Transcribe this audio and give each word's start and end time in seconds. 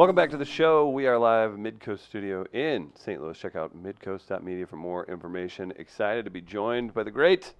Welcome 0.00 0.16
back 0.16 0.30
to 0.30 0.38
the 0.38 0.46
show. 0.46 0.88
We 0.88 1.06
are 1.06 1.18
live 1.18 1.50
Midcoast 1.58 2.06
Studio 2.06 2.46
in 2.54 2.90
St. 2.94 3.20
Louis. 3.20 3.38
Check 3.38 3.54
out 3.54 3.76
midcoast.media 3.76 4.66
for 4.66 4.76
more 4.76 5.04
information. 5.04 5.74
Excited 5.76 6.24
to 6.24 6.30
be 6.30 6.40
joined 6.40 6.94
by 6.94 7.02
the 7.02 7.10
great 7.10 7.52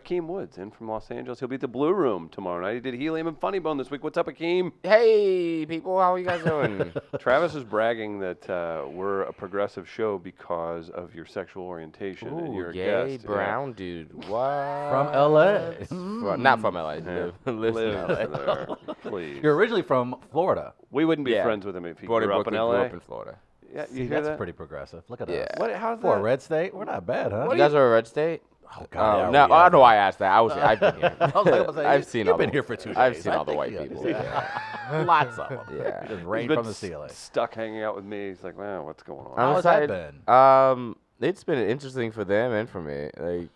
Akeem 0.00 0.26
Woods 0.26 0.58
in 0.58 0.72
from 0.72 0.88
Los 0.88 1.08
Angeles. 1.12 1.38
He'll 1.38 1.48
be 1.48 1.54
at 1.54 1.60
the 1.60 1.68
Blue 1.68 1.92
Room 1.92 2.28
tomorrow 2.28 2.60
night. 2.60 2.74
He 2.74 2.80
did 2.80 2.94
Helium 2.94 3.28
and 3.28 3.38
Funny 3.38 3.60
Bone 3.60 3.76
this 3.78 3.92
week. 3.92 4.02
What's 4.02 4.18
up, 4.18 4.26
Akeem? 4.26 4.72
Hey, 4.82 5.64
people, 5.66 6.00
how 6.00 6.14
are 6.14 6.18
you 6.18 6.24
guys 6.26 6.42
doing? 6.42 6.92
Travis 7.20 7.54
is 7.54 7.62
bragging 7.62 8.18
that 8.18 8.50
uh, 8.50 8.88
we're 8.88 9.22
a 9.22 9.32
progressive 9.32 9.88
show 9.88 10.18
because 10.18 10.90
of 10.90 11.14
your 11.14 11.24
sexual 11.26 11.62
orientation 11.62 12.26
and 12.36 12.48
Ooh, 12.48 12.54
you're 12.56 12.70
a 12.70 12.72
gay 12.72 12.86
guest. 13.12 13.22
Yeah. 13.22 13.26
brown 13.34 13.72
dude. 13.74 14.12
What? 14.26 14.90
From 14.90 15.06
LA. 15.14 15.70
From- 15.86 16.42
not 16.42 16.60
from 16.60 16.74
LA. 16.74 16.94
Yeah. 16.94 17.30
Live, 17.46 17.54
lives 17.54 17.78
in 17.78 17.94
LA. 17.94 18.06
there, 18.26 18.66
please. 19.02 19.38
You're 19.44 19.54
originally 19.54 19.82
from 19.82 20.16
Florida. 20.32 20.74
we 20.90 21.04
wouldn't 21.04 21.24
be 21.24 21.30
Yeah. 21.32 21.44
friends 21.44 21.64
with 21.64 21.76
him 21.76 21.84
if 21.84 22.00
he 22.00 22.08
Born 22.08 22.24
grew 22.24 22.34
up 22.34 22.48
in 22.48 22.54
LA. 22.54 22.70
grew 22.72 22.80
up 22.86 22.92
in 22.94 22.98
Florida. 23.00 23.38
yeah, 23.72 23.82
you 23.82 23.86
See, 23.94 24.00
hear 24.00 24.08
that's 24.08 24.26
that? 24.26 24.38
pretty 24.38 24.52
progressive. 24.52 25.04
Look 25.08 25.20
at 25.20 25.28
Yeah. 25.28 25.42
us. 25.42 25.58
What? 25.60 25.72
How's 25.76 26.00
For 26.00 26.16
a 26.16 26.20
red 26.20 26.42
state, 26.42 26.74
we're 26.74 26.84
not 26.84 27.06
bad, 27.06 27.30
huh? 27.30 27.48
You 27.52 27.56
guys 27.56 27.74
are 27.74 27.86
a 27.86 27.92
red 27.92 28.08
state? 28.08 28.42
Oh, 28.80 28.86
God, 28.90 29.32
no, 29.32 29.38
yeah, 29.38 29.46
we 29.46 29.52
I 29.52 29.62
don't 29.64 29.72
know 29.72 29.80
why 29.80 29.94
I 29.94 29.96
asked 29.96 30.18
that. 30.18 30.32
I 30.32 30.40
was, 30.40 30.52
I've 30.52 30.80
been 30.80 30.96
here. 30.96 31.16
I 31.20 31.26
was 31.26 31.46
about 31.46 31.66
to 31.68 31.72
say, 31.74 31.84
I've 31.84 32.04
seen 32.04 32.26
you've 32.26 32.32
all 32.32 32.38
been 32.38 32.48
the- 32.48 32.52
here 32.54 32.62
for 32.62 32.76
two 32.76 32.92
I've 32.96 33.16
seen 33.16 33.32
I 33.32 33.36
all 33.36 33.44
the 33.44 33.54
white 33.54 33.78
people. 33.78 34.08
Yeah. 34.08 35.04
Lots 35.06 35.38
of 35.38 35.48
them. 35.48 35.78
Yeah. 35.78 36.06
Just 36.08 36.24
rain 36.24 36.48
from 36.48 36.64
the 36.64 36.70
s- 36.70 36.76
ceiling. 36.78 37.08
Stuck 37.12 37.54
hanging 37.54 37.82
out 37.82 37.94
with 37.96 38.04
me. 38.04 38.28
He's 38.28 38.42
like, 38.42 38.58
man, 38.58 38.84
what's 38.84 39.02
going 39.02 39.26
on? 39.26 39.32
I'm 39.32 39.38
How 39.38 39.54
has 39.54 39.64
that 39.64 39.88
been? 39.88 40.34
Um, 40.34 40.96
it's 41.20 41.44
been 41.44 41.58
interesting 41.68 42.10
for 42.12 42.24
them 42.24 42.52
and 42.52 42.68
for 42.68 42.80
me. 42.80 43.10
Like 43.16 43.48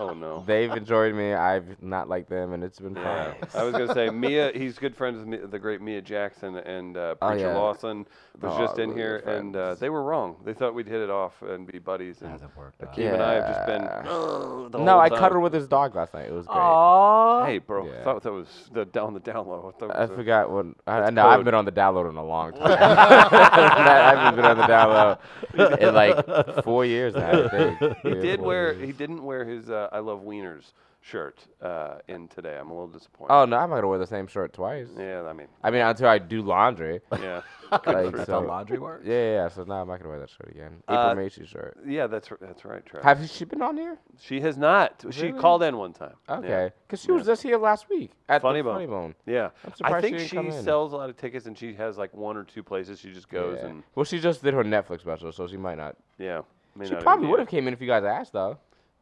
oh 0.00 0.14
no. 0.14 0.42
they've 0.46 0.70
enjoyed 0.70 1.14
me. 1.14 1.32
I've 1.34 1.82
not 1.82 2.08
liked 2.08 2.28
them, 2.30 2.52
and 2.52 2.62
it's 2.64 2.78
been 2.78 2.94
Yeah, 2.96 3.32
fun. 3.46 3.60
I 3.60 3.64
was 3.64 3.72
gonna 3.72 3.94
say 3.94 4.10
Mia. 4.10 4.52
He's 4.54 4.78
good 4.78 4.94
friends 4.96 5.18
with 5.18 5.26
Mi- 5.28 5.46
the 5.46 5.58
great 5.58 5.80
Mia 5.80 6.00
Jackson 6.00 6.56
and 6.56 6.96
uh, 6.96 7.14
Oh, 7.20 7.28
Preacher 7.28 7.46
yeah. 7.48 7.56
Lawson 7.56 8.06
was 8.40 8.52
Oh, 8.54 8.58
just 8.64 8.78
in 8.78 8.90
really 8.90 9.00
here, 9.00 9.22
good 9.24 9.34
and 9.34 9.56
uh, 9.56 9.58
friends. 9.66 9.80
they 9.80 9.88
were 9.90 10.02
wrong. 10.02 10.36
They 10.44 10.54
thought 10.54 10.74
we'd 10.74 10.86
hit 10.86 11.00
it 11.00 11.10
off 11.10 11.32
and 11.42 11.66
be 11.66 11.78
buddies. 11.78 12.22
And 12.22 12.30
Hasn't 12.30 12.56
worked 12.56 12.82
out. 12.82 12.94
Akeem 12.94 13.14
and 13.14 13.22
I 13.22 13.32
have 13.34 13.48
just 13.48 13.66
been. 13.66 13.82
Yeah. 13.82 14.04
"Ugh," 14.12 14.70
the 14.72 14.78
No, 14.78 14.92
whole 14.92 15.00
I 15.00 15.08
time. 15.08 15.18
cuddled 15.18 15.42
with 15.42 15.52
his 15.52 15.66
dog 15.68 15.94
last 15.96 16.14
night. 16.14 16.26
It 16.28 16.32
was 16.32 16.46
great. 16.46 16.56
Aww. 16.58 17.46
Hey, 17.46 17.58
bro, 17.58 17.86
Yeah. 17.86 18.04
thought 18.04 18.22
that 18.22 18.32
was 18.32 18.46
the 18.72 18.84
down 18.84 19.14
the 19.14 19.20
down 19.20 19.46
low. 19.48 19.72
thought 19.78 19.90
I 19.90 20.02
was 20.02 20.10
a- 20.10 20.14
forgot 20.14 20.50
what. 20.50 20.66
I, 20.86 21.00
That's 21.00 21.12
no, 21.14 21.26
I've 21.26 21.38
code. 21.38 21.44
been 21.46 21.54
on 21.54 21.64
the 21.64 21.72
download 21.72 22.08
in 22.10 22.16
a 22.16 22.24
long 22.24 22.52
time. 22.58 22.62
I 22.80 24.14
haven't 24.14 24.36
been 24.36 24.44
on 24.44 24.56
the 24.56 24.64
download 24.64 25.78
in 25.80 25.94
like 25.94 26.64
four 26.64 26.84
years 26.84 27.14
now. 27.14 27.44
I 27.44 27.48
think. 27.48 27.78
He 28.02 28.10
Three 28.12 28.20
did 28.22 28.38
four 28.38 28.46
wear. 28.48 28.72
years. 28.74 28.86
He 28.86 28.92
didn't 28.92 29.22
wear 29.24 29.44
his 29.44 29.68
uh, 29.70 29.87
"I 29.92 29.98
love 30.00 30.22
Wieners" 30.22 30.72
shirt 31.00 31.38
uh, 31.62 31.98
in 32.08 32.26
today. 32.28 32.58
I'm 32.60 32.70
a 32.70 32.74
little 32.74 32.88
disappointed. 32.88 33.32
Oh 33.32 33.44
no, 33.44 33.56
I'm 33.56 33.70
not 33.70 33.76
gonna 33.76 33.88
wear 33.88 33.98
the 34.00 34.06
same 34.06 34.26
shirt 34.26 34.52
twice. 34.52 34.88
Yeah, 34.98 35.22
I 35.28 35.32
mean, 35.32 35.46
I 35.62 35.70
mean, 35.70 35.80
until 35.82 36.08
I 36.08 36.18
do 36.18 36.42
laundry. 36.42 37.00
yeah, 37.20 37.42
Like, 37.70 37.82
That's 38.12 38.26
so- 38.26 38.40
how 38.40 38.46
laundry 38.46 38.78
works? 38.78 39.06
Yeah, 39.06 39.14
yeah, 39.14 39.32
yeah. 39.44 39.48
So 39.48 39.62
now 39.62 39.80
I'm 39.82 39.88
not 39.88 39.98
gonna 39.98 40.10
wear 40.10 40.18
that 40.18 40.28
shirt 40.30 40.48
again. 40.50 40.82
April 40.88 40.98
Uh, 40.98 41.14
Macie 41.14 41.46
shirt. 41.46 41.78
yeah. 41.86 42.08
That's 42.08 42.30
r- 42.32 42.38
that's 42.40 42.64
right, 42.64 42.84
Travis. 42.84 43.04
Have 43.04 43.30
she 43.30 43.44
been 43.44 43.62
on 43.62 43.76
here? 43.76 43.96
she 44.20 44.40
has 44.40 44.58
not. 44.58 45.04
She 45.10 45.30
called 45.32 45.62
in 45.62 45.76
one 45.76 45.92
time. 45.92 46.14
Okay, 46.28 46.72
because 46.86 47.00
she 47.00 47.12
was 47.12 47.24
just 47.24 47.42
here 47.44 47.58
last 47.58 47.88
week 47.88 48.10
at 48.28 48.42
Funny 48.42 48.58
the 48.60 48.64
Bone. 48.64 48.74
Funny 48.74 48.86
Bone. 48.86 49.14
Yeah, 49.24 49.50
I'm 49.82 49.94
I 49.94 50.00
think 50.00 50.16
she 50.16 50.24
didn't 50.24 50.30
she 50.30 50.36
come 50.36 50.46
in. 50.48 50.62
sells 50.64 50.92
a 50.92 50.96
lot 50.96 51.08
of 51.10 51.16
tickets, 51.16 51.46
and 51.46 51.56
she 51.56 51.74
has 51.74 51.96
like 51.96 52.12
one 52.12 52.36
or 52.36 52.42
two 52.44 52.64
places 52.64 52.98
she 52.98 53.12
just 53.12 53.28
goes, 53.28 53.58
Yeah. 53.62 53.68
and 53.68 53.82
Well, 53.94 54.04
she 54.04 54.18
just 54.18 54.42
did 54.42 54.52
her 54.52 54.64
Netflix 54.64 55.00
special, 55.02 55.30
so 55.32 55.46
she 55.46 55.56
might 55.56 55.76
not. 55.78 55.96
yeah, 56.18 56.42
She 56.84 56.94
probably 56.96 57.28
would 57.28 57.38
have 57.38 57.48
came 57.48 57.68
in 57.68 57.72
if 57.72 57.80
you 57.80 57.86
guys 57.86 58.02
asked, 58.04 58.32
though. 58.32 58.58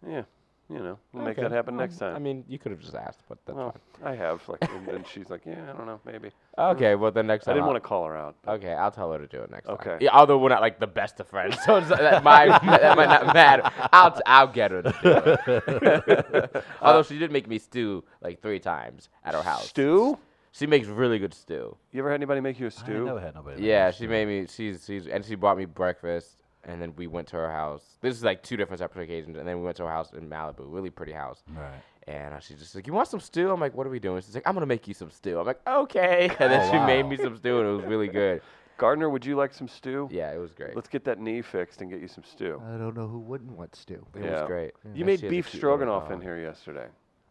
Yeah, 0.07 0.23
you 0.69 0.79
know, 0.81 0.99
we'll 1.13 1.25
make 1.25 1.37
that 1.37 1.53
happen 1.53 1.77
Well, 1.77 1.87
next 1.87 1.99
time. 1.99 2.17
I 2.17 2.19
mean, 2.19 2.45
you 2.49 2.59
could 2.59 2.73
have 2.73 2.81
just 2.81 2.95
asked, 2.97 3.21
but 3.29 3.39
that's 3.47 3.57
well, 3.57 3.75
I 4.05 4.15
have 4.17 4.47
like, 4.49 4.69
and 4.69 4.87
then 4.87 5.05
she's 5.13 5.31
like, 5.31 5.43
yeah, 5.47 5.71
I 5.73 5.77
don't 5.77 5.87
know, 5.87 6.01
maybe. 6.05 6.31
Okay, 6.59 6.95
well 6.97 7.13
then 7.13 7.27
next 7.29 7.45
time. 7.45 7.53
I 7.53 7.55
didn't 7.55 7.65
I'll- 7.65 7.73
want 7.73 7.83
to 7.85 7.89
call 7.89 8.05
her 8.07 8.17
out. 8.17 8.35
Okay, 8.49 8.73
I'll 8.73 8.91
tell 8.91 9.13
her 9.13 9.19
to 9.19 9.27
do 9.29 9.43
it 9.43 9.51
next 9.51 9.67
time. 9.67 9.75
Okay. 9.81 9.99
Yeah, 10.01 10.11
although 10.13 10.39
we're 10.39 10.49
not 10.49 10.61
like 10.61 10.81
the 10.81 10.87
best 10.87 11.21
of 11.21 11.29
friends, 11.29 11.57
so 11.65 11.77
it's, 11.77 11.89
that 11.89 12.25
might 12.25 12.49
that 12.63 12.97
might 12.97 13.09
not 13.09 13.33
matter. 13.33 13.71
I'll 13.93 14.11
t- 14.13 14.21
I'll 14.27 14.49
get 14.49 14.71
her 14.73 14.83
to 14.83 15.37
do 15.47 15.53
it. 15.53 16.65
although 16.83 17.03
she 17.03 17.19
did 17.19 17.31
make 17.31 17.47
me 17.49 17.59
stew 17.59 18.05
like 18.21 18.41
three 18.43 18.59
times 18.61 19.09
at 19.25 19.35
her 19.35 19.43
house. 19.43 19.69
Stew? 19.69 20.19
She 20.53 20.67
makes 20.67 20.89
really 20.89 21.19
good 21.19 21.35
stew. 21.35 21.77
You 21.93 22.01
ever 22.01 22.11
had 22.11 22.15
anybody 22.15 22.41
make 22.41 22.59
you 22.59 22.67
a 22.67 22.69
I 22.69 22.71
stew? 22.71 23.05
never 23.05 23.21
had 23.21 23.35
nobody. 23.35 23.63
Yeah, 23.63 23.87
like 23.87 23.95
she 23.95 24.07
that. 24.07 24.11
made 24.11 24.27
me. 24.27 24.47
She's 24.49 24.85
she's 24.87 25.07
and 25.07 25.25
she 25.25 25.35
brought 25.35 25.59
me 25.59 25.67
breakfast, 25.67 26.43
and 26.67 26.81
then 26.83 26.93
we 26.97 27.07
went 27.07 27.29
to 27.29 27.37
her 27.37 27.51
house. 27.51 27.83
This 28.03 28.15
is 28.15 28.23
like 28.23 28.43
two 28.43 28.57
different 28.57 28.81
separate 28.81 29.05
occasions, 29.05 29.37
and 29.39 29.49
then 29.49 29.57
we 29.59 29.65
went 29.65 29.77
to 29.79 29.85
her 29.85 29.91
house 29.91 30.13
in 30.13 30.29
Malibu, 30.29 30.65
really 30.67 30.91
pretty 30.91 31.13
house. 31.13 31.43
Right. 31.57 31.81
And 32.09 32.35
uh, 32.35 32.39
she's 32.41 32.59
just 32.59 32.75
like, 32.75 32.87
"You 32.87 32.93
want 32.93 33.09
some 33.09 33.21
stew?" 33.21 33.51
I'm 33.51 33.61
like, 33.61 33.75
"What 33.75 33.87
are 33.87 33.91
we 33.91 33.99
doing?" 33.99 34.21
She's 34.23 34.35
like, 34.35 34.47
"I'm 34.47 34.55
gonna 34.55 34.67
make 34.67 34.87
you 34.87 34.95
some 34.95 35.11
stew." 35.11 35.39
I'm 35.41 35.47
like, 35.47 35.61
"Okay." 35.67 36.29
And 36.39 36.53
then 36.53 36.61
Oh, 36.69 36.71
she 36.73 36.79
made 36.87 37.05
me 37.07 37.17
some 37.17 37.37
stew, 37.37 37.59
and 37.61 37.69
it 37.69 37.73
was 37.73 37.85
really 37.87 38.09
good. 38.09 38.43
Gardner, 38.79 39.09
would 39.09 39.25
you 39.25 39.37
like 39.37 39.55
some 39.55 39.69
stew? 39.69 40.07
Yeah, 40.13 40.33
it 40.35 40.39
was 40.39 40.53
great. 40.53 40.77
Let's 40.77 40.89
get 40.89 41.03
that 41.07 41.19
knee 41.19 41.41
fixed 41.41 41.81
and 41.81 41.91
get 41.91 42.01
you 42.01 42.09
some 42.09 42.25
stew. 42.25 42.61
I 42.63 42.77
don't 42.77 42.95
know 42.95 43.09
who 43.09 43.19
wouldn't 43.21 43.53
want 43.53 43.75
stew. 43.75 44.05
It 44.15 44.23
Yeah. 44.25 44.41
was 44.43 44.47
great. 44.47 44.73
You 44.85 44.91
And 44.97 45.07
made 45.07 45.21
she 45.21 45.27
has 45.27 45.31
a 45.33 45.37
beef 45.37 45.49
stroganoff 45.49 46.11
in 46.11 46.21
here 46.21 46.39
yesterday. 46.39 46.87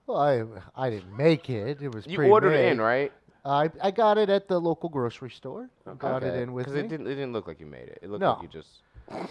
Well, 0.08 0.18
I 0.18 0.44
I 0.76 0.90
didn't 0.90 1.16
make 1.16 1.50
it. 1.50 1.82
It 1.84 1.94
was 1.94 2.08
You 2.08 2.18
pre-made. 2.18 2.32
ordered 2.32 2.54
it 2.54 2.72
in, 2.72 2.82
right? 2.82 3.12
I 3.46 3.70
I 3.82 3.92
got 3.92 4.18
it 4.18 4.30
at 4.30 4.48
the 4.48 4.60
local 4.60 4.90
grocery 4.90 5.30
store. 5.30 5.70
I 5.86 5.94
got 5.94 6.24
it 6.24 6.34
in 6.36 6.52
with 6.54 6.66
Because 6.66 6.74
me. 6.80 6.86
it 6.86 6.90
didn't, 6.90 7.06
it 7.08 7.14
didn't 7.16 7.32
look 7.34 7.48
like 7.48 7.60
you 7.60 7.68
made 7.68 7.90
it. 7.90 8.00
It 8.02 8.10
looked 8.10 8.22
No. 8.22 8.34
like 8.34 8.42
you 8.42 8.48
just. 8.50 8.82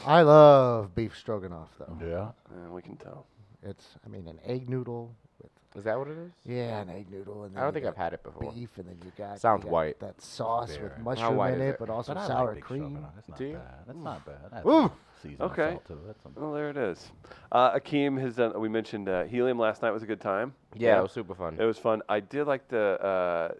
I 0.07 0.23
love 0.23 0.95
beef 0.95 1.17
stroganoff 1.17 1.71
though. 1.79 1.97
Yeah. 2.01 2.29
Yeah, 2.57 2.69
we 2.71 2.83
can 2.83 2.97
tell. 2.97 3.27
It's 3.63 3.87
I 4.05 4.09
mean 4.09 4.29
an 4.29 4.39
egg 4.45 4.69
noodle 4.69 5.15
with 5.43 5.51
Is 5.75 5.85
that 5.85 5.99
what 5.99 6.09
it 6.09 6.17
is? 6.19 6.33
yeah 6.45 6.81
an 6.83 6.91
egg 6.91 7.11
noodle 7.11 7.45
and 7.45 7.55
then 7.55 7.63
I 7.63 7.67
don't 7.67 7.75
you 7.75 7.81
think 7.81 7.87
I've 7.87 7.97
got 7.97 8.03
had 8.05 8.13
it 8.13 8.23
before. 8.23 8.53
beef 8.53 8.71
and 8.77 8.87
then 8.87 8.99
you 9.05 9.11
got 9.17 9.41
Sounds 9.41 9.61
you 9.61 9.65
got 9.65 9.73
white. 9.73 10.01
that 10.01 10.21
sauce 10.21 10.69
with 10.71 10.79
Very. 10.81 10.91
How 10.97 11.03
mushroom 11.03 11.37
white 11.37 11.55
in 11.55 11.61
is 11.63 11.67
it, 11.67 11.71
it? 11.71 11.77
but 11.81 11.91
also 11.91 12.15
But 12.15 12.21
I 12.21 12.27
sour 12.27 12.47
like 12.47 12.55
big 12.57 12.65
cream. 12.65 12.83
stroganoff. 12.91 13.15
That's 13.17 13.29
not 13.29 13.39
Do 13.39 13.45
you? 13.47 13.55
bad. 13.55 13.75
That's 13.87 13.99
not 13.99 14.27
bad. 14.27 14.37
That's 14.53 14.67
Ooh. 14.67 14.93
seasoned 15.23 15.41
Okay. 15.41 15.71
salt 15.73 15.87
too. 15.89 15.99
That's 16.07 16.23
some- 16.23 16.33
Well, 16.37 16.53
there 16.53 16.71
it 16.71 16.77
is. 16.77 17.11
Uh, 17.51 17.73
Akeem 17.79 18.21
has 18.21 18.37
done. 18.37 18.59
We 18.61 18.69
mentioned 18.69 19.09
uh, 19.09 19.25
helium 19.25 19.59
last 19.59 19.81
night 19.83 19.91
was 19.93 20.03
a 20.03 20.07
good 20.07 20.21
time. 20.21 20.55
Yeah, 20.77 20.99
it 20.99 21.03
was 21.03 21.13
super 21.13 21.35
fun. 21.35 21.57
It 21.59 21.65
was 21.65 21.79
fun. 21.79 22.03
I 22.09 22.21
did 22.21 22.47
like 22.47 22.69
the. 22.69 23.01
Uh, 23.03 23.55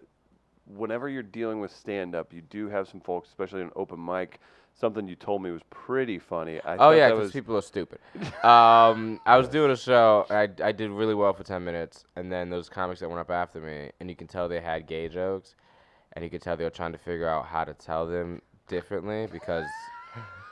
whenever 0.65 1.09
you're 1.09 1.23
dealing 1.23 1.59
with 1.59 1.71
stand 1.71 2.15
up, 2.15 2.33
you 2.33 2.41
do 2.41 2.69
have 2.69 2.87
some 2.87 3.01
folks, 3.01 3.29
especially 3.29 3.61
an 3.61 3.71
open 3.75 4.03
mic. 4.03 4.39
Something 4.77 5.07
you 5.07 5.15
told 5.15 5.41
me 5.41 5.51
was 5.51 5.61
pretty 5.69 6.19
funny. 6.19 6.59
I 6.59 6.75
oh 6.77 6.91
yeah, 6.91 7.09
because 7.09 7.23
was 7.23 7.31
people 7.31 7.55
are 7.55 7.61
stupid. 7.61 7.99
um, 8.43 9.21
I 9.25 9.37
was 9.37 9.47
doing 9.47 9.71
a 9.71 9.77
show. 9.77 10.25
I 10.29 10.49
I 10.61 10.73
did 10.73 10.91
really 10.91 11.15
well 11.15 11.31
for 11.33 11.43
ten 11.43 11.63
minutes, 11.63 12.03
and 12.17 12.29
then 12.29 12.49
those 12.49 12.67
comics 12.67 12.99
that 12.99 13.07
went 13.07 13.21
up 13.21 13.31
after 13.31 13.61
me, 13.61 13.91
and 13.99 14.09
you 14.09 14.17
can 14.17 14.27
tell 14.27 14.49
they 14.49 14.59
had 14.59 14.85
gay 14.85 15.07
jokes, 15.07 15.55
and 16.13 16.25
you 16.25 16.29
could 16.29 16.41
tell 16.41 16.57
they 16.57 16.65
were 16.65 16.69
trying 16.69 16.91
to 16.91 16.97
figure 16.97 17.29
out 17.29 17.45
how 17.45 17.63
to 17.63 17.73
tell 17.73 18.05
them 18.05 18.41
differently 18.67 19.27
because 19.31 19.65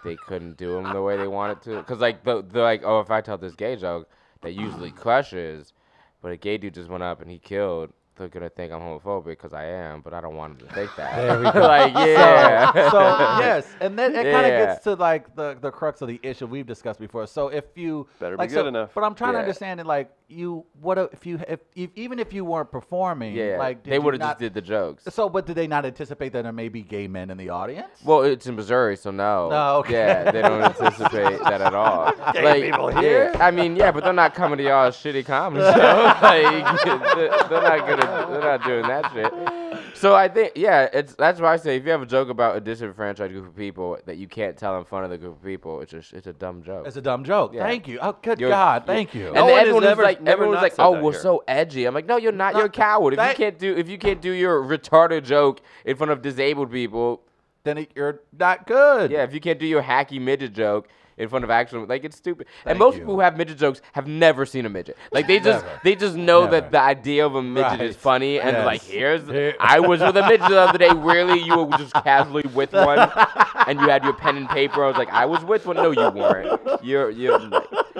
they 0.03 0.15
couldn't 0.15 0.57
do 0.57 0.73
them 0.73 0.93
the 0.93 1.01
way 1.01 1.17
they 1.17 1.27
wanted 1.27 1.61
to. 1.63 1.77
Because 1.77 1.99
like 1.99 2.23
the, 2.23 2.41
they're 2.41 2.63
like, 2.63 2.83
oh, 2.85 2.99
if 2.99 3.11
I 3.11 3.21
tell 3.21 3.37
this 3.37 3.55
gay 3.55 3.75
joke 3.75 4.09
that 4.41 4.53
usually 4.53 4.91
crushes, 4.91 5.73
but 6.21 6.31
a 6.31 6.37
gay 6.37 6.57
dude 6.57 6.73
just 6.73 6.89
went 6.89 7.03
up 7.03 7.21
and 7.21 7.29
he 7.29 7.39
killed. 7.39 7.91
They're 8.15 8.27
gonna 8.27 8.49
think 8.49 8.71
I'm 8.71 8.79
homophobic 8.81 9.25
because 9.25 9.53
I 9.53 9.65
am, 9.65 10.01
but 10.01 10.13
I 10.13 10.21
don't 10.21 10.35
want 10.35 10.59
them 10.59 10.67
to 10.67 10.73
think 10.75 10.91
that. 10.97 11.15
There 11.15 11.37
we 11.39 11.43
go. 11.51 11.61
like 11.61 11.93
yeah. 11.95 12.71
So, 12.71 12.89
so 12.91 12.99
yes, 13.39 13.67
and 13.81 13.97
then 13.97 14.15
it 14.15 14.31
kind 14.31 14.45
of 14.45 14.51
gets 14.51 14.83
to 14.83 14.93
like 14.93 15.35
the 15.35 15.57
the 15.59 15.71
crux 15.71 16.01
of 16.03 16.07
the 16.07 16.19
issue 16.21 16.45
we've 16.45 16.67
discussed 16.67 16.99
before. 16.99 17.25
So 17.25 17.47
if 17.47 17.65
you 17.75 18.07
Better 18.19 18.37
be 18.37 18.45
good 18.45 18.53
so- 18.53 18.67
enough. 18.67 18.91
But 18.93 19.03
I'm 19.03 19.15
trying 19.15 19.33
to 19.33 19.39
understand 19.39 19.79
it. 19.79 19.87
Like 19.87 20.11
you, 20.27 20.65
what 20.79 20.97
if 20.97 21.25
you 21.25 21.39
if, 21.47 21.59
if 21.75 21.89
even 21.95 22.19
if 22.19 22.33
you 22.33 22.45
weren't 22.45 22.71
performing, 22.71 23.35
Yeah, 23.35 23.57
like 23.57 23.83
they 23.83 23.99
would 23.99 24.13
have 24.13 24.21
just 24.21 24.39
did 24.39 24.53
the 24.53 24.61
jokes. 24.61 25.03
So, 25.09 25.29
but 25.29 25.45
did 25.45 25.55
they 25.55 25.67
not 25.67 25.85
anticipate 25.85 26.33
that 26.33 26.43
there 26.43 26.51
may 26.51 26.69
be 26.69 26.81
gay 26.81 27.07
men 27.07 27.29
in 27.29 27.37
the 27.37 27.49
audience? 27.49 28.01
Well, 28.03 28.21
it's 28.23 28.47
in 28.47 28.55
Missouri, 28.55 28.97
so 28.97 29.11
no. 29.11 29.49
No, 29.49 29.77
okay. 29.77 29.93
Yeah, 29.93 30.31
they 30.31 30.41
don't 30.41 30.61
anticipate 30.81 31.39
that 31.43 31.61
at 31.61 31.73
all. 31.73 32.11
Gay 32.33 32.43
like, 32.43 32.63
people 32.63 32.87
here? 32.87 33.31
Yeah, 33.33 33.45
I 33.45 33.51
mean, 33.51 33.75
yeah, 33.75 33.91
but 33.91 34.03
they're 34.03 34.13
not 34.13 34.33
coming 34.33 34.57
to 34.57 34.63
y'all's 34.63 34.95
shitty 34.95 35.25
comedy 35.25 35.63
show. 35.79 36.15
like, 36.21 36.83
they're 36.83 37.29
they're 37.49 37.61
not 37.61 37.87
gonna, 37.87 38.27
they're 38.31 38.41
not 38.41 38.63
doing 38.65 38.87
that 38.87 39.11
shit. 39.13 39.62
So 39.95 40.15
I 40.15 40.27
think, 40.27 40.53
yeah, 40.55 40.89
it's 40.91 41.15
that's 41.15 41.39
why 41.39 41.53
I 41.53 41.57
say 41.57 41.77
if 41.77 41.85
you 41.85 41.91
have 41.91 42.01
a 42.01 42.05
joke 42.05 42.29
about 42.29 42.55
a 42.57 42.59
disenfranchised 42.59 43.31
group 43.31 43.47
of 43.47 43.55
people 43.55 43.97
that 44.05 44.17
you 44.17 44.27
can't 44.27 44.57
tell 44.57 44.77
in 44.79 44.85
front 44.85 45.05
of 45.05 45.11
the 45.11 45.17
group 45.17 45.37
of 45.37 45.43
people, 45.43 45.81
it's 45.81 45.91
just 45.91 46.13
it's 46.13 46.27
a 46.27 46.33
dumb 46.33 46.63
joke. 46.63 46.87
It's 46.87 46.97
a 46.97 47.01
dumb 47.01 47.23
joke. 47.23 47.53
Yeah. 47.53 47.63
Thank 47.63 47.87
you. 47.87 47.99
Oh, 48.01 48.15
good 48.21 48.39
You're- 48.39 48.51
God. 48.51 48.83
you're- 48.87 48.95
Thank 48.95 49.13
you. 49.13 49.27
And 49.27 49.35
No 49.35 49.47
then 49.47 49.59
everyone 49.59 49.83
was 49.83 49.91
ever- 49.91 50.03
like, 50.03 50.21
never 50.21 50.33
everyone 50.43 50.55
was 50.55 50.61
like, 50.63 50.73
"Oh, 50.79 51.01
we're 51.01 51.11
here." 51.11 51.21
so 51.21 51.43
edgy." 51.47 51.85
I'm 51.85 51.93
like, 51.93 52.05
"No, 52.07 52.17
you're 52.17 52.31
not. 52.31 52.53
No, 52.53 52.59
You're 52.59 52.67
a 52.67 52.71
coward. 52.71 53.13
If 53.13 53.17
that- 53.17 53.37
you 53.37 53.45
can't 53.45 53.59
do, 53.59 53.75
if 53.77 53.87
you 53.87 53.97
can't 53.97 54.21
do 54.21 54.31
your 54.31 54.61
retarded 54.63 55.23
joke 55.23 55.61
in 55.85 55.95
front 55.95 56.11
of 56.11 56.21
disabled 56.21 56.71
people, 56.71 57.21
then 57.63 57.77
it, 57.77 57.91
you're 57.95 58.21
not 58.37 58.65
good. 58.67 59.11
Yeah, 59.11 59.23
if 59.23 59.33
you 59.33 59.39
can't 59.39 59.59
do 59.59 59.65
your 59.67 59.83
hacky 59.83 60.19
midget 60.19 60.53
joke 60.53 60.87
in 61.17 61.29
front 61.29 61.43
of 61.45 61.51
actual, 61.51 61.85
like 61.85 62.03
it's 62.03 62.17
stupid. 62.17 62.47
and 62.65 62.79
most 62.79 62.95
you. 62.95 63.01
people 63.01 63.15
who 63.15 63.19
have 63.21 63.37
midget 63.37 63.57
jokes 63.57 63.81
have 63.93 64.07
never 64.07 64.45
seen 64.45 64.65
a 64.65 64.69
midget. 64.69 64.97
Like 65.11 65.27
they 65.27 65.39
just 65.39 65.65
they 65.83 65.95
just 65.95 66.15
know 66.15 66.41
Never. 66.45 66.61
that 66.61 66.71
the 66.71 66.79
idea 66.81 67.25
of 67.25 67.35
a 67.35 67.41
midget 67.43 67.81
is 67.81 67.95
funny, 67.95 68.39
and 68.39 68.55
they're 68.55 68.65
like, 68.65 68.81
here's 68.83 69.27
Here- 69.27 69.55
I 69.59 69.79
was 69.79 69.99
with 70.01 70.17
a 70.17 70.27
midget 70.27 70.49
the 70.49 70.59
other 70.59 70.77
day. 70.77 70.89
Really, 70.91 71.39
you 71.41 71.57
were 71.57 71.77
just 71.77 71.93
casually 71.93 72.43
with 72.53 72.73
one, 72.73 72.99
and 73.67 73.79
you 73.79 73.87
had 73.89 74.03
your 74.03 74.13
pen 74.13 74.37
and 74.37 74.49
paper. 74.49 74.83
I 74.83 74.87
was 74.87 74.97
like, 74.97 75.09
I 75.09 75.25
was 75.25 75.43
with 75.43 75.65
one. 75.65 75.75
No, 75.77 75.91
you 75.91 76.09
weren't. 76.09 76.59
You're 76.83 77.09
you're. 77.09 77.39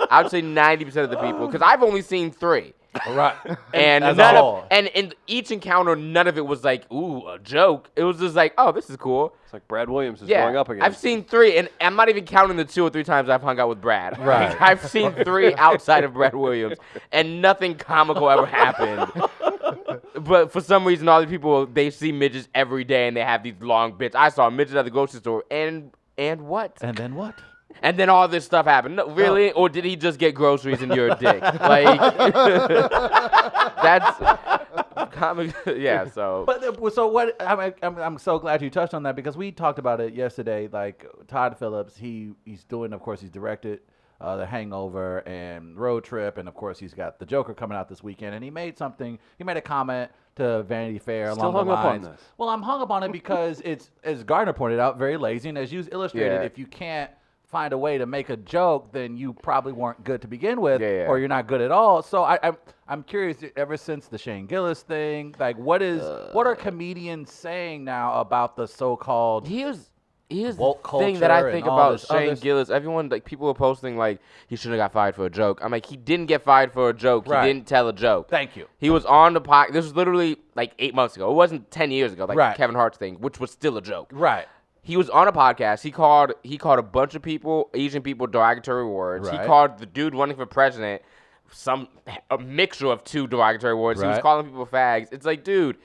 I 0.09 0.21
would 0.21 0.31
say 0.31 0.41
90% 0.41 0.95
of 0.97 1.09
the 1.09 1.17
people, 1.17 1.47
because 1.47 1.61
I've 1.61 1.83
only 1.83 2.01
seen 2.01 2.31
three. 2.31 2.73
Right. 3.09 3.35
And 3.73 4.03
As 4.03 4.15
a 4.17 4.21
none 4.21 4.35
whole. 4.35 4.57
of, 4.59 4.65
and 4.69 4.85
in 4.87 5.13
each 5.25 5.49
encounter, 5.49 5.95
none 5.95 6.27
of 6.27 6.37
it 6.37 6.45
was 6.45 6.63
like, 6.63 6.89
ooh, 6.91 7.27
a 7.27 7.39
joke. 7.39 7.89
It 7.95 8.03
was 8.03 8.19
just 8.19 8.35
like, 8.35 8.53
oh, 8.59 8.71
this 8.71 8.87
is 8.87 8.97
cool. 8.97 9.33
It's 9.45 9.51
like 9.53 9.67
Brad 9.67 9.89
Williams 9.89 10.21
is 10.21 10.29
Yeah, 10.29 10.43
going 10.43 10.57
up 10.57 10.69
again. 10.69 10.83
I've 10.83 10.95
seen 10.95 11.23
three, 11.23 11.57
and 11.57 11.69
I'm 11.81 11.95
not 11.95 12.09
even 12.09 12.23
counting 12.25 12.55
the 12.55 12.65
two 12.65 12.83
or 12.83 12.91
three 12.91 13.03
times 13.03 13.29
I've 13.29 13.41
hung 13.41 13.59
out 13.59 13.67
with 13.69 13.81
Brad. 13.81 14.17
Right. 14.19 14.49
Like, 14.49 14.61
I've 14.69 14.85
seen 14.87 15.11
three 15.23 15.55
outside 15.55 16.03
of 16.03 16.13
Brad 16.13 16.35
Williams, 16.35 16.77
and 17.11 17.41
nothing 17.41 17.73
comical 17.75 18.29
ever 18.29 18.45
happened. 18.45 19.11
but 20.21 20.51
for 20.51 20.61
some 20.61 20.85
reason, 20.85 21.07
all 21.09 21.19
these 21.19 21.29
people 21.29 21.65
they 21.65 21.89
see 21.89 22.11
midgets 22.11 22.47
every 22.53 22.83
day, 22.83 23.07
and 23.07 23.17
they 23.17 23.21
have 23.23 23.41
these 23.41 23.55
long 23.59 23.93
bits. 23.97 24.15
I 24.15 24.29
saw 24.29 24.47
a 24.47 24.51
midget 24.51 24.75
at 24.77 24.85
the 24.85 24.91
grocery 24.91 25.19
store, 25.19 25.43
and 25.49 25.91
and 26.17 26.41
what? 26.41 26.77
And 26.81 26.95
then 26.95 27.15
what? 27.15 27.35
And 27.81 27.97
then 27.99 28.09
all 28.09 28.27
this 28.27 28.45
stuff 28.45 28.65
happened. 28.65 28.95
No, 28.95 29.09
really? 29.09 29.51
Or 29.51 29.67
did 29.67 29.83
he 29.83 29.95
just 29.95 30.19
get 30.19 30.33
groceries 30.35 30.81
and 30.81 30.93
you're 30.95 31.09
a 31.09 31.15
dick? 31.15 31.41
Like, 31.41 31.99
that's 33.83 34.17
comic. 35.11 35.53
Yeah. 35.77 36.05
So. 36.09 36.43
But 36.45 36.63
uh, 36.63 36.89
so 36.89 37.07
what? 37.07 37.35
I'm, 37.41 37.73
I'm 37.81 37.97
I'm 37.97 38.17
so 38.17 38.39
glad 38.39 38.61
you 38.61 38.69
touched 38.69 38.93
on 38.93 39.03
that 39.03 39.15
because 39.15 39.35
we 39.37 39.51
talked 39.51 39.79
about 39.79 39.99
it 40.01 40.13
yesterday. 40.13 40.67
Like 40.71 41.05
Todd 41.27 41.57
Phillips, 41.57 41.97
he 41.97 42.31
he's 42.45 42.63
doing. 42.63 42.93
Of 42.93 43.01
course, 43.01 43.21
he's 43.21 43.29
directed 43.29 43.79
uh, 44.21 44.35
The 44.37 44.45
Hangover 44.45 45.19
and 45.27 45.77
Road 45.77 46.03
Trip, 46.03 46.37
and 46.37 46.47
of 46.47 46.53
course, 46.55 46.79
he's 46.79 46.93
got 46.93 47.19
The 47.19 47.25
Joker 47.25 47.53
coming 47.53 47.77
out 47.77 47.89
this 47.89 48.03
weekend. 48.03 48.35
And 48.35 48.43
he 48.43 48.49
made 48.49 48.77
something. 48.77 49.19
He 49.37 49.43
made 49.43 49.57
a 49.57 49.61
comment 49.61 50.11
to 50.35 50.63
Vanity 50.63 50.99
Fair 50.99 51.31
Still 51.31 51.43
along 51.49 51.53
hung 51.55 51.67
the 51.67 51.73
up 51.73 51.79
on 51.79 51.85
lines. 51.85 52.07
this. 52.07 52.21
Well, 52.37 52.49
I'm 52.49 52.61
hung 52.61 52.81
up 52.81 52.91
on 52.91 53.03
it 53.03 53.11
because 53.11 53.61
it's 53.65 53.91
as 54.03 54.23
Gardner 54.23 54.53
pointed 54.53 54.79
out, 54.79 54.97
very 54.97 55.17
lazy, 55.17 55.49
and 55.49 55.57
as 55.57 55.71
you 55.71 55.85
illustrated, 55.91 56.33
Yeah. 56.33 56.41
if 56.41 56.57
you 56.57 56.65
can't 56.65 57.11
find 57.53 57.71
a 57.71 57.77
way 57.77 57.99
to 57.99 58.05
make 58.05 58.29
a 58.29 58.35
joke, 58.35 58.91
then 58.91 59.15
you 59.15 59.31
probably 59.31 59.71
weren't 59.71 60.03
good 60.03 60.21
to 60.23 60.27
begin 60.27 60.59
with, 60.59 60.81
Yeah, 60.81 61.05
or 61.07 61.19
you're 61.19 61.27
not 61.29 61.47
good 61.47 61.61
at 61.61 61.71
all. 61.71 62.01
So 62.01 62.23
I, 62.23 62.39
I'm 62.43 62.57
I'm 62.87 63.03
curious. 63.03 63.37
Ever 63.55 63.77
since 63.77 64.07
the 64.07 64.17
Shane 64.17 64.47
Gillis 64.47 64.81
thing, 64.81 65.35
like 65.39 65.57
what 65.57 65.81
is 65.81 66.01
what 66.33 66.47
are 66.47 66.53
uh. 66.53 66.55
comedians 66.55 67.31
saying 67.31 67.85
now 67.85 68.19
about 68.19 68.57
the 68.57 68.67
so-called? 68.67 69.47
Here's 69.47 69.91
here's 70.29 70.57
the 70.57 70.73
thing 70.97 71.19
that 71.19 71.29
I 71.29 71.51
think 71.51 71.67
about 71.67 71.99
Shane 71.99 72.35
Gillis. 72.35 72.71
Everyone 72.71 73.07
like 73.07 73.23
people 73.23 73.45
were 73.45 73.53
posting 73.53 73.97
like 73.97 74.19
he 74.47 74.55
shouldn't 74.55 74.79
have 74.79 74.85
got 74.85 74.93
fired 74.93 75.15
for 75.15 75.25
a 75.27 75.29
joke. 75.29 75.59
I'm 75.61 75.71
like 75.71 75.85
he 75.85 75.95
didn't 75.95 76.25
get 76.25 76.43
fired 76.43 76.73
for 76.73 76.89
a 76.89 76.93
joke. 76.93 77.27
Right. 77.27 77.45
He 77.45 77.53
didn't 77.53 77.67
tell 77.67 77.87
a 77.87 77.93
joke. 77.93 78.29
Thank 78.29 78.57
you. 78.57 78.67
He 78.79 78.89
was 78.89 79.05
on 79.05 79.33
the 79.33 79.41
podcast. 79.41 79.73
This 79.73 79.85
was 79.85 79.95
literally 79.95 80.37
like 80.55 80.73
eight 80.79 80.95
months 80.95 81.15
ago. 81.15 81.29
It 81.29 81.35
wasn't 81.35 81.69
ten 81.69 81.91
years 81.91 82.11
ago, 82.13 82.25
like 82.25 82.37
Right. 82.37 82.57
Kevin 82.57 82.75
Hart's 82.75 82.97
thing, 82.97 83.15
which 83.15 83.39
was 83.39 83.51
still 83.51 83.77
a 83.77 83.81
joke. 83.81 84.09
Right. 84.11 84.47
He 84.83 84.97
was 84.97 85.09
on 85.09 85.27
a 85.27 85.31
podcast. 85.31 85.81
He 85.81 85.91
called 85.91 86.33
he 86.43 86.57
called 86.57 86.77
a 86.77 86.83
bunch 86.83 87.15
of 87.15 87.21
people, 87.21 87.69
Asian 87.73 88.03
people, 88.03 88.27
derogatory 88.27 88.85
words. 88.85 89.29
He 89.29 89.37
called 89.47 89.77
the 89.79 89.85
dude 89.85 90.13
running 90.13 90.35
for 90.35 90.45
president 90.45 91.01
some 91.51 91.87
a 92.29 92.37
mixture 92.37 92.87
of 92.87 93.03
two 93.03 93.27
derogatory 93.27 93.75
words. 93.75 94.01
He 94.01 94.07
was 94.07 94.19
calling 94.19 94.45
people 94.47 94.65
fags. 94.65 95.07
It's 95.11 95.25
like, 95.25 95.43
dude, 95.43 95.77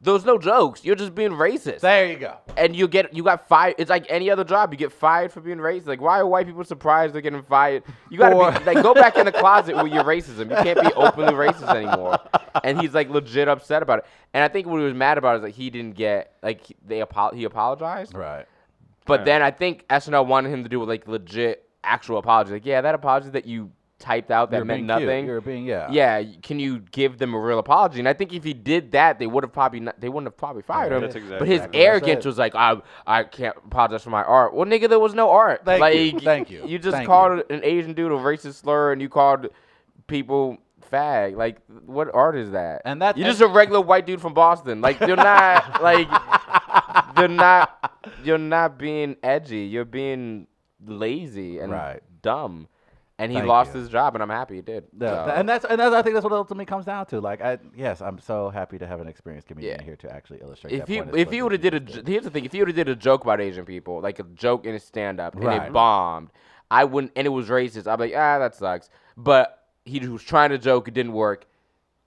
those 0.00 0.24
no 0.24 0.38
jokes. 0.38 0.84
You're 0.84 0.94
just 0.94 1.14
being 1.14 1.32
racist 1.32 1.80
There 1.80 2.06
you 2.06 2.18
go. 2.18 2.36
and 2.56 2.74
you 2.76 2.86
get 2.86 3.12
you 3.14 3.24
got 3.24 3.48
fired. 3.48 3.74
It's 3.78 3.90
like 3.90 4.06
any 4.08 4.30
other 4.30 4.44
job. 4.44 4.72
You 4.72 4.78
get 4.78 4.92
fired 4.92 5.32
for 5.32 5.40
being 5.40 5.58
racist. 5.58 5.86
Like, 5.86 6.00
why 6.00 6.20
are 6.20 6.26
white 6.26 6.46
people 6.46 6.62
surprised 6.64 7.14
they're 7.14 7.20
getting 7.20 7.42
fired? 7.42 7.82
You 8.10 8.18
gotta 8.18 8.36
Or- 8.36 8.52
be 8.52 8.64
like 8.64 8.82
go 8.82 8.94
back 8.94 9.16
in 9.16 9.26
the 9.26 9.32
closet 9.32 9.76
with 9.76 9.92
your 9.92 10.04
racism. 10.14 10.50
You 10.50 10.56
can't 10.62 10.80
be 10.80 10.92
openly 10.94 11.32
racist 11.34 11.74
anymore. 11.74 12.18
And 12.62 12.80
he's 12.80 12.94
like 12.94 13.08
legit 13.10 13.48
upset 13.48 13.82
about 13.82 14.00
it. 14.00 14.06
And 14.34 14.44
I 14.44 14.48
think 14.48 14.66
what 14.66 14.78
he 14.78 14.84
was 14.84 14.94
mad 14.94 15.18
about 15.18 15.36
is 15.36 15.42
that 15.42 15.50
he 15.50 15.68
didn't 15.70 15.96
get 15.96 16.34
like 16.42 16.60
they 16.86 17.02
apo- 17.02 17.34
he 17.34 17.44
apologized. 17.44 18.14
Right. 18.14 18.46
But 19.04 19.24
then 19.24 19.42
I 19.42 19.50
think 19.50 19.86
SNL 19.88 20.26
wanted 20.26 20.52
him 20.52 20.62
to 20.62 20.68
do 20.68 20.84
like 20.84 21.08
legit 21.08 21.68
actual 21.82 22.18
apology. 22.18 22.52
Like, 22.52 22.66
yeah, 22.66 22.82
that 22.82 22.94
apology 22.94 23.30
that 23.30 23.46
you 23.46 23.70
typed 23.98 24.30
out 24.30 24.50
that 24.50 24.64
meant 24.64 24.86
being 24.86 24.98
cute. 24.98 25.08
nothing. 25.08 25.26
You're 25.26 25.40
being 25.40 25.66
yeah. 25.66 25.90
yeah, 25.90 26.22
can 26.42 26.60
you 26.60 26.78
give 26.78 27.18
them 27.18 27.34
a 27.34 27.38
real 27.38 27.58
apology? 27.58 27.98
And 27.98 28.08
I 28.08 28.12
think 28.12 28.32
if 28.32 28.44
he 28.44 28.54
did 28.54 28.92
that, 28.92 29.18
they 29.18 29.26
would 29.26 29.44
have 29.44 29.52
probably 29.52 29.80
not, 29.80 30.00
they 30.00 30.08
wouldn't 30.08 30.26
have 30.26 30.36
probably 30.36 30.62
fired 30.62 30.92
him. 30.92 31.00
That's 31.02 31.16
exactly 31.16 31.38
but 31.38 31.48
his 31.48 31.62
I 31.62 31.68
arrogance 31.74 32.24
was 32.24 32.38
like, 32.38 32.54
I 32.54 32.76
I 33.06 33.24
can't 33.24 33.56
apologize 33.56 34.02
for 34.02 34.10
my 34.10 34.22
art. 34.22 34.54
Well, 34.54 34.66
nigga, 34.66 34.88
there 34.88 35.00
was 35.00 35.14
no 35.14 35.30
art. 35.30 35.62
Thank 35.64 35.80
like, 35.80 35.94
you. 35.94 36.20
Thank 36.20 36.50
you. 36.50 36.66
You 36.66 36.78
just 36.78 36.96
Thank 36.96 37.06
called 37.06 37.42
an 37.50 37.60
Asian 37.64 37.92
dude 37.94 38.12
a 38.12 38.14
racist 38.14 38.54
slur, 38.54 38.92
and 38.92 39.02
you 39.02 39.08
called 39.08 39.48
people 40.06 40.58
fag. 40.90 41.36
Like, 41.36 41.60
what 41.86 42.08
art 42.14 42.36
is 42.36 42.52
that? 42.52 42.82
And 42.84 43.02
that- 43.02 43.16
you're 43.16 43.26
just 43.26 43.40
a 43.40 43.48
regular 43.48 43.80
white 43.80 44.06
dude 44.06 44.20
from 44.20 44.34
Boston. 44.34 44.80
Like, 44.80 45.00
you're 45.00 45.16
not 45.16 45.82
like 45.82 46.08
you're 47.16 47.28
not 47.28 47.92
you're 48.22 48.38
not 48.38 48.78
being 48.78 49.16
edgy. 49.22 49.60
You're 49.60 49.84
being 49.84 50.46
lazy 50.84 51.58
and 51.58 51.72
Right. 51.72 52.02
dumb. 52.22 52.68
And 53.20 53.32
he 53.32 53.38
Thank 53.38 53.48
lost 53.48 53.74
you. 53.74 53.80
his 53.80 53.88
job, 53.88 54.14
and 54.14 54.22
I'm 54.22 54.30
happy 54.30 54.54
he 54.54 54.60
did. 54.62 54.84
Yeah, 54.96 55.24
So- 55.26 55.30
and 55.32 55.48
that's 55.48 55.64
and 55.64 55.80
that's, 55.80 55.92
I 55.92 56.02
think 56.02 56.14
that's 56.14 56.22
what 56.22 56.32
it 56.32 56.36
ultimately 56.36 56.66
comes 56.66 56.84
down 56.84 57.06
to. 57.06 57.20
Like, 57.20 57.40
I 57.42 57.58
yes, 57.76 58.00
I'm 58.00 58.20
so 58.20 58.48
happy 58.48 58.78
to 58.78 58.86
have 58.86 59.00
an 59.00 59.08
experienced 59.08 59.48
comedian 59.48 59.78
Yeah. 59.80 59.84
here 59.84 59.96
to 59.96 60.12
actually 60.14 60.40
illustrate. 60.40 60.72
if 60.72 60.86
point 60.86 61.16
if 61.16 61.28
he 61.32 61.42
would 61.42 61.50
have 61.50 61.60
did 61.60 61.74
a 61.74 61.80
j- 61.80 62.02
here's 62.06 62.22
the 62.22 62.30
thing 62.30 62.44
if 62.44 62.52
he 62.52 62.60
would 62.60 62.68
have 62.68 62.76
did 62.76 62.88
a 62.88 62.94
joke 62.94 63.24
about 63.24 63.40
Asian 63.40 63.64
people 63.64 64.00
like 64.00 64.20
a 64.20 64.22
joke 64.22 64.66
in 64.66 64.74
a 64.76 64.78
stand 64.78 65.18
up 65.18 65.34
and 65.34 65.44
it 65.52 65.72
bombed 65.72 66.30
I 66.70 66.84
wouldn't 66.84 67.12
and 67.16 67.26
it 67.26 67.30
was 67.30 67.48
racist 67.48 67.88
I'd 67.88 67.96
be 67.96 68.04
like 68.04 68.14
ah 68.16 68.38
that 68.38 68.54
sucks 68.54 68.88
but 69.16 69.64
he 69.84 69.98
was 70.06 70.22
trying 70.22 70.50
to 70.50 70.58
joke 70.58 70.86
it 70.86 70.94
didn't 70.94 71.12
work 71.12 71.46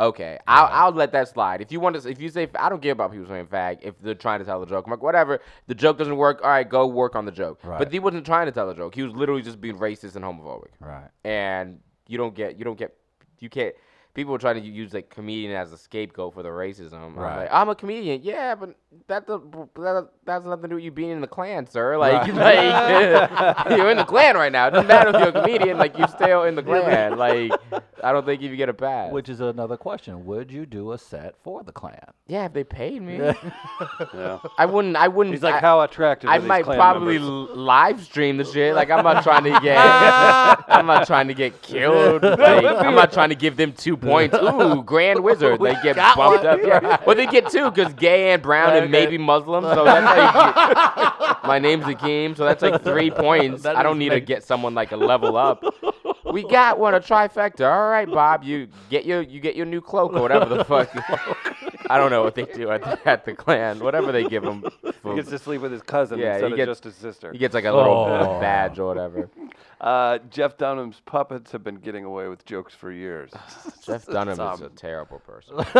okay 0.01 0.37
I'll, 0.47 0.69
I'll 0.71 0.91
let 0.91 1.11
that 1.13 1.27
slide 1.29 1.61
if 1.61 1.71
you 1.71 1.79
want 1.79 2.01
to 2.01 2.09
if 2.09 2.19
you 2.19 2.29
say 2.29 2.49
I 2.59 2.67
don't 2.69 2.81
care 2.81 2.91
about 2.91 3.11
people 3.11 3.27
saying 3.27 3.47
fag 3.47 3.79
if 3.81 3.97
they're 4.01 4.15
trying 4.15 4.39
to 4.39 4.45
tell 4.45 4.61
a 4.61 4.67
joke 4.67 4.85
I'm 4.85 4.91
like 4.91 5.03
whatever 5.03 5.39
the 5.67 5.75
joke 5.75 5.97
doesn't 5.97 6.17
work 6.17 6.41
all 6.43 6.49
right 6.49 6.67
go 6.67 6.87
work 6.87 7.15
on 7.15 7.25
the 7.25 7.31
joke 7.31 7.59
Right. 7.63 7.77
but 7.79 7.91
he 7.91 7.99
wasn't 7.99 8.25
trying 8.25 8.47
to 8.47 8.51
tell 8.51 8.69
a 8.69 8.75
joke 8.75 8.95
he 8.95 9.03
was 9.03 9.13
literally 9.13 9.41
just 9.43 9.61
being 9.61 9.77
racist 9.77 10.15
and 10.15 10.25
homophobic 10.25 10.71
right. 10.79 11.09
and 11.23 11.79
you 12.07 12.17
don't 12.17 12.35
get 12.35 12.57
you 12.57 12.65
don't 12.65 12.77
get 12.77 12.93
you 13.39 13.49
can't 13.49 13.75
people 14.13 14.35
are 14.35 14.37
trying 14.37 14.61
to 14.61 14.67
use 14.67 14.93
like 14.93 15.09
comedian 15.09 15.51
as 15.53 15.71
a 15.71 15.77
scapegoat 15.77 16.33
for 16.33 16.43
the 16.43 16.49
racism. 16.49 16.93
I'm 16.93 17.15
Right. 17.15 17.37
like, 17.41 17.49
I'm 17.51 17.69
a 17.69 17.75
comedian, 17.75 18.21
yeah, 18.23 18.55
but 18.55 18.75
that, 19.07 19.25
that 19.27 20.09
that's 20.25 20.45
nothing 20.45 20.63
to 20.63 20.67
do 20.69 20.75
with 20.75 20.83
you 20.83 20.91
being 20.91 21.11
in 21.11 21.21
the 21.21 21.27
Klan, 21.27 21.65
sir. 21.67 21.97
Like, 22.01 22.27
Right. 22.33 22.65
like 23.63 23.69
you're 23.77 23.89
in 23.89 23.97
the 23.97 24.03
Klan 24.05 24.35
right 24.35 24.51
now. 24.51 24.67
It 24.67 24.71
doesn't 24.71 24.87
matter 24.87 25.09
if 25.09 25.15
you're 25.15 25.29
a 25.29 25.31
comedian, 25.43 25.77
like 25.77 25.97
you're 25.97 26.07
still 26.07 26.43
in 26.43 26.55
the 26.55 26.63
Klan. 26.63 27.17
Like, 27.17 27.51
I 28.03 28.11
don't 28.11 28.25
think 28.25 28.41
if 28.41 28.51
you 28.51 28.57
get 28.57 28.69
a 28.69 28.73
pass. 28.73 29.11
Which 29.11 29.29
is 29.29 29.39
another 29.39 29.77
question: 29.77 30.25
Would 30.25 30.51
you 30.51 30.65
do 30.65 30.91
a 30.91 30.97
set 30.97 31.35
for 31.43 31.63
the 31.63 31.71
Klan? 31.71 31.99
yeah, 32.27 32.45
if 32.45 32.53
they 32.53 32.63
paid 32.63 33.01
me, 33.01 33.17
Yeah. 34.13 34.39
I 34.57 34.65
wouldn't. 34.65 34.95
I 34.95 35.07
wouldn't. 35.07 35.33
He's 35.33 35.43
like, 35.43 35.55
I, 35.55 35.59
how 35.59 35.81
attractive 35.81 36.29
I 36.29 36.37
are 36.37 36.39
these 36.39 36.47
might 36.47 36.63
Klan 36.63 36.77
probably 36.77 37.17
members? 37.19 37.49
l- 37.51 37.55
live 37.57 38.01
stream 38.01 38.37
the 38.37 38.45
shit. 38.45 38.73
Like 38.75 38.89
I'm 38.89 39.03
not 39.03 39.23
trying 39.23 39.43
to 39.43 39.59
get, 39.61 39.77
I'm 39.77 40.85
not 40.85 41.05
trying 41.07 41.27
to 41.27 41.33
get 41.33 41.61
killed. 41.61 42.23
Like, 42.23 42.65
I'm 42.65 42.95
not 42.95 43.11
trying 43.13 43.29
to 43.29 43.35
give 43.35 43.55
them 43.57 43.73
two 43.73 43.95
points. 44.01 44.35
Ooh, 44.41 44.83
Grand 44.83 45.23
Wizard. 45.23 45.59
They 45.61 45.73
get 45.83 45.95
got 45.95 46.17
bumped 46.17 46.43
one. 46.43 46.53
up. 46.53 46.59
Yeah. 46.63 46.97
Well, 47.05 47.15
they 47.15 47.25
get 47.27 47.49
two 47.49 47.69
because 47.71 47.93
gay 47.93 48.31
and 48.33 48.41
brown 48.41 48.75
and 48.75 48.91
maybe 48.91 49.17
Muslim. 49.17 49.63
So 49.63 49.83
that's 49.85 50.05
like, 50.05 51.43
my 51.43 51.59
name's 51.59 51.85
Akeem. 51.85 52.35
So 52.35 52.45
that's 52.45 52.61
like 52.61 52.83
three 52.83 53.11
points. 53.11 53.63
That 53.63 53.75
I 53.75 53.83
don't 53.83 53.97
is 53.97 53.99
need 53.99 54.09
to 54.09 54.19
get 54.19 54.43
someone 54.43 54.73
like 54.73 54.91
a 54.91 54.97
level 54.97 55.37
up. 55.37 55.63
We 56.31 56.43
got 56.43 56.79
one, 56.79 56.93
a 56.95 56.99
trifecta. 56.99 57.69
All 57.69 57.89
right, 57.89 58.09
Bob, 58.09 58.43
you 58.43 58.67
get 58.89 59.05
your 59.05 59.21
you 59.21 59.39
get 59.39 59.55
your 59.55 59.65
new 59.65 59.81
cloak 59.81 60.13
or 60.13 60.21
whatever 60.21 60.45
the 60.45 60.63
fuck. 60.65 60.89
I 61.89 61.97
don't 61.97 62.09
know 62.09 62.23
what 62.23 62.35
they 62.35 62.45
do 62.45 62.69
at 62.71 62.81
the, 62.81 63.09
at 63.09 63.25
the 63.25 63.33
Klan. 63.33 63.79
Whatever 63.79 64.13
they 64.13 64.23
give 64.23 64.43
him. 64.43 64.63
He 65.03 65.15
gets 65.15 65.29
to 65.29 65.37
sleep 65.39 65.61
with 65.61 65.73
his 65.73 65.81
cousin 65.81 66.19
Yeah, 66.19 66.33
instead 66.35 66.47
he 66.47 66.51
of 66.53 66.57
gets- 66.57 66.69
just 66.69 66.83
his 66.85 66.95
sister. 66.95 67.31
He 67.33 67.37
gets 67.37 67.53
like 67.53 67.65
a 67.65 67.71
little 67.73 67.91
Oh. 67.93 68.39
badge 68.39 68.79
or 68.79 68.87
whatever. 68.87 69.29
Uh, 69.81 70.19
Jeff 70.29 70.57
Dunham's 70.59 71.01
puppets 71.07 71.51
have 71.51 71.63
been 71.63 71.77
getting 71.77 72.05
away 72.05 72.27
with 72.27 72.45
jokes 72.45 72.71
for 72.71 72.91
years. 72.91 73.31
Jeff 73.83 74.05
Dunham 74.05 74.39
is 74.53 74.61
a 74.61 74.69
terrible 74.69 75.17
person. 75.19 75.55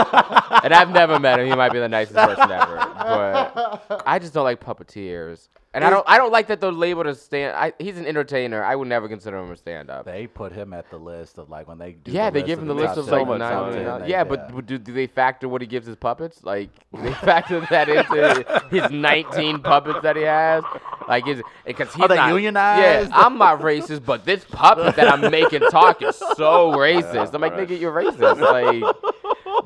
and 0.64 0.74
I've 0.74 0.90
never 0.90 1.20
met 1.20 1.40
him. 1.40 1.46
He 1.46 1.56
might 1.56 1.72
be 1.72 1.78
the 1.78 1.88
nicest 1.88 2.16
person 2.18 2.52
ever. 2.52 2.78
But 3.02 4.04
I 4.08 4.18
just 4.18 4.34
don't 4.34 4.44
like 4.44 4.60
puppeteers. 4.60 5.50
And 5.74 5.86
I 5.86 5.90
don't 5.90 6.04
I 6.06 6.18
don't 6.18 6.34
like 6.34 6.48
that 6.48 6.60
they're 6.60 6.72
labeled 6.72 7.08
as 7.08 7.22
stand 7.22 7.56
I, 7.56 7.72
he's 7.80 7.98
an 7.98 8.06
entertainer. 8.06 8.62
I 8.62 8.76
would 8.76 8.90
never 8.90 9.08
consider 9.08 9.38
him 9.38 9.52
a 9.52 9.56
stand 9.56 9.90
up. 9.90 10.06
They 10.06 10.28
put 10.28 10.52
him 10.52 10.74
at 10.74 10.90
the 10.90 10.98
list 10.98 11.38
of 11.38 11.50
like 11.50 11.68
when 11.70 11.78
they 11.78 11.94
do. 11.94 12.12
Yeah, 12.12 12.30
the 12.30 12.42
they 12.42 12.46
give 12.46 12.60
him 12.60 12.68
the 12.68 12.76
list 12.76 12.98
of 12.98 13.08
like 13.08 13.26
nine. 13.26 13.86
money. 13.86 14.10
Yeah, 14.10 14.26
but 14.26 14.66
do, 14.66 14.78
do 14.78 14.92
they 14.92 15.08
factor 15.08 15.48
what 15.48 15.62
he 15.62 15.68
gives 15.68 15.88
his 15.88 15.96
puppets? 15.96 16.44
Like 16.44 16.72
they 16.94 17.14
factor 17.14 17.66
that 17.70 17.88
into 17.88 18.62
his 18.70 18.92
19 18.92 19.60
puppets 19.60 20.00
that 20.04 20.18
he 20.18 20.24
has? 20.24 20.66
Like 21.08 21.26
is 21.26 21.40
eh, 21.40 21.44
because 21.68 21.94
he's 21.94 22.04
Are 22.04 22.10
they 22.10 22.16
not, 22.16 22.34
unionized? 22.34 23.10
Yeah, 23.10 23.18
I'm 23.18 23.38
not 23.38 23.62
racist, 23.62 24.04
but 24.04 24.26
this 24.26 24.44
puppet 24.44 24.98
that 24.98 25.08
I'm 25.08 25.32
making 25.32 25.62
talk 25.72 26.02
is 26.02 26.18
so 26.18 26.72
racist. 26.76 27.34
I'm 27.34 27.40
like, 27.40 27.54
nigga, 27.54 27.80
you're 27.80 27.94
racist. 27.94 28.42
Like 28.42 28.96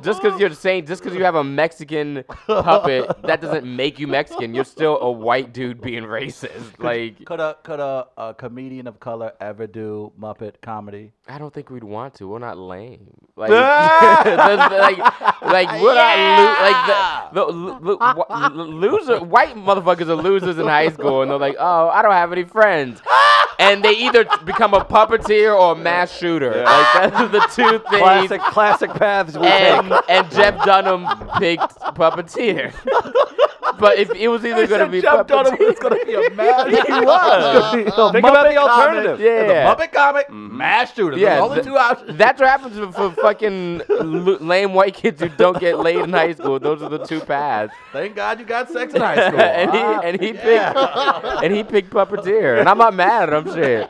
just 0.04 0.22
because 0.22 0.40
you're 0.40 0.54
saying, 0.54 0.86
just 0.86 1.04
because 1.04 1.18
you 1.18 1.24
have 1.24 1.36
a 1.36 1.44
Mexican 1.44 2.24
puppet, 2.48 3.10
that 3.24 3.42
doesn't 3.42 3.66
make 3.66 4.00
you 4.00 4.08
Mexican. 4.08 4.54
You're 4.54 4.64
still 4.64 5.00
a 5.00 5.12
white 5.12 5.54
dude 5.54 5.82
being 5.82 6.04
racist. 6.04 6.80
Like, 6.80 7.24
Could 7.26 7.40
a 7.40 7.58
could 7.64 7.80
a, 7.80 8.08
a 8.18 8.34
comedian 8.34 8.88
of 8.88 9.00
color 9.00 9.34
ever 9.40 9.68
do 9.68 10.12
Muppet 10.20 10.62
comedy? 10.62 11.12
I 11.28 11.38
don't 11.38 11.54
think 11.54 11.70
we'd 11.70 11.84
want 11.84 12.16
to. 12.16 12.28
We're 12.28 12.40
not 12.40 12.58
lame. 12.58 13.10
Like, 13.36 13.50
there's- 13.50 14.72
like, 14.72 14.98
like 15.42 15.70
we're 15.82 15.96
not 15.96 16.18
lo- 16.38 16.62
like 16.62 17.34
the, 17.34 17.46
the 17.46 17.52
lo- 17.52 18.26
lo- 18.54 18.66
loser. 18.66 19.24
White 19.24 19.56
motherfuckers 19.56 20.08
are 20.08 20.16
losers 20.16 20.58
in 20.58 20.66
high 20.68 20.90
school, 20.90 21.22
and 21.22 21.32
they're 21.32 21.38
like, 21.38 21.56
oh, 21.60 21.90
I 21.90 22.02
don't 22.02 22.12
have 22.12 22.32
any 22.32 22.44
friends. 22.44 23.02
and 23.60 23.84
they 23.84 23.94
either 23.94 24.26
become 24.46 24.74
a 24.74 24.84
puppeteer 24.84 25.58
or 25.58 25.74
a 25.74 25.76
mass 25.76 26.16
shooter. 26.16 26.52
Yeah. 26.56 26.64
Like 26.64 27.12
that's 27.12 27.32
the 27.32 27.40
two 27.64 27.80
things. 27.90 28.02
Classic, 28.02 28.42
classic 28.42 28.90
paths 28.92 29.38
we 29.38 29.48
And, 29.48 29.85
take. 29.90 30.10
and 30.10 30.32
Jeff 30.32 30.66
Dunham 30.66 31.06
picked 31.40 31.76
puppeteer. 31.96 32.74
but 33.80 33.98
if 33.98 34.10
it 34.16 34.28
was 34.30 34.46
either 34.46 34.68
going 34.68 34.86
to 34.86 34.88
be 34.92 35.02
Jeff 35.02 35.28
Dunham 35.28 35.54
puppeteer, 35.56 35.68
was 35.68 35.80
going 35.80 36.00
to 36.00 36.06
be 36.06 36.14
a 36.14 36.30
mass. 36.36 36.66
He 36.86 37.06
was. 37.06 37.74
Think 37.74 37.88
about 37.90 38.14
the 38.14 38.20
Muppet 38.22 38.58
alternative. 38.58 39.18
comic. 39.18 39.20
Yeah. 39.20 39.48
the 39.76 39.84
Muppet 39.84 39.92
comic, 39.92 40.28
mm-hmm. 40.28 40.58
mass 40.58 40.94
shooter. 40.94 41.18
Yeah, 41.18 41.36
Yeah, 41.38 41.42
only 41.44 41.58
the- 41.58 41.64
two 41.64 41.78
options. 41.78 42.18
That's 42.18 42.40
what 42.40 42.50
happens 42.50 42.78
for- 42.78 42.92
for 43.12 43.22
fucking 43.22 43.82
l- 43.90 44.38
lame 44.40 44.74
white 44.74 44.94
kids 44.94 45.22
who 45.22 45.30
don't 45.30 45.60
get 45.60 45.80
laid 45.80 45.98
in 46.00 46.12
high 46.14 46.34
school. 46.34 46.60
Those 46.60 46.82
are 46.82 46.90
the 46.90 47.00
two 47.06 47.20
paths. 47.20 47.74
Thank 47.92 48.16
God 48.16 48.40
you 48.40 48.46
got 48.46 48.70
sex 48.70 48.94
in 48.94 49.02
high 49.02 49.16
school. 49.28 49.40
and 49.40 49.72
he 49.72 49.80
and 49.80 50.22
he 50.22 50.34
yeah. 50.34 50.72
picked 50.74 51.44
and 51.44 51.54
he 51.54 51.64
picked 51.64 51.90
puppeteer, 51.92 52.60
and 52.60 52.70
I'm 52.70 52.78
not 52.78 52.94
mad 52.94 53.34
at 53.34 53.46
him. 53.48 53.54
Shit. 53.54 53.90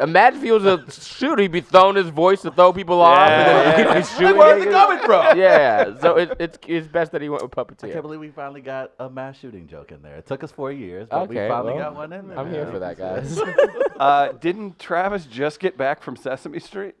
Imagine 0.00 0.38
if 0.38 0.44
he 0.44 0.52
was 0.52 0.64
a 0.64 0.90
shooter, 0.90 1.42
he'd 1.42 1.52
be 1.52 1.60
throwing 1.60 1.96
his 1.96 2.08
voice 2.08 2.42
to 2.42 2.50
throw 2.50 2.72
people 2.72 3.00
off, 3.00 3.28
and 3.28 3.48
then 3.48 3.86
he'd 3.86 4.00
be 4.00 4.06
shooting. 4.06 4.36
where's 4.36 4.62
it 4.62 4.70
coming 4.70 4.98
from? 5.04 5.20
Yeah, 5.38 5.98
so 6.00 6.16
it, 6.16 6.32
it's 6.38 6.58
it's 6.66 6.88
best 6.88 7.12
that 7.12 7.22
he 7.22 7.28
went 7.28 7.42
with 7.42 7.52
puppeteer. 7.52 7.90
I 7.90 7.92
can't 7.92 8.02
believe 8.02 8.20
we 8.20 8.30
finally 8.30 8.60
got 8.60 8.92
a 8.98 9.08
mass 9.08 9.38
shooting 9.38 9.66
joke 9.68 9.92
in 9.92 10.02
there. 10.02 10.16
It 10.16 10.26
took 10.26 10.42
us 10.42 10.50
four 10.50 10.72
years, 10.72 11.06
but 11.10 11.28
we 11.28 11.36
finally 11.36 11.74
well, 11.74 11.90
got 11.90 11.94
one 11.94 12.12
in 12.12 12.28
there. 12.28 12.38
I'm 12.38 12.50
here 12.50 12.66
for 12.66 12.78
that, 12.78 12.98
guys. 12.98 13.40
Uh, 13.98 14.32
didn't 14.32 14.78
Travis 14.78 15.26
just 15.26 15.60
get 15.60 15.76
back 15.76 16.02
from 16.02 16.16
Sesame 16.16 16.58
Street? 16.58 16.94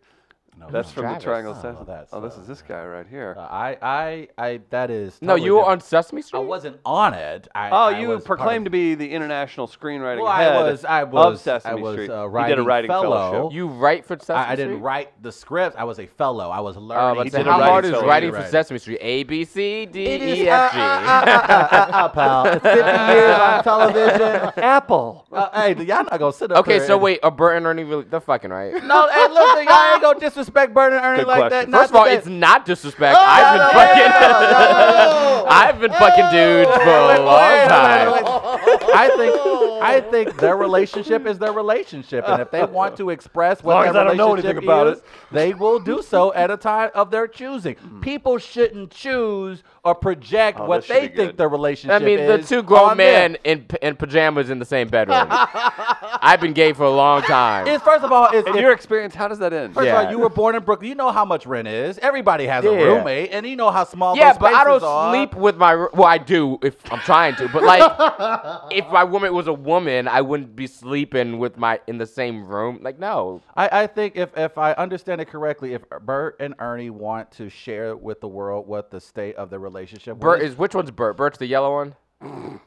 No, 0.60 0.68
That's 0.70 0.88
no. 0.88 0.94
from 0.94 1.02
Travis. 1.04 1.22
the 1.24 1.30
Triangle 1.30 1.52
Oh, 1.58 1.62
Sesame. 1.62 1.84
that's, 1.86 2.12
oh, 2.12 2.20
this 2.20 2.36
uh, 2.36 2.40
is 2.42 2.46
this 2.46 2.60
guy 2.60 2.84
right 2.84 3.06
here. 3.08 3.34
Uh, 3.38 3.40
I, 3.40 3.78
I, 3.80 4.28
I. 4.36 4.60
That 4.68 4.90
is. 4.90 5.18
no, 5.22 5.28
totally 5.32 5.46
you 5.46 5.54
were 5.54 5.60
different. 5.60 5.82
on 5.82 5.88
Sesame 5.88 6.20
Street. 6.22 6.40
I 6.40 6.42
wasn't 6.42 6.80
on 6.84 7.14
it. 7.14 7.48
I, 7.54 7.70
oh, 7.70 7.74
I 7.76 7.98
you 7.98 8.08
was 8.08 8.24
part 8.24 8.38
proclaimed 8.38 8.66
to 8.66 8.68
of- 8.68 8.72
be 8.72 8.94
the 8.94 9.10
international 9.10 9.68
screenwriting 9.68 10.22
Well, 10.22 10.32
head 10.32 10.52
I 10.52 10.62
was. 10.70 10.84
I 10.84 11.00
of 11.02 11.12
was. 11.12 11.40
Sesame 11.40 11.70
I 11.72 11.74
was 11.76 11.94
Street. 11.94 12.10
uh, 12.10 12.22
he 12.22 12.22
did 12.22 12.24
a 12.24 12.28
writing 12.28 12.64
writing 12.66 12.88
fellow. 12.90 13.30
fellowship. 13.32 13.54
You 13.56 13.68
write 13.68 14.04
for 14.04 14.18
Sesame 14.18 14.36
I, 14.38 14.42
I 14.42 14.44
Street. 14.54 14.56
didn't 14.66 14.80
write 14.82 15.22
the 15.22 15.32
scripts. 15.32 15.76
I 15.78 15.84
was 15.84 15.98
a 15.98 16.06
fellow. 16.06 16.50
I 16.50 16.60
was 16.60 16.76
Oh, 16.76 16.80
learning. 16.80 17.14
but 17.16 17.24
He 17.24 17.30
say, 17.30 17.38
did 17.38 17.46
how 17.46 17.52
writing 17.58 17.70
hard 17.70 17.84
is 17.86 17.90
fellowship. 17.92 18.08
writing 18.08 18.32
for 18.32 18.46
Sesame 18.46 18.78
Street? 18.80 18.98
A 19.00 19.22
B 19.24 19.44
C 19.46 19.86
D 19.86 20.04
It 20.04 20.20
is, 20.22 20.38
E 20.40 20.48
uh, 20.50 20.56
uh, 20.56 20.68
uh, 20.74 20.76
uh, 20.76 21.90
uh, 21.90 22.08
pal. 22.10 22.46
It's 22.50 22.62
50 22.62 22.78
years 22.78 23.38
on 23.38 23.64
television. 23.64 24.52
Apple. 24.62 25.26
Uh, 25.32 25.48
hey, 25.74 25.84
y'all 25.84 26.04
not 26.04 26.18
gonna 26.18 26.32
sit 26.34 26.52
up 26.52 26.58
Okay, 26.58 26.74
here 26.74 26.86
so 26.86 26.94
and- 26.94 27.02
wait, 27.02 27.20
are 27.22 27.30
Bert 27.30 27.56
and 27.56 27.64
Ernie 27.66 27.84
really? 27.84 28.04
They're 28.04 28.20
fucking 28.20 28.50
right. 28.50 28.72
No, 28.84 29.08
hey, 29.08 29.28
look, 29.28 29.68
y'all 29.68 29.92
ain't 29.94 30.02
gonna 30.02 30.20
disrespect 30.50 30.74
Bert 30.74 30.92
and 30.92 31.04
Ernie 31.04 31.18
Good 31.18 31.26
like 31.28 31.48
question. 31.48 31.70
that. 31.70 31.78
First 31.78 31.90
of 31.90 31.96
all, 31.96 32.04
that 32.04 32.18
it's 32.18 32.26
not 32.26 32.64
disrespect. 32.66 33.16
Oh, 33.18 33.24
I've 33.24 33.52
been 33.52 33.66
no, 33.66 33.70
fucking. 33.72 34.10
no, 34.10 34.30
no. 34.30 35.46
I've 35.50 35.80
been 35.80 35.92
fucking 35.92 36.24
oh, 36.24 36.30
dudes 36.30 36.76
for 36.76 36.90
a 36.90 37.24
long 37.24 37.50
wait, 37.50 37.68
time. 37.68 38.12
wait, 38.12 38.24
wait. 38.24 38.94
I 38.94 39.08
think 39.16 39.82
I 39.82 40.00
think 40.00 40.36
their 40.38 40.56
relationship 40.56 41.26
is 41.26 41.38
their 41.38 41.52
relationship, 41.52 42.24
and 42.28 42.42
if 42.42 42.50
they 42.50 42.64
want 42.64 42.96
to 42.98 43.10
express 43.10 43.62
what 43.62 43.82
their 43.82 43.90
I 43.90 44.04
don't 44.04 44.16
know 44.16 44.30
relationship 44.34 44.56
anything 44.56 44.64
about 44.64 44.86
is, 44.88 44.98
it. 44.98 45.04
they 45.32 45.54
will 45.54 45.80
do 45.80 46.02
so 46.02 46.32
at 46.34 46.50
a 46.50 46.56
time 46.56 46.90
of 46.94 47.10
their 47.10 47.26
choosing. 47.26 47.76
Hmm. 47.76 48.00
People 48.00 48.38
shouldn't 48.38 48.90
choose 48.90 49.62
or 49.82 49.94
project 49.94 50.58
Oh, 50.60 50.66
what 50.66 50.86
they 50.86 51.02
think 51.02 51.14
good. 51.14 51.36
their 51.36 51.48
relationship 51.48 52.02
is. 52.02 52.02
I 52.02 52.04
mean, 52.04 52.26
the 52.26 52.38
two 52.46 52.62
grown 52.62 52.92
oh, 52.92 52.94
men 52.94 53.36
in 53.44 53.66
in 53.80 53.96
pajamas 53.96 54.50
in 54.50 54.58
the 54.58 54.64
same 54.64 54.88
bedroom. 54.88 55.26
I've 55.30 56.40
been 56.40 56.52
gay 56.52 56.72
for 56.72 56.84
a 56.84 56.90
long 56.90 57.22
time. 57.22 57.66
It's 57.66 57.82
first 57.82 58.04
of 58.04 58.12
all, 58.12 58.28
it's, 58.32 58.46
In 58.46 58.54
if- 58.56 58.60
your 58.60 58.72
experience, 58.72 59.14
how 59.14 59.28
does 59.28 59.38
that 59.38 59.52
end? 59.52 59.74
First 59.74 59.88
of 59.88 59.94
all, 59.94 60.10
you 60.10 60.18
were 60.18 60.28
born 60.28 60.54
in 60.54 60.62
Brooklyn. 60.62 60.88
You 60.88 60.94
know 60.94 61.10
how 61.10 61.24
much 61.24 61.46
rent 61.46 61.68
is. 61.68 61.98
Everybody 61.98 62.46
has 62.46 62.64
a 62.64 62.70
roommate, 62.70 63.30
and 63.32 63.46
you 63.46 63.56
know 63.56 63.70
how 63.70 63.84
small. 63.84 64.16
yeah, 64.16 64.32
those 64.32 64.40
but 64.40 64.54
I 64.54 64.64
don't 64.64 64.82
are. 64.82 65.14
sleep 65.14 65.34
with 65.34 65.56
my. 65.56 65.74
Well, 65.76 66.04
I 66.04 66.18
do 66.18 66.58
if 66.62 66.76
I'm 66.92 67.00
trying 67.00 67.36
to, 67.36 67.48
but 67.48 67.62
like, 67.62 67.80
if 68.70 68.86
my 68.92 69.04
woman 69.04 69.32
was 69.32 69.46
a 69.46 69.52
woman, 69.52 70.08
I 70.08 70.20
wouldn't 70.20 70.54
be 70.54 70.66
sleeping 70.66 71.38
with 71.38 71.56
my 71.56 71.80
in 71.86 71.98
the 71.98 72.06
same 72.06 72.46
room. 72.46 72.80
Like, 72.82 72.98
no. 72.98 73.40
I, 73.56 73.82
I 73.82 73.86
think 73.86 74.16
if, 74.16 74.36
if 74.36 74.58
I 74.58 74.72
understand 74.72 75.20
it 75.20 75.26
correctly, 75.26 75.74
if 75.74 75.82
Bert 76.02 76.36
and 76.40 76.54
Ernie 76.58 76.90
want 76.90 77.30
to 77.32 77.48
share 77.48 77.96
with 77.96 78.20
the 78.20 78.28
world 78.28 78.66
what 78.66 78.90
the 78.90 79.00
state 79.00 79.36
of 79.36 79.48
their 79.50 79.58
relationship 79.58 79.69
Bert 80.18 80.40
was, 80.40 80.52
is 80.52 80.58
which 80.58 80.74
one's 80.74 80.90
Bert? 80.90 81.16
Bert's 81.16 81.38
the 81.38 81.46
yellow 81.46 81.72
one. 81.72 82.60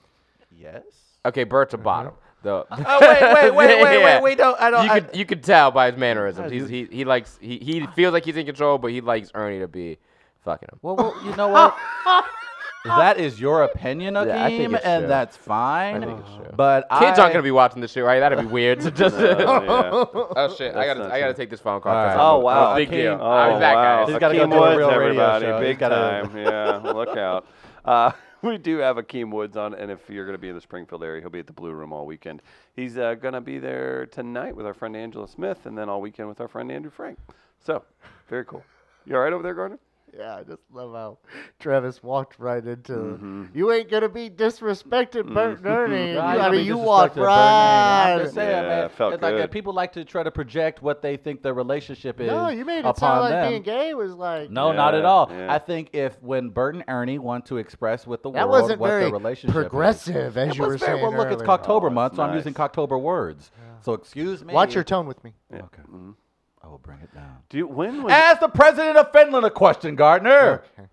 yes. 0.51 0.83
Okay, 1.25 1.43
Bert's 1.43 1.73
a 1.73 1.77
mm-hmm. 1.77 1.83
bottom. 1.83 2.13
The 2.43 2.65
Oh 2.69 2.97
wait, 3.01 3.21
wait, 3.21 3.55
wait, 3.55 3.81
wait, 3.81 4.03
wait, 4.03 4.21
wait! 4.21 4.37
Don't 4.37 4.59
I 4.59 4.69
don't. 4.69 4.83
you 4.83 4.91
I, 4.91 4.99
could 4.99 5.15
you 5.15 5.25
could 5.25 5.43
tell 5.43 5.71
by 5.71 5.89
his 5.89 5.97
mannerisms. 5.97 6.51
He's, 6.51 6.67
he 6.67 6.85
he 6.91 7.05
likes 7.05 7.37
he 7.41 7.57
he 7.57 7.87
feels 7.95 8.11
like 8.11 8.25
he's 8.25 8.35
in 8.35 8.45
control, 8.45 8.77
but 8.77 8.91
he 8.91 8.99
likes 8.99 9.31
Ernie 9.33 9.59
to 9.59 9.67
be 9.69 9.97
fucking 10.43 10.67
him. 10.69 10.79
well, 10.81 10.97
well, 10.97 11.15
you 11.23 11.33
know 11.37 11.47
what? 11.47 11.77
that 12.85 13.17
is 13.19 13.39
your 13.39 13.63
opinion, 13.63 14.15
Akeem, 14.15 14.27
Yeah, 14.27 14.45
I 14.45 14.49
think 14.49 14.73
it's 14.73 14.85
and 14.85 15.01
true. 15.03 15.07
that's 15.07 15.37
fine. 15.37 16.03
I 16.03 16.05
think 16.05 16.19
it's 16.19 16.35
true. 16.35 16.49
But 16.55 16.87
Kids 16.99 17.17
I, 17.19 17.23
aren't 17.23 17.33
gonna 17.33 17.43
be 17.43 17.51
watching 17.51 17.81
this 17.81 17.91
shit, 17.91 18.03
right? 18.03 18.19
That'd 18.19 18.39
be 18.39 18.45
weird. 18.45 18.81
To 18.81 18.91
just 19.03 19.15
Uh, 19.15 19.27
yeah. 19.39 19.89
oh 20.13 20.55
shit, 20.57 20.75
I 20.75 20.85
gotta 20.85 20.99
not 21.01 21.11
I 21.11 21.19
gotta 21.19 21.33
take 21.33 21.49
this 21.49 21.59
phone 21.61 21.81
call. 21.81 21.93
Right. 21.93 22.15
Oh, 22.17 22.39
wow. 22.39 22.75
big 22.75 22.89
Akeem. 22.89 22.91
deal. 22.91 23.17
Oh, 23.21 23.25
I'll 23.25 23.53
be 23.55 23.59
back, 23.59 23.75
wow. 23.75 23.99
guys. 24.05 24.09
He's 24.09 24.19
gotta 24.19 24.35
go 24.35 24.45
Akeem 24.47 24.51
do 24.51 24.55
a 24.57 24.59
Woods, 24.59 24.77
real 24.77 24.87
radio 24.89 25.03
everybody. 25.05 25.45
show. 25.45 25.59
Big 25.59 25.79
gotta- 25.79 26.27
time. 26.29 26.37
Yeah, 26.37 26.91
look 26.93 27.17
out. 27.17 27.47
Uh, 27.85 28.11
we 28.41 28.57
do 28.57 28.79
have 28.79 28.97
Akeem 28.97 29.31
Woods 29.31 29.55
on, 29.55 29.73
and 29.73 29.89
if 29.89 30.09
you're 30.09 30.25
going 30.25 30.35
to 30.35 30.41
be 30.41 30.49
in 30.49 30.55
the 30.55 30.59
Springfield 30.59 31.01
area, 31.01 31.21
he'll 31.21 31.29
be 31.29 31.39
at 31.39 31.47
the 31.47 31.53
Blue 31.53 31.71
Room 31.71 31.93
all 31.93 32.05
weekend. 32.05 32.41
He's 32.75 32.97
uh, 32.97 33.13
going 33.13 33.33
to 33.35 33.39
be 33.39 33.57
there 33.57 34.05
tonight 34.07 34.53
with 34.53 34.65
our 34.65 34.73
friend 34.73 34.97
Angela 34.97 35.29
Smith, 35.29 35.65
and 35.65 35.77
then 35.77 35.87
all 35.87 36.01
weekend 36.01 36.27
with 36.27 36.41
our 36.41 36.49
friend 36.49 36.69
Andrew 36.69 36.91
Frank. 36.91 37.17
So, 37.65 37.83
very 38.27 38.43
cool. 38.43 38.61
You 39.05 39.15
all 39.15 39.21
right 39.21 39.31
over 39.31 39.43
there, 39.43 39.53
Gardner? 39.53 39.79
Yeah, 40.15 40.35
I 40.35 40.43
just 40.43 40.61
love 40.71 40.93
how 40.93 41.17
Travis 41.59 42.03
walked 42.03 42.37
right 42.37 42.63
into. 42.63 42.93
Mm-hmm. 42.93 43.45
You 43.55 43.71
ain't 43.71 43.89
gonna 43.89 44.09
be 44.09 44.29
disrespected, 44.29 45.33
Bert 45.33 45.57
and 45.57 45.65
Ernie. 45.67 46.13
No, 46.13 46.19
I 46.19 46.47
I 46.47 46.51
mean, 46.51 46.65
you 46.65 46.77
walked 46.77 47.15
right. 47.17 47.23
Bert 47.23 47.29
and 47.31 48.11
Ernie. 48.11 48.19
I'm 48.19 48.19
just 48.25 48.35
saying, 48.35 48.49
Yeah, 48.49 48.61
man. 48.61 48.85
it 48.85 48.91
felt 48.91 49.13
it's 49.15 49.23
like 49.23 49.33
uh, 49.35 49.47
people 49.47 49.73
like 49.73 49.93
to 49.93 50.05
try 50.05 50.21
to 50.21 50.29
project 50.29 50.83
what 50.83 51.01
they 51.01 51.17
think 51.17 51.41
their 51.41 51.55
relationship 51.55 52.19
is. 52.21 52.27
No, 52.27 52.49
you 52.49 52.63
made 52.63 52.79
it 52.79 52.85
upon 52.85 52.95
sound 52.95 53.21
like 53.21 53.31
them. 53.31 53.49
being 53.49 53.61
gay 53.63 53.93
was 53.95 54.13
like. 54.13 54.51
No, 54.51 54.71
not 54.71 54.93
at 54.93 55.03
all. 55.03 55.29
yeah. 55.31 55.51
I 55.51 55.57
think 55.57 55.89
if 55.93 56.21
when 56.21 56.49
Bert 56.49 56.75
and 56.75 56.83
Ernie 56.87 57.17
want 57.17 57.47
to 57.47 57.57
express 57.57 58.05
with 58.05 58.21
the 58.21 58.31
That 58.31 58.47
world 58.47 58.61
wasn't 58.63 58.79
what 58.81 58.87
very 58.89 59.03
their 59.05 59.11
relationship 59.13 59.49
is 59.55 59.61
progressive, 59.63 60.37
is. 60.37 60.37
as 60.37 60.49
It 60.49 60.55
you 60.57 60.61
was 60.61 60.71
were 60.73 60.77
very- 60.77 60.99
saying 60.99 61.01
Well, 61.01 61.17
look, 61.17 61.31
it's 61.31 61.41
earlier. 61.41 61.57
Cocktober 61.57 61.87
Oh, 61.87 61.89
month, 61.89 62.13
it's 62.13 62.17
so 62.17 62.23
I'm 62.23 62.35
using 62.35 62.53
Cocktober 62.53 63.01
words. 63.01 63.49
So 63.81 63.93
excuse 63.93 64.45
me. 64.45 64.53
Watch 64.53 64.75
your 64.75 64.83
tone 64.83 65.07
with 65.07 65.23
me. 65.23 65.33
Yeah. 65.51 65.63
Okay. 65.63 65.81
Mhm. 65.91 66.13
I 66.63 66.67
will 66.67 66.77
bring 66.77 66.99
it 67.01 67.13
down. 67.13 67.37
Do 67.49 67.57
you, 67.57 67.67
when 67.67 68.03
was 68.03 68.13
Ask 68.13 68.39
the 68.39 68.47
president 68.47 68.97
of 68.97 69.11
Finland 69.11 69.45
a 69.45 69.51
question, 69.51 69.95
Gardner. 69.95 70.63
Okay. 70.79 70.87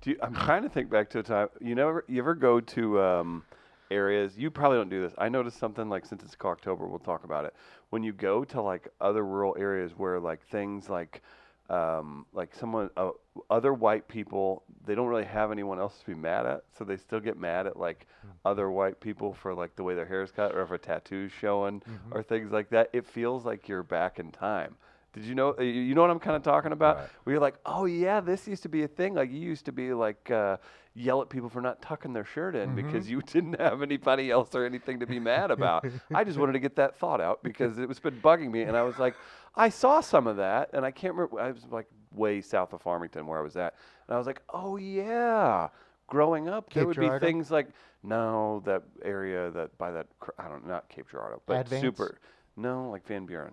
Do 0.00 0.10
you, 0.10 0.16
I'm 0.22 0.34
trying 0.34 0.62
to 0.62 0.68
think 0.68 0.90
back 0.90 1.10
to 1.10 1.18
a 1.18 1.22
time. 1.22 1.48
You 1.60 1.74
never, 1.74 2.04
you 2.06 2.20
ever 2.20 2.34
go 2.34 2.60
to 2.60 3.02
um, 3.02 3.42
areas? 3.90 4.38
You 4.38 4.50
probably 4.50 4.78
don't 4.78 4.88
do 4.88 5.02
this. 5.02 5.12
I 5.18 5.28
noticed 5.28 5.58
something 5.58 5.88
like 5.88 6.06
since 6.06 6.22
it's 6.22 6.36
October, 6.42 6.86
we'll 6.86 7.00
talk 7.00 7.24
about 7.24 7.44
it. 7.44 7.54
When 7.90 8.04
you 8.04 8.12
go 8.12 8.44
to 8.44 8.62
like 8.62 8.86
other 9.00 9.24
rural 9.24 9.56
areas 9.58 9.92
where 9.96 10.20
like 10.20 10.46
things 10.46 10.88
like, 10.88 11.22
um, 11.70 12.24
like 12.32 12.54
someone, 12.54 12.90
uh, 12.96 13.10
other 13.50 13.74
white 13.74 14.08
people, 14.08 14.62
they 14.86 14.94
don't 14.94 15.08
really 15.08 15.24
have 15.24 15.52
anyone 15.52 15.78
else 15.78 15.98
to 15.98 16.06
be 16.06 16.14
mad 16.14 16.46
at, 16.46 16.64
so 16.76 16.84
they 16.84 16.96
still 16.96 17.20
get 17.20 17.38
mad 17.38 17.66
at 17.66 17.78
like 17.78 18.06
other 18.44 18.70
white 18.70 19.00
people 19.00 19.34
for 19.34 19.54
like 19.54 19.76
the 19.76 19.82
way 19.82 19.94
their 19.94 20.06
hair 20.06 20.22
is 20.22 20.30
cut 20.30 20.54
or 20.54 20.62
if 20.62 20.70
a 20.70 20.78
tattoo's 20.78 21.30
showing 21.32 21.82
or 22.10 22.22
things 22.22 22.50
like 22.52 22.70
that. 22.70 22.88
It 22.92 23.06
feels 23.06 23.44
like 23.44 23.68
you're 23.68 23.82
back 23.82 24.18
in 24.18 24.30
time. 24.32 24.76
Did 25.18 25.26
you 25.26 25.34
know? 25.34 25.58
You 25.60 25.94
know 25.94 26.02
what 26.02 26.10
I'm 26.10 26.20
kind 26.20 26.36
of 26.36 26.42
talking 26.42 26.72
about? 26.72 26.96
Right. 26.96 27.08
Where 27.24 27.32
you're 27.34 27.40
like, 27.40 27.56
oh 27.66 27.86
yeah, 27.86 28.20
this 28.20 28.46
used 28.46 28.62
to 28.62 28.68
be 28.68 28.84
a 28.84 28.88
thing. 28.88 29.14
Like 29.14 29.30
you 29.30 29.40
used 29.40 29.64
to 29.64 29.72
be 29.72 29.92
like 29.92 30.30
uh, 30.30 30.58
yell 30.94 31.20
at 31.22 31.28
people 31.28 31.48
for 31.48 31.60
not 31.60 31.82
tucking 31.82 32.12
their 32.12 32.24
shirt 32.24 32.54
in 32.54 32.74
because 32.74 33.10
you 33.10 33.20
didn't 33.26 33.60
have 33.60 33.82
anybody 33.82 34.30
else 34.30 34.54
or 34.54 34.64
anything 34.64 35.00
to 35.00 35.06
be 35.06 35.18
mad 35.18 35.50
about. 35.50 35.84
I 36.14 36.24
just 36.24 36.38
wanted 36.38 36.52
to 36.52 36.60
get 36.60 36.76
that 36.76 36.96
thought 36.96 37.20
out 37.20 37.42
because 37.42 37.78
it 37.78 37.88
was 37.88 37.98
been 37.98 38.20
bugging 38.20 38.50
me, 38.50 38.62
and 38.62 38.76
I 38.76 38.82
was 38.82 38.98
like, 38.98 39.14
I 39.56 39.68
saw 39.68 40.00
some 40.00 40.26
of 40.26 40.36
that, 40.36 40.70
and 40.72 40.84
I 40.84 40.90
can't 40.90 41.14
remember. 41.14 41.40
I 41.40 41.50
was 41.50 41.64
like 41.70 41.86
way 42.14 42.40
south 42.40 42.72
of 42.72 42.80
Farmington 42.80 43.26
where 43.26 43.38
I 43.38 43.42
was 43.42 43.56
at, 43.56 43.74
and 44.06 44.14
I 44.14 44.18
was 44.18 44.26
like, 44.26 44.42
oh 44.50 44.76
yeah. 44.76 45.68
Growing 46.06 46.48
up, 46.48 46.72
there 46.72 46.86
would 46.86 46.96
Girardeau? 46.96 47.18
be 47.18 47.26
things 47.26 47.50
like 47.50 47.68
no, 48.02 48.62
that 48.64 48.82
area 49.04 49.50
that 49.50 49.76
by 49.76 49.90
that 49.90 50.06
I 50.38 50.48
don't 50.48 50.66
not 50.66 50.88
Cape 50.88 51.10
Girardeau, 51.10 51.42
but 51.46 51.60
Advance? 51.60 51.82
super. 51.82 52.18
No, 52.56 52.90
like 52.90 53.06
Van 53.06 53.26
Buren. 53.26 53.52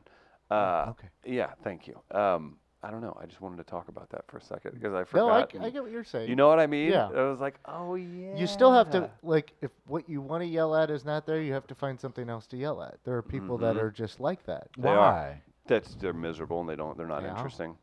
Uh, 0.52 0.86
okay. 0.90 1.10
Yeah, 1.26 1.52
thank 1.64 1.88
you. 1.88 2.00
Um, 2.12 2.58
I 2.84 2.92
don't 2.92 3.02
know. 3.02 3.18
I 3.20 3.26
just 3.26 3.42
wanted 3.42 3.58
to 3.58 3.64
talk 3.64 3.88
about 3.88 4.10
that 4.12 4.26
for 4.28 4.38
a 4.38 4.42
second 4.42 4.74
because 4.76 4.94
I 4.94 5.00
No, 5.00 5.06
forgot. 5.06 5.52
I, 5.60 5.66
I 5.66 5.70
get 5.72 5.82
what 5.82 5.92
you're 5.92 6.04
saying. 6.04 6.30
you 6.30 6.36
know 6.36 6.48
what 6.48 6.60
I 6.60 6.68
mean? 6.68 6.92
Yeah. 6.92 7.10
I 7.10 7.24
was 7.30 7.40
like, 7.40 7.60
oh 7.66 7.96
yeah. 7.96 8.36
You 8.38 8.46
still 8.46 8.72
have 8.72 8.92
to 8.92 9.10
like 9.24 9.54
if 9.62 9.72
what 9.88 10.08
you 10.08 10.22
want 10.22 10.42
to 10.44 10.48
yell 10.48 10.76
at 10.76 10.92
is 10.92 11.04
not 11.04 11.26
there, 11.26 11.42
you 11.42 11.54
have 11.54 11.66
to 11.68 11.76
find 11.76 12.00
something 12.00 12.30
else 12.30 12.46
to 12.48 12.58
yell 12.58 12.84
at. 12.84 13.00
There 13.04 13.16
are 13.18 13.24
people 13.24 13.58
that 13.60 13.76
Mhm. 13.76 13.82
are 13.82 13.90
just 13.92 14.20
like 14.20 14.46
that. 14.46 14.68
They 14.78 14.90
are. 14.90 15.12
Why? 15.14 15.42
That's 15.66 15.96
they're 15.96 16.14
miserable 16.14 16.60
and 16.62 16.70
they 16.70 16.76
don't. 16.76 16.96
They're 16.96 17.08
not 17.08 17.24
Yeah. 17.24 17.32
interesting. 17.36 17.76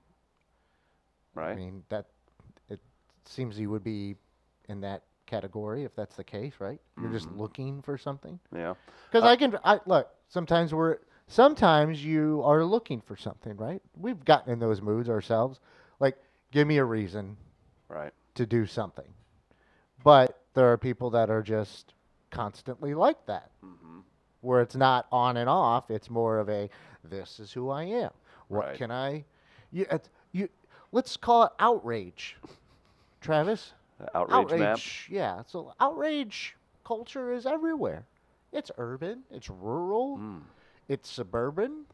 Right. 1.35 1.53
I 1.53 1.57
mean 1.57 1.83
that 1.89 2.07
it 2.69 2.79
seems 3.25 3.59
you 3.59 3.71
would 3.71 3.83
be 3.83 4.15
in 4.69 4.81
that 4.83 5.03
category 5.27 5.83
if 5.83 5.97
that's 5.97 6.15
the 6.15 6.23
case, 6.25 6.55
right? 6.61 6.81
You're 7.01 7.11
just 7.11 7.29
Mhm. 7.29 7.39
looking 7.39 7.83
for 7.83 7.97
something. 7.99 8.39
yeah. 8.55 8.75
Because 9.11 9.25
Uh, 9.25 9.29
I 9.31 9.37
can, 9.37 9.59
I 9.65 9.81
look. 9.87 10.09
Sometimes 10.29 10.73
we're, 10.75 10.99
sometimes 11.33 12.05
you 12.05 12.43
are 12.45 12.65
looking 12.65 13.01
for 13.01 13.17
something, 13.17 13.57
right? 13.57 13.81
We've 13.97 14.23
gotten 14.25 14.53
in 14.53 14.59
those 14.59 14.81
moods 14.81 15.09
ourselves. 15.09 15.61
Like, 16.01 16.17
give 16.51 16.67
me 16.69 16.79
a 16.79 16.85
reason 16.85 17.37
Right. 17.89 18.13
to 18.35 18.47
do 18.47 18.67
something. 18.67 19.09
But 20.05 20.39
there 20.55 20.71
are 20.73 20.77
people 20.79 21.11
that 21.11 21.31
are 21.31 21.43
just 21.43 21.95
constantly 22.31 22.95
like 22.95 23.25
that. 23.27 23.51
hmm 23.61 24.01
where 24.41 24.61
it's 24.61 24.75
not 24.75 25.07
on 25.13 25.37
and 25.37 25.49
off. 25.49 25.89
It's 25.89 26.11
more 26.11 26.41
of 26.41 26.49
a 26.49 26.69
this 27.05 27.39
is 27.39 27.53
who 27.53 27.71
I 27.71 27.85
am. 27.85 28.11
What 28.49 28.67
Right. 28.67 28.77
can 28.77 28.91
I? 28.91 29.25
You, 29.71 29.83
it's- 29.85 30.11
you 30.33 30.49
let's 30.91 31.17
call 31.17 31.45
it 31.45 31.53
outrage, 31.61 32.37
Travis. 33.21 33.73
Outrage, 34.17 34.59
map. 34.59 34.79
Yeah. 35.09 35.43
So 35.47 35.73
outrage 35.79 36.57
culture 36.85 37.33
is 37.33 37.47
everywhere. 37.47 38.05
It's 38.51 38.73
urban. 38.79 39.23
It's 39.31 39.49
rural. 39.49 40.17
Hmm. 40.17 40.39
It's 40.93 41.09
suburban. 41.09 41.87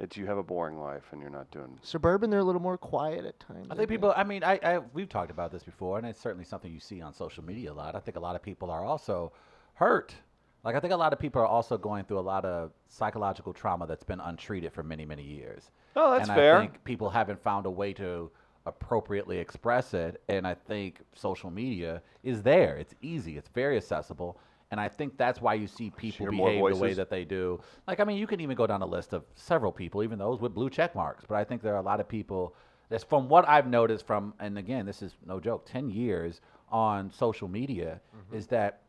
It's 0.00 0.16
you 0.16 0.26
have 0.26 0.38
a 0.38 0.42
boring 0.42 0.80
life 0.80 1.04
and 1.12 1.20
you're 1.20 1.30
not 1.30 1.48
doing. 1.52 1.78
Suburban, 1.82 2.30
they're 2.30 2.40
a 2.40 2.44
little 2.44 2.60
more 2.60 2.76
quiet 2.76 3.24
at 3.24 3.38
times. 3.38 3.68
I 3.70 3.76
think 3.76 3.88
people. 3.88 4.12
I 4.16 4.24
mean, 4.24 4.42
I, 4.42 4.58
I 4.60 4.78
we've 4.92 5.08
talked 5.08 5.30
about 5.30 5.52
this 5.52 5.62
before, 5.62 5.98
and 5.98 6.06
it's 6.06 6.20
certainly 6.20 6.44
something 6.44 6.72
you 6.72 6.80
see 6.80 7.00
on 7.00 7.14
social 7.14 7.44
media 7.44 7.70
a 7.70 7.74
lot. 7.74 7.94
I 7.94 8.00
think 8.00 8.16
a 8.16 8.20
lot 8.20 8.34
of 8.34 8.42
people 8.42 8.72
are 8.72 8.84
also 8.84 9.32
hurt. 9.74 10.16
Like 10.64 10.74
I 10.74 10.80
think 10.80 10.92
a 10.92 10.96
lot 10.96 11.12
of 11.12 11.20
people 11.20 11.40
are 11.40 11.46
also 11.46 11.78
going 11.78 12.06
through 12.06 12.18
a 12.18 12.28
lot 12.34 12.44
of 12.44 12.72
psychological 12.88 13.52
trauma 13.52 13.86
that's 13.86 14.02
been 14.02 14.18
untreated 14.18 14.72
for 14.72 14.82
many, 14.82 15.06
many 15.06 15.22
years. 15.22 15.70
Oh, 15.94 16.10
that's 16.10 16.28
and 16.28 16.36
fair. 16.36 16.56
I 16.56 16.60
think 16.62 16.82
people 16.82 17.10
haven't 17.10 17.40
found 17.40 17.66
a 17.66 17.70
way 17.70 17.92
to 17.94 18.32
appropriately 18.66 19.38
express 19.38 19.94
it, 19.94 20.20
and 20.28 20.44
I 20.44 20.54
think 20.54 21.02
social 21.14 21.52
media 21.52 22.02
is 22.24 22.42
there. 22.42 22.78
It's 22.78 22.96
easy. 23.00 23.36
It's 23.36 23.48
very 23.48 23.76
accessible. 23.76 24.40
And 24.70 24.80
I 24.80 24.88
think 24.88 25.16
that's 25.16 25.40
why 25.40 25.54
you 25.54 25.66
see 25.66 25.90
people 25.90 26.26
Hear 26.26 26.30
behave 26.30 26.74
the 26.74 26.76
way 26.76 26.92
that 26.92 27.08
they 27.08 27.24
do. 27.24 27.60
Like, 27.86 28.00
I 28.00 28.04
mean, 28.04 28.18
you 28.18 28.26
can 28.26 28.40
even 28.40 28.54
go 28.54 28.66
down 28.66 28.82
a 28.82 28.86
list 28.86 29.14
of 29.14 29.24
several 29.34 29.72
people, 29.72 30.02
even 30.02 30.18
those 30.18 30.40
with 30.40 30.54
blue 30.54 30.68
check 30.68 30.94
marks. 30.94 31.24
But 31.26 31.36
I 31.36 31.44
think 31.44 31.62
there 31.62 31.74
are 31.74 31.78
a 31.80 31.82
lot 31.82 32.00
of 32.00 32.08
people 32.08 32.54
that's 32.90 33.04
from 33.04 33.28
what 33.28 33.48
I've 33.48 33.66
noticed 33.66 34.06
from, 34.06 34.34
and 34.40 34.58
again, 34.58 34.86
this 34.86 35.02
is 35.02 35.16
no 35.26 35.40
joke, 35.40 35.66
10 35.66 35.90
years 35.90 36.40
on 36.70 37.10
social 37.10 37.48
media, 37.48 38.00
mm-hmm. 38.14 38.36
is 38.36 38.46
that 38.48 38.82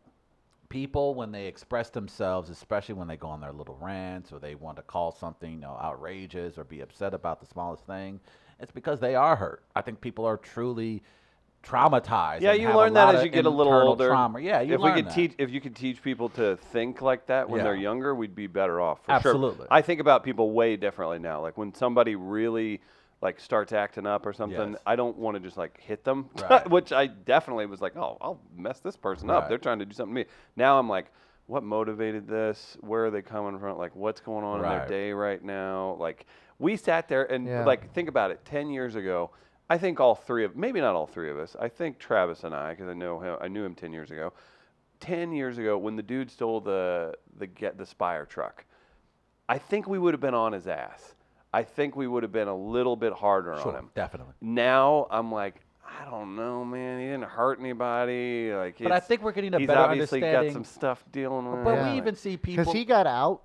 people, 0.70 1.16
when 1.16 1.32
they 1.32 1.48
express 1.48 1.90
themselves, 1.90 2.50
especially 2.50 2.96
when 2.96 3.08
they 3.08 3.18
go 3.18 3.28
on 3.28 3.42
their 3.42 3.52
little 3.52 3.78
rants 3.82 4.32
or 4.32 4.40
they 4.40 4.56
want 4.56 4.78
to 4.78 4.84
call 4.84 5.12
something 5.12 5.54
you 5.54 5.60
know, 5.60 5.78
outrageous 5.82 6.58
or 6.58 6.64
be 6.64 6.82
upset 6.82 7.14
about 7.14 7.40
the 7.40 7.46
smallest 7.46 7.86
thing, 7.86 8.20
it's 8.60 8.72
because 8.72 9.00
they 9.00 9.16
are 9.16 9.36
hurt. 9.36 9.64
I 9.76 9.82
think 9.82 10.02
people 10.02 10.26
are 10.26 10.38
truly 10.38 11.02
traumatized. 11.64 12.42
Yeah, 12.42 12.54
you 12.54 12.70
learn 12.74 12.94
that 12.94 13.16
as 13.16 13.24
you 13.24 13.30
get 13.30 13.46
a 13.46 13.50
little 13.50 13.74
older. 13.74 14.08
Trauma. 14.08 14.40
Yeah, 14.40 14.62
you 14.62 14.76
if 14.76 14.80
learn 14.80 14.94
we 14.96 15.02
could 15.02 15.10
that. 15.10 15.16
teach, 15.16 15.34
if 15.38 15.50
you 15.52 15.62
could 15.62 15.76
teach 15.76 16.02
people 16.02 16.30
to 16.30 16.58
think 16.58 17.02
like 17.02 17.28
that 17.28 17.50
when 17.50 17.64
they're 17.64 17.76
younger, 17.76 18.16
we'd 18.16 18.36
be 18.36 18.48
better 18.48 18.80
off. 18.82 19.04
For 19.06 19.12
Absolutely. 19.12 19.58
Sure. 19.66 19.68
I 19.72 19.82
think 19.82 20.00
about 20.00 20.24
people 20.24 20.52
way 20.52 20.76
differently 20.76 21.20
now. 21.20 21.42
Like 21.42 21.58
when 21.58 21.74
somebody 21.74 22.16
really 22.16 22.82
like 23.22 23.40
starts 23.40 23.74
acting 23.74 24.08
up 24.08 24.26
or 24.26 24.32
something, 24.32 24.72
Yes. 24.72 24.82
I 24.86 24.96
don't 24.96 25.18
want 25.18 25.36
to 25.36 25.42
just 25.42 25.58
like 25.58 25.80
hit 25.82 26.04
them, 26.06 26.30
Right. 26.50 26.70
which 26.70 26.94
I 26.94 27.08
definitely 27.08 27.66
was 27.66 27.82
like, 27.82 27.98
oh, 27.98 28.18
I'll 28.22 28.40
mess 28.56 28.80
this 28.80 28.96
person 28.96 29.30
up. 29.30 29.50
They're 29.50 29.58
trying 29.58 29.80
to 29.80 29.86
do 29.86 29.94
something 29.94 30.16
to 30.16 30.22
me. 30.22 30.26
Now 30.56 30.80
I'm 30.80 30.88
like, 30.88 31.08
what 31.48 31.64
motivated 31.64 32.28
this? 32.28 32.78
Where 32.80 33.06
are 33.08 33.12
they 33.12 33.22
coming 33.24 33.60
from? 33.60 33.78
Like, 33.78 33.96
what's 33.96 34.22
going 34.22 34.46
on 34.46 34.64
in 34.64 34.70
their 34.70 34.88
day 34.88 35.12
right 35.12 35.44
now? 35.44 35.98
Like, 36.00 36.28
we 36.60 36.78
sat 36.78 37.08
there 37.10 37.30
and 37.30 37.46
Yeah. 37.48 37.66
like 37.66 37.92
think 37.94 38.08
about 38.08 38.32
it. 38.32 38.40
Ten 38.46 38.70
years 38.70 38.96
ago, 38.96 39.32
I 39.70 39.78
think 39.78 40.00
all 40.00 40.16
three 40.16 40.44
of 40.46 40.56
maybe 40.56 40.82
not 40.82 40.96
all 40.96 41.06
three 41.06 41.30
of 41.30 41.38
us. 41.38 41.56
I 41.60 41.68
think 41.70 42.00
Travis 42.00 42.44
and 42.44 42.56
I, 42.56 42.72
because 42.72 42.88
I 42.90 42.94
know 42.94 43.20
him, 43.20 43.38
I 43.40 43.48
knew 43.48 43.64
him 43.64 43.76
ten 43.76 43.94
years 43.94 44.10
ago. 44.12 44.34
Ten 45.00 45.32
years 45.32 45.58
ago, 45.58 45.78
when 45.78 45.96
the 45.96 46.04
dude 46.04 46.30
stole 46.32 46.60
the 46.60 47.14
the 47.38 47.48
get 47.48 47.78
the 47.78 47.86
Spire 47.86 48.26
truck, 48.26 48.66
I 49.48 49.58
think 49.58 49.88
we 49.88 50.00
would 50.00 50.14
have 50.14 50.22
been 50.22 50.34
on 50.34 50.54
his 50.54 50.68
ass. 50.68 51.16
I 51.54 51.64
think 51.64 51.96
we 51.96 52.08
would 52.08 52.24
have 52.24 52.32
been 52.32 52.48
a 52.48 52.56
little 52.56 52.96
bit 52.96 53.14
harder 53.14 53.54
on 53.54 53.62
Sure, 53.64 53.74
him. 53.74 53.90
definitely. 53.96 54.34
Now 54.42 55.08
I'm 55.10 55.32
like, 55.32 55.56
I 55.84 56.06
don't 56.10 56.36
know, 56.36 56.64
man. 56.66 57.00
He 57.00 57.06
didn't 57.06 57.24
hurt 57.24 57.60
anybody. 57.60 58.54
Like, 58.54 58.78
But 58.80 58.92
I 58.92 59.00
think 59.00 59.24
we're 59.24 59.32
getting 59.32 59.54
a 59.56 59.60
he's 59.60 59.68
better 59.68 59.80
obviously 59.80 60.20
got 60.20 60.52
some 60.52 60.64
stuff 60.64 61.04
dealing 61.12 61.50
with. 61.52 61.64
But 61.64 61.76
Yeah. 61.76 61.92
we 61.92 61.98
even 61.98 62.16
see 62.16 62.38
people. 62.38 62.64
because 62.66 62.74
he 62.74 62.86
got 62.86 63.08
out 63.08 63.42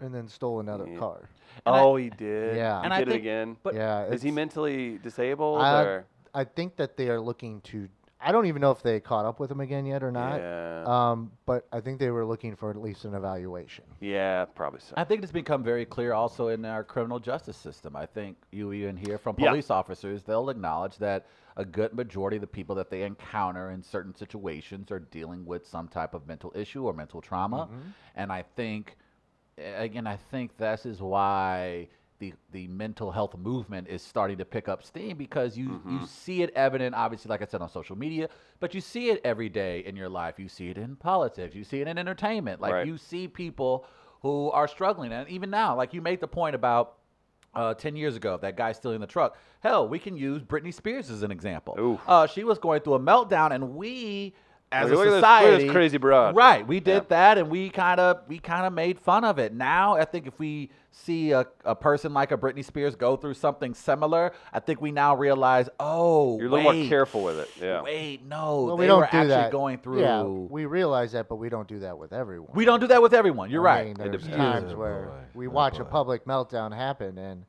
and 0.00 0.14
then 0.14 0.28
stole 0.28 0.60
another 0.60 0.86
Yeah. 0.86 0.98
car. 0.98 1.28
And 1.66 1.74
I- 1.74 1.80
oh, 1.80 1.96
he 1.96 2.10
did. 2.10 2.56
Yeah. 2.56 2.80
he 2.80 2.84
And 2.84 2.94
I 2.94 2.98
did 2.98 3.08
it 3.08 3.10
think- 3.12 3.22
again. 3.22 3.56
but- 3.62 3.74
yeah, 3.74 4.04
is 4.06 4.22
he 4.22 4.30
mentally 4.30 4.98
disabled 4.98 5.60
I, 5.60 5.82
or? 5.82 6.06
I 6.34 6.44
think 6.44 6.76
that 6.76 6.96
they 6.96 7.08
are 7.08 7.20
looking 7.20 7.60
to. 7.62 7.88
I 8.24 8.30
don't 8.30 8.46
even 8.46 8.60
know 8.60 8.70
if 8.70 8.80
they 8.84 9.00
caught 9.00 9.24
up 9.24 9.40
with 9.40 9.50
him 9.50 9.58
again 9.58 9.84
yet 9.84 10.04
or 10.04 10.12
not. 10.12 10.38
Yeah. 10.38 10.84
Um, 10.86 11.32
but 11.44 11.66
I 11.72 11.80
think 11.80 11.98
they 11.98 12.10
were 12.12 12.24
looking 12.24 12.54
for 12.54 12.70
at 12.70 12.76
least 12.76 13.04
an 13.04 13.14
evaluation. 13.14 13.84
yeah, 14.00 14.44
probably 14.44 14.78
so. 14.78 14.94
I 14.96 15.02
think 15.02 15.24
it's 15.24 15.32
become 15.32 15.64
very 15.64 15.84
clear 15.84 16.12
also 16.12 16.46
in 16.46 16.64
our 16.64 16.84
criminal 16.84 17.18
justice 17.18 17.56
system. 17.56 17.96
I 17.96 18.06
think 18.06 18.36
you 18.52 18.72
even 18.72 18.96
hear 18.96 19.18
from 19.18 19.34
Yeah. 19.38 19.48
police 19.48 19.70
officers, 19.70 20.22
they'll 20.22 20.50
acknowledge 20.50 20.98
that 20.98 21.26
a 21.56 21.64
good 21.64 21.94
majority 21.94 22.36
of 22.36 22.42
the 22.42 22.46
people 22.46 22.76
that 22.76 22.90
they 22.90 23.02
encounter 23.02 23.70
in 23.72 23.82
certain 23.82 24.14
situations 24.14 24.92
are 24.92 25.00
dealing 25.00 25.44
with 25.44 25.66
some 25.66 25.88
type 25.88 26.14
of 26.14 26.24
mental 26.28 26.52
issue 26.54 26.84
or 26.86 26.92
mental 26.92 27.20
trauma. 27.20 27.68
And 28.14 28.30
I 28.32 28.42
think, 28.54 28.84
a- 28.92 29.01
again, 29.58 30.06
I 30.06 30.16
think 30.16 30.56
this 30.56 30.86
is 30.86 31.00
why 31.00 31.88
the, 32.18 32.32
the 32.52 32.68
mental 32.68 33.10
health 33.10 33.36
movement 33.36 33.88
is 33.88 34.00
starting 34.02 34.38
to 34.38 34.44
pick 34.44 34.68
up 34.68 34.82
steam 34.84 35.16
because 35.16 35.56
you, 35.58 35.70
Mm-hmm. 35.70 36.00
you 36.00 36.06
see 36.06 36.42
it 36.42 36.52
evident, 36.54 36.94
obviously, 36.94 37.28
like 37.28 37.42
I 37.42 37.46
said, 37.46 37.60
on 37.60 37.68
social 37.68 37.96
media, 37.96 38.28
but 38.60 38.74
you 38.74 38.80
see 38.80 39.10
it 39.10 39.20
every 39.24 39.48
day 39.48 39.80
in 39.80 39.96
your 39.96 40.08
life. 40.08 40.38
You 40.38 40.48
see 40.48 40.68
it 40.68 40.78
in 40.78 40.94
politics, 40.96 41.54
you 41.54 41.64
see 41.64 41.80
it 41.80 41.88
in 41.88 41.98
entertainment. 41.98 42.60
Like 42.60 42.72
Right. 42.74 42.86
you 42.86 42.96
see 42.96 43.26
people 43.28 43.84
who 44.22 44.50
are 44.52 44.68
struggling. 44.68 45.12
And 45.12 45.28
even 45.28 45.50
now, 45.50 45.76
like 45.76 45.92
you 45.92 46.00
made 46.00 46.20
the 46.20 46.28
point 46.28 46.54
about 46.54 46.94
uh, 47.54 47.74
10 47.74 47.96
years 47.96 48.16
ago, 48.16 48.38
that 48.40 48.56
guy 48.56 48.72
stealing 48.72 49.00
the 49.00 49.06
truck. 49.06 49.36
Hell, 49.60 49.86
we 49.88 49.98
can 49.98 50.16
use 50.16 50.42
Britney 50.42 50.72
Spears 50.72 51.10
as 51.10 51.22
an 51.22 51.30
example. 51.32 51.74
Uh, 52.06 52.26
she 52.26 52.44
was 52.44 52.58
going 52.58 52.80
through 52.80 52.94
a 52.94 53.00
meltdown, 53.00 53.50
and 53.52 53.74
we, 53.74 54.32
as 54.72 54.90
Look 54.90 54.98
a 54.98 55.00
at 55.00 55.04
this- 55.04 55.06
look 55.06 55.06
at 55.06 55.16
society, 55.18 55.64
this 55.64 55.72
crazy 55.72 55.98
broad. 55.98 56.34
right? 56.36 56.66
We 56.66 56.80
did 56.80 56.94
Yeah. 56.94 57.00
that, 57.08 57.38
and 57.38 57.50
we 57.50 57.70
kind 57.70 58.00
of 58.00 58.20
we 58.28 58.38
kind 58.38 58.66
of 58.66 58.72
made 58.72 58.98
fun 58.98 59.24
of 59.24 59.38
it. 59.38 59.52
Now, 59.52 59.94
I 59.96 60.04
think 60.04 60.26
if 60.26 60.38
we 60.38 60.70
see 60.94 61.32
a, 61.32 61.46
a 61.64 61.74
person 61.74 62.12
like 62.12 62.32
a 62.32 62.36
Britney 62.36 62.62
Spears 62.64 62.94
go 62.96 63.16
through 63.16 63.32
something 63.34 63.72
similar, 63.72 64.32
I 64.52 64.60
think 64.60 64.80
we 64.82 64.92
now 64.92 65.14
realize, 65.16 65.70
oh, 65.80 66.36
You're 66.38 66.48
a 66.48 66.50
little 66.50 66.72
more 66.74 66.88
careful 66.88 67.22
with 67.22 67.38
it. 67.38 67.48
Yeah. 67.60 67.80
Wait, 67.82 68.26
no, 68.26 68.64
well, 68.64 68.76
they 68.76 68.82
we 68.82 68.86
don't 68.88 69.00
were 69.00 69.04
do 69.10 69.16
actually 69.16 69.28
that. 69.28 69.50
going 69.52 69.78
through. 69.78 70.00
Yeah, 70.00 70.22
we 70.22 70.66
realize 70.66 71.12
that, 71.12 71.28
but 71.30 71.36
we 71.36 71.48
don't 71.48 71.66
do 71.66 71.78
that 71.80 71.96
with 71.96 72.12
everyone. 72.12 72.50
we 72.54 72.64
don't 72.66 72.80
do 72.80 72.86
that 72.88 73.00
with 73.00 73.14
everyone. 73.14 73.50
You're 73.50 73.66
I 73.66 73.74
right. 73.84 73.98
mean, 73.98 74.10
there's 74.10 74.26
times 74.28 74.72
Oh, 74.74 74.78
where 74.78 75.04
boy. 75.06 75.12
we 75.34 75.46
Oh, 75.46 75.50
watch 75.50 75.78
a 75.78 75.84
public 75.84 76.26
meltdown 76.26 76.74
happen, 76.74 77.16
and 77.16 77.44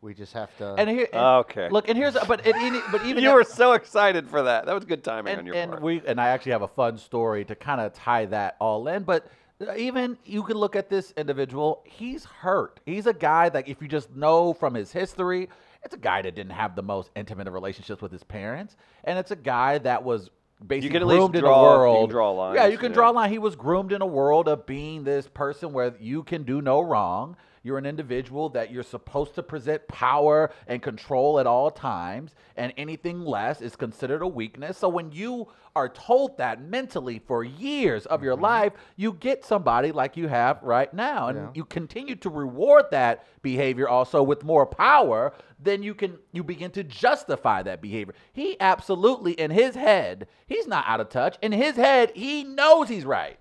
we 0.00 0.14
just 0.14 0.32
have 0.32 0.56
to. 0.58 0.74
And 0.78 0.88
here, 0.88 1.08
and- 1.12 1.20
Okay. 1.46 1.68
Look, 1.70 1.88
and 1.88 1.96
here's, 1.98 2.14
but 2.26 2.46
it, 2.46 2.54
it- 2.56 2.84
but 2.92 3.04
even 3.04 3.22
You 3.24 3.34
were 3.34 3.44
so 3.44 3.72
excited 3.72 4.28
for 4.28 4.42
that. 4.42 4.66
That 4.66 4.74
was 4.74 4.84
good 4.84 5.02
timing 5.04 5.32
on 5.34 5.38
and, 5.40 5.46
your 5.46 5.56
and 5.56 5.70
part. 5.72 5.82
we 5.82 6.02
and 6.06 6.20
I 6.20 6.28
actually 6.28 6.52
have 6.52 6.62
a 6.62 6.68
fun 6.68 6.98
story 6.98 7.44
to 7.46 7.54
kind 7.54 7.80
of 7.80 7.92
tie 7.92 8.26
that 8.26 8.56
all 8.60 8.86
in. 8.88 9.02
But 9.02 9.26
uh, 9.66 9.74
even 9.76 10.16
you 10.24 10.42
can 10.44 10.56
look 10.56 10.76
at 10.76 10.88
this 10.88 11.12
individual; 11.16 11.82
he's 11.84 12.24
hurt. 12.24 12.80
He's 12.86 13.06
a 13.06 13.12
guy 13.12 13.48
that, 13.48 13.66
if 13.68 13.82
you 13.82 13.88
just 13.88 14.14
know 14.14 14.52
from 14.52 14.74
his 14.74 14.92
history, 14.92 15.48
it's 15.84 15.94
a 15.94 15.98
guy 15.98 16.22
that 16.22 16.34
didn't 16.36 16.52
have 16.52 16.76
the 16.76 16.82
most 16.82 17.10
intimate 17.16 17.48
of 17.48 17.54
relationships 17.54 18.00
with 18.00 18.12
his 18.12 18.22
parents, 18.22 18.76
and 19.04 19.18
it's 19.18 19.32
a 19.32 19.36
guy 19.36 19.78
that 19.78 20.04
was 20.04 20.30
basically 20.66 20.90
can 20.90 21.02
at 21.02 21.08
least 21.08 21.18
groomed 21.20 21.36
in 21.36 21.40
draw- 21.42 21.50
a 21.50 21.62
you 21.62 21.68
can 21.70 21.78
world. 21.80 22.10
draw 22.10 22.52
Yeah, 22.54 22.66
you 22.66 22.78
can 22.78 22.90
yeah. 22.90 22.94
draw 22.94 23.10
a 23.10 23.12
line. 23.12 23.30
He 23.30 23.38
was 23.38 23.56
groomed 23.56 23.92
in 23.92 24.00
a 24.02 24.06
world 24.06 24.48
of 24.48 24.64
being 24.66 25.02
this 25.04 25.26
person 25.28 25.72
where 25.72 25.94
you 26.00 26.22
can 26.22 26.42
do 26.44 26.60
no 26.62 26.80
wrong. 26.80 27.36
You're 27.68 27.76
an 27.76 27.84
individual 27.84 28.48
that 28.50 28.70
you're 28.72 28.82
supposed 28.82 29.34
to 29.34 29.42
present 29.42 29.86
power 29.88 30.50
and 30.66 30.80
control 30.80 31.38
at 31.38 31.46
all 31.46 31.70
times, 31.70 32.34
and 32.56 32.72
anything 32.78 33.20
less 33.26 33.60
is 33.60 33.76
considered 33.76 34.22
a 34.22 34.26
weakness. 34.26 34.78
So 34.78 34.88
when 34.88 35.12
you 35.12 35.48
are 35.76 35.90
told 35.90 36.38
that 36.38 36.62
mentally 36.62 37.18
for 37.18 37.44
years 37.44 38.06
of 38.06 38.20
Mm-hmm. 38.20 38.24
your 38.24 38.36
life, 38.36 38.72
you 38.96 39.12
get 39.12 39.44
somebody 39.44 39.92
like 39.92 40.16
you 40.16 40.28
have 40.28 40.62
right 40.62 40.92
now, 40.94 41.28
and 41.28 41.38
Yeah. 41.38 41.50
you 41.52 41.66
continue 41.66 42.16
to 42.16 42.30
reward 42.30 42.86
that 42.90 43.26
behavior 43.42 43.86
also 43.86 44.22
with 44.22 44.42
more 44.44 44.64
power. 44.64 45.34
Then 45.60 45.82
you 45.82 45.94
can 45.94 46.16
you 46.32 46.42
begin 46.42 46.70
to 46.70 46.82
justify 46.84 47.62
that 47.64 47.82
behavior. 47.82 48.14
He 48.32 48.56
absolutely 48.60 49.32
in 49.32 49.50
his 49.50 49.74
head, 49.74 50.26
he's 50.46 50.66
not 50.66 50.84
out 50.88 51.00
of 51.00 51.10
touch. 51.10 51.36
In 51.42 51.52
his 51.52 51.76
head, 51.76 52.12
he 52.14 52.44
knows 52.44 52.88
he's 52.88 53.04
right. 53.04 53.38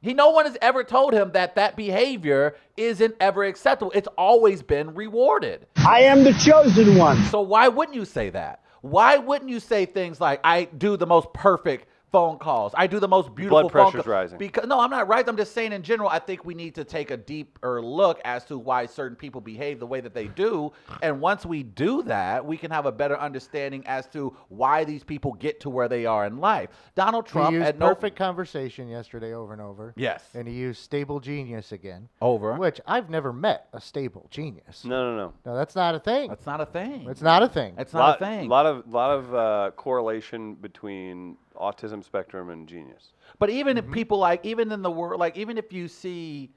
He 0.00 0.14
no 0.14 0.30
one 0.30 0.46
has 0.46 0.56
ever 0.60 0.84
told 0.84 1.14
him 1.14 1.32
that 1.32 1.56
that 1.56 1.76
behavior 1.76 2.56
isn't 2.76 3.14
ever 3.20 3.44
acceptable. 3.44 3.92
It's 3.94 4.08
always 4.18 4.62
been 4.62 4.94
rewarded. 4.94 5.66
I 5.76 6.02
am 6.02 6.22
the 6.22 6.32
chosen 6.32 6.96
one. 6.96 7.22
So 7.24 7.40
why 7.40 7.68
wouldn't 7.68 7.96
you 7.96 8.04
say 8.04 8.30
that? 8.30 8.62
Why 8.82 9.16
wouldn't 9.16 9.50
you 9.50 9.58
say 9.58 9.86
things 9.86 10.20
like 10.20 10.40
I 10.44 10.64
do 10.64 10.96
the 10.96 11.06
most 11.06 11.32
perfect 11.32 11.88
phone 12.12 12.38
calls. 12.38 12.72
I 12.76 12.86
do 12.86 13.00
the 13.00 13.08
most 13.08 13.34
beautiful 13.34 13.62
phone 13.62 13.70
pressure's 13.70 14.04
call- 14.04 14.12
rising. 14.12 14.38
Because 14.38 14.66
no, 14.66 14.80
I'm 14.80 14.90
not 14.90 15.08
right. 15.08 15.26
I'm 15.28 15.36
just 15.36 15.52
saying 15.52 15.72
in 15.72 15.82
general, 15.82 16.08
I 16.08 16.18
think 16.18 16.44
we 16.44 16.54
need 16.54 16.74
to 16.76 16.84
take 16.84 17.10
a 17.10 17.16
deeper 17.16 17.82
look 17.82 18.20
as 18.24 18.44
to 18.46 18.58
why 18.58 18.86
certain 18.86 19.16
people 19.16 19.40
behave 19.40 19.80
the 19.80 19.86
way 19.86 20.00
that 20.00 20.14
they 20.14 20.28
do. 20.28 20.72
And 21.02 21.20
once 21.20 21.44
we 21.44 21.62
do 21.62 22.02
that, 22.04 22.44
we 22.44 22.56
can 22.56 22.70
have 22.70 22.86
a 22.86 22.92
better 22.92 23.18
understanding 23.18 23.84
as 23.86 24.06
to 24.08 24.36
why 24.48 24.84
these 24.84 25.04
people 25.04 25.32
get 25.34 25.60
to 25.60 25.70
where 25.70 25.88
they 25.88 26.06
are 26.06 26.26
in 26.26 26.38
life. 26.38 26.70
Donald 26.94 27.26
Trump 27.26 27.50
he 27.50 27.56
used 27.56 27.66
at 27.66 27.78
no 27.78 27.88
perfect 27.88 28.16
conversation 28.16 28.88
yesterday 28.88 29.32
over 29.32 29.52
and 29.52 29.62
over. 29.62 29.92
Yes. 29.96 30.22
And 30.34 30.46
he 30.46 30.54
used 30.54 30.82
stable 30.82 31.20
genius 31.20 31.72
again. 31.72 32.08
over. 32.20 32.54
Which 32.54 32.80
I've 32.86 33.10
never 33.10 33.32
met 33.32 33.68
a 33.72 33.80
stable 33.80 34.26
genius. 34.30 34.84
No, 34.84 35.10
no, 35.10 35.16
no. 35.16 35.32
No, 35.44 35.56
that's 35.56 35.74
not 35.74 35.94
a 35.94 35.98
thing. 35.98 36.28
That's 36.28 36.46
not 36.46 36.60
a 36.60 36.66
thing. 36.66 37.06
It's 37.08 37.22
not 37.22 37.42
a 37.42 37.48
thing. 37.48 37.74
It's 37.78 37.92
lot, 37.92 38.20
not 38.20 38.28
a 38.28 38.36
thing. 38.36 38.46
A 38.46 38.48
lot 38.48 38.66
of 38.66 38.92
lot 38.92 39.10
of 39.10 39.34
uh, 39.34 39.70
correlation 39.76 40.54
between 40.54 41.36
autism 41.56 42.04
spectrum 42.04 42.50
and 42.50 42.68
genius. 42.68 43.12
But 43.38 43.50
even 43.50 43.76
Mm-hmm. 43.76 43.88
if 43.88 43.94
people 43.94 44.18
like, 44.18 44.44
even 44.44 44.72
in 44.72 44.82
the 44.82 44.90
world, 44.90 45.20
like, 45.20 45.36
even 45.36 45.58
if 45.58 45.72
you 45.72 45.88
see, 45.88 46.50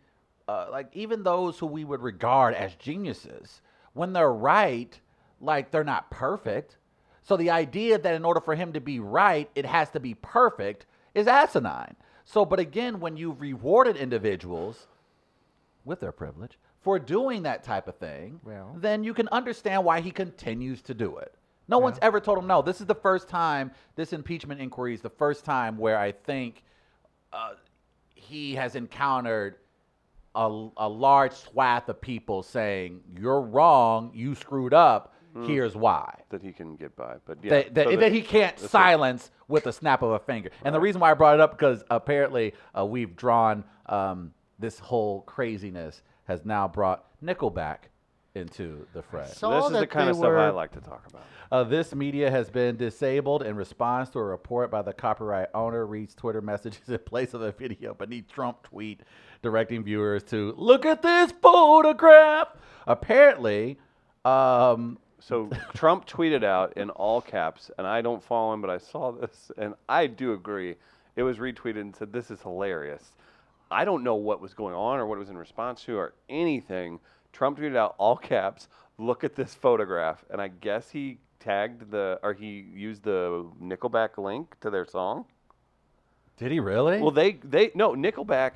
uh, 0.47 0.67
like, 0.71 0.89
even 0.93 1.23
those 1.23 1.59
who 1.59 1.65
we 1.65 1.83
would 1.85 2.01
regard 2.01 2.53
as 2.53 2.75
geniuses, 2.75 3.62
when 3.93 4.13
they're 4.13 4.31
right, 4.31 4.99
like, 5.41 5.71
they're 5.71 5.83
not 5.83 6.09
perfect. 6.12 6.77
So 7.21 7.38
the 7.38 7.49
idea 7.51 7.97
that 7.97 8.13
in 8.15 8.25
order 8.25 8.39
for 8.39 8.55
him 8.55 8.73
to 8.73 8.81
be 8.81 8.99
right, 8.99 9.49
it 9.55 9.65
has 9.65 9.89
to 9.91 9.99
be 9.99 10.13
perfect 10.15 10.85
is 11.13 11.27
asinine. 11.27 11.95
So, 12.25 12.45
but 12.45 12.59
again, 12.59 12.99
when 12.99 13.17
you've 13.17 13.41
rewarded 13.41 13.97
individuals 13.97 14.88
with 15.85 15.99
their 15.99 16.12
privilege 16.12 16.57
for 16.81 16.99
doing 16.99 17.43
that 17.43 17.63
type 17.63 17.88
of 17.88 17.95
thing, 17.97 18.39
Well. 18.43 18.75
then 18.77 19.03
you 19.03 19.13
can 19.13 19.27
understand 19.29 19.83
why 19.83 20.01
he 20.01 20.12
continues 20.12 20.81
to 20.83 20.93
do 20.93 21.17
it. 21.17 21.33
No 21.69 21.77
one's 21.77 21.99
ever 22.01 22.19
told 22.19 22.38
him 22.39 22.47
no. 22.47 22.62
This 22.62 22.82
is 22.82 22.88
the 22.88 22.95
first 22.95 23.29
time, 23.29 23.71
this 23.95 24.12
impeachment 24.12 24.60
inquiry 24.60 24.93
is 24.93 25.01
the 25.01 25.10
first 25.10 25.45
time 25.45 25.77
where 25.77 25.97
I 25.97 26.12
think 26.12 26.63
uh, 27.32 27.51
he 28.15 28.55
has 28.55 28.75
encountered 28.75 29.55
a, 30.36 30.67
a 30.77 30.89
large 30.89 31.34
swath 31.34 31.88
of 31.88 32.01
people 32.01 32.43
saying, 32.43 33.01
You're 33.19 33.41
wrong, 33.41 34.12
you 34.13 34.36
screwed 34.36 34.73
up, 34.73 35.13
here's 35.45 35.75
why. 35.75 36.21
that 36.29 36.41
he 36.41 36.51
can 36.51 36.75
get 36.75 36.95
by. 36.95 37.15
But 37.25 37.38
yeah, 37.43 37.49
That, 37.49 37.75
that, 37.75 37.88
so 37.89 37.95
that 37.97 38.12
he 38.12 38.21
can't 38.21 38.58
it. 38.62 38.69
silence 38.69 39.32
with 39.47 39.67
a 39.67 39.71
snap 39.71 40.01
of 40.01 40.12
a 40.12 40.19
finger. 40.19 40.49
And 40.63 40.73
the 40.73 40.79
reason 40.79 40.99
why 41.01 41.12
I 41.12 41.13
brought 41.13 41.36
it 41.36 41.39
up 41.39 41.51
because 41.51 41.84
apparently 41.89 42.53
uh, 42.77 42.86
we've 42.86 43.15
drawn 43.15 43.63
um, 43.86 44.34
this 44.58 44.79
whole 44.79 45.21
craziness 45.21 46.01
has 46.25 46.45
now 46.45 46.67
brought 46.67 47.05
Nickelback 47.23 47.89
into 48.39 48.88
the 48.93 49.04
fray. 49.04 49.28
saw 49.28 49.62
this 49.62 49.73
is 49.73 49.80
the 49.80 49.88
kind 49.88 50.10
of 50.10 50.15
stuff 50.15 50.32
I 50.32 50.49
like 50.49 50.71
to 50.71 50.82
talk 50.82 51.06
about. 51.08 51.23
Uh, 51.52 51.63
this 51.63 51.93
media 51.93 52.30
has 52.30 52.49
been 52.49 52.75
disabled 52.78 53.43
in 53.43 53.56
response 53.56 54.10
to 54.12 54.19
a 54.19 54.23
report 54.23 54.69
by 54.71 54.82
the 54.82 54.93
copyright 54.93 55.49
owner 55.54 55.86
reads 55.86 56.15
Twitter 56.15 56.41
messages 56.41 56.88
in 56.88 56.99
place 56.99 57.34
of 57.34 57.41
a 57.41 57.52
video 57.52 57.93
beneath 57.93 58.28
Trump 58.28 58.63
tweet 58.63 59.02
directing 59.41 59.84
viewers 59.84 60.23
to 60.23 60.54
look 60.58 60.86
at 60.86 61.02
this 61.02 61.32
photograph. 61.41 62.49
Apparently, 62.88 63.78
um, 64.25 64.97
So 65.21 65.49
Trump 65.75 66.08
tweeted 66.08 66.43
out 66.43 66.73
in 66.78 66.89
all 66.91 67.21
caps, 67.21 67.71
and 67.78 67.86
I 67.86 68.02
don't 68.02 68.23
follow 68.23 68.54
him, 68.54 68.62
but 68.62 68.69
I 68.69 68.78
saw 68.78 69.12
this, 69.12 69.52
and 69.58 69.73
I 69.88 70.08
do 70.08 70.34
agree. 70.34 70.75
It 71.15 71.23
was 71.23 71.38
retweeted 71.38 71.82
and 71.82 71.95
said, 71.95 72.13
"This 72.13 72.32
is 72.32 72.41
hilarious." 72.41 73.15
I 73.71 73.86
don't 73.86 74.04
know 74.04 74.15
what 74.15 74.41
was 74.41 74.54
going 74.54 74.73
on 74.73 74.99
or 74.99 75.06
what 75.06 75.15
it 75.17 75.19
was 75.19 75.30
in 75.30 75.38
response 75.38 75.84
to 75.84 75.97
or 75.97 76.13
anything. 76.30 76.99
Trump 77.39 77.58
tweeted 77.58 77.78
out 77.78 77.95
all 77.97 78.17
caps, 78.17 78.67
"Look 78.97 79.23
at 79.23 79.34
this 79.34 79.54
photograph," 79.54 80.25
and 80.30 80.41
I 80.41 80.49
guess 80.49 80.89
he 80.89 81.19
tagged 81.39 81.89
the 81.89 82.19
or 82.21 82.34
he 82.34 82.65
used 82.73 83.04
the 83.04 83.49
Nickelback 83.62 84.17
link 84.17 84.60
to 84.60 84.69
their 84.69 84.86
song. 84.86 85.23
did 86.36 86.52
he 86.52 86.60
really? 86.60 86.99
Well, 87.02 87.12
they 87.12 87.39
they 87.41 87.71
no 87.73 87.93
Nickelback 87.93 88.56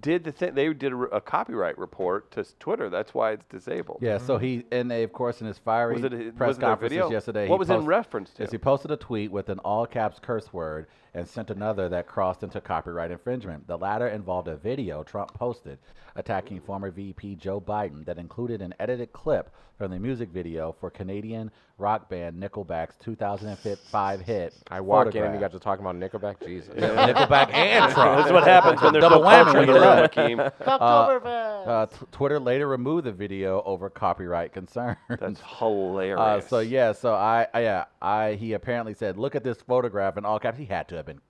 did 0.00 0.24
the 0.24 0.32
thing. 0.32 0.54
They 0.54 0.72
did 0.72 0.92
a, 0.92 0.96
a 0.96 1.20
copyright 1.20 1.78
report 1.78 2.30
to 2.32 2.44
Twitter. 2.58 2.88
That's 2.90 3.14
why 3.14 3.32
it's 3.32 3.44
disabled. 3.48 3.98
yeah. 4.00 4.18
So 4.18 4.36
mm-hmm. 4.36 4.44
he 4.44 4.64
and 4.70 4.90
they, 4.90 5.02
of 5.02 5.12
course, 5.12 5.40
in 5.40 5.46
his 5.46 5.58
fiery 5.58 5.94
Was 5.94 6.04
it 6.04 6.12
a- 6.12 6.32
press 6.32 6.48
was 6.48 6.56
it 6.56 6.60
their 6.60 6.70
conferences 6.70 7.10
yesterday, 7.10 7.48
What 7.48 7.56
he 7.56 7.58
was 7.58 7.70
in 7.70 7.84
reference 7.84 8.30
to? 8.34 8.42
is 8.42 8.50
he 8.50 8.58
posted 8.58 8.90
a 8.90 8.96
tweet 8.96 9.30
with 9.30 9.48
an 9.48 9.58
all 9.60 9.86
caps 9.86 10.18
curse 10.20 10.52
word 10.52 10.86
and 11.14 11.26
sent 11.26 11.50
another 11.50 11.88
that 11.88 12.06
crossed 12.06 12.42
into 12.42 12.60
copyright 12.60 13.10
infringement. 13.10 13.66
The 13.66 13.78
latter 13.78 14.08
involved 14.08 14.48
a 14.48 14.56
video 14.56 15.02
Trump 15.02 15.34
posted 15.34 15.78
attacking 16.16 16.60
former 16.60 16.90
VP 16.90 17.36
Joe 17.36 17.60
Biden 17.60 18.04
that 18.04 18.18
included 18.18 18.60
an 18.60 18.74
edited 18.78 19.12
clip 19.12 19.50
from 19.78 19.92
the 19.92 19.98
music 19.98 20.30
video 20.30 20.74
for 20.80 20.90
Canadian 20.90 21.50
rock 21.78 22.10
band 22.10 22.42
Nickelback's 22.42 22.96
2005 22.96 24.20
hit. 24.20 24.54
I 24.70 24.80
walk 24.80 25.14
in 25.14 25.22
and 25.22 25.32
you 25.32 25.40
got 25.40 25.52
to 25.52 25.60
talking 25.60 25.86
about 25.86 25.94
Nickelback. 25.96 26.44
Jesus. 26.44 26.74
Nickelback 26.74 27.52
and 27.54 27.92
Trump. 27.94 28.18
That's 28.18 28.32
what 28.32 28.44
happens 28.44 28.82
when 28.82 28.92
there's 28.92 29.02
Double 29.02 29.22
no 29.22 29.28
whammy 29.28 29.66
culture 29.96 30.20
in 30.26 30.36
when 30.36 30.36
the 30.36 30.36
you're 30.36 30.36
room, 30.36 30.40
right. 30.40 30.50
Akeem. 30.50 30.50
Uh, 31.66 31.86
t- 31.86 31.96
Twitter 32.12 32.38
later 32.40 32.66
removed 32.68 33.04
the 33.04 33.12
video 33.12 33.62
over 33.64 33.90
copyright 33.90 34.52
concerns. 34.52 34.96
That's 35.08 35.40
hilarious. 35.58 36.18
Uh, 36.18 36.40
so 36.40 36.60
yeah, 36.60 36.92
so 36.92 37.14
I, 37.14 37.46
I 37.52 37.60
yeah 37.62 37.84
I 38.00 38.34
he 38.34 38.52
apparently 38.54 38.94
said, 38.94 39.18
look 39.18 39.34
at 39.34 39.44
this 39.44 39.60
photograph 39.62 40.16
and 40.16 40.24
all 40.26 40.38
caps. 40.38 40.58
He 40.58 40.64
had 40.66 40.88
to 40.88 40.96
have 40.96 41.06
been 41.06 41.20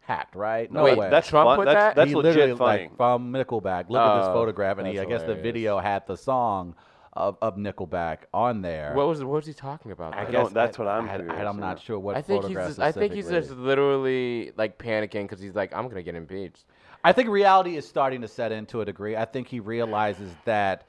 hacked, 0.00 0.34
right? 0.36 0.70
No 0.70 0.84
Wait, 0.84 0.98
way. 0.98 1.10
that's 1.10 1.28
Trump 1.28 1.48
fun. 1.48 1.56
put 1.58 1.64
that's, 1.66 1.74
that? 1.76 1.96
That's 1.96 2.10
he 2.10 2.14
legit 2.16 2.34
literally, 2.36 2.58
funny. 2.58 2.82
like 2.84 2.96
from 2.96 3.32
Nickelback. 3.32 3.88
Look 3.90 4.02
at 4.02 4.18
this 4.20 4.28
Oh, 4.28 4.34
photograph, 4.34 4.78
and 4.78 4.86
he 4.86 4.98
I 4.98 5.04
that's 5.04 5.08
guess 5.08 5.22
the 5.22 5.34
video 5.34 5.78
had 5.78 6.06
the 6.06 6.16
song 6.16 6.74
of, 7.14 7.38
of 7.40 7.56
Nickelback 7.56 8.18
on 8.34 8.62
there. 8.62 8.92
What 8.94 9.08
was 9.08 9.24
what 9.24 9.36
was 9.36 9.46
he 9.46 9.54
talking 9.54 9.90
about? 9.92 10.14
I 10.14 10.24
though? 10.26 10.32
don't- 10.32 10.54
that's 10.54 10.78
what 10.78 10.86
I, 10.88 10.98
I'm 10.98 11.08
I, 11.08 11.16
curious 11.16 11.46
I'm 11.46 11.58
not 11.60 11.80
sure 11.80 11.98
what 11.98 12.16
I 12.16 12.22
think 12.22 12.44
he's 12.44 12.56
just, 12.56 12.78
I 12.78 12.92
think 12.92 13.14
he's 13.14 13.28
just 13.28 13.50
literally 13.50 14.52
like 14.56 14.78
panicking 14.78 15.22
because 15.22 15.40
he's 15.40 15.54
like, 15.54 15.72
I'm 15.74 15.88
gonna 15.88 16.02
get 16.02 16.14
impeached. 16.14 16.64
I 17.04 17.12
think 17.12 17.28
reality 17.28 17.76
is 17.76 17.86
starting 17.86 18.20
to 18.22 18.28
set 18.28 18.52
in 18.52 18.66
to 18.66 18.80
a 18.80 18.84
degree. 18.84 19.16
I 19.16 19.24
think 19.24 19.48
he 19.48 19.60
realizes 19.60 20.32
that 20.44 20.84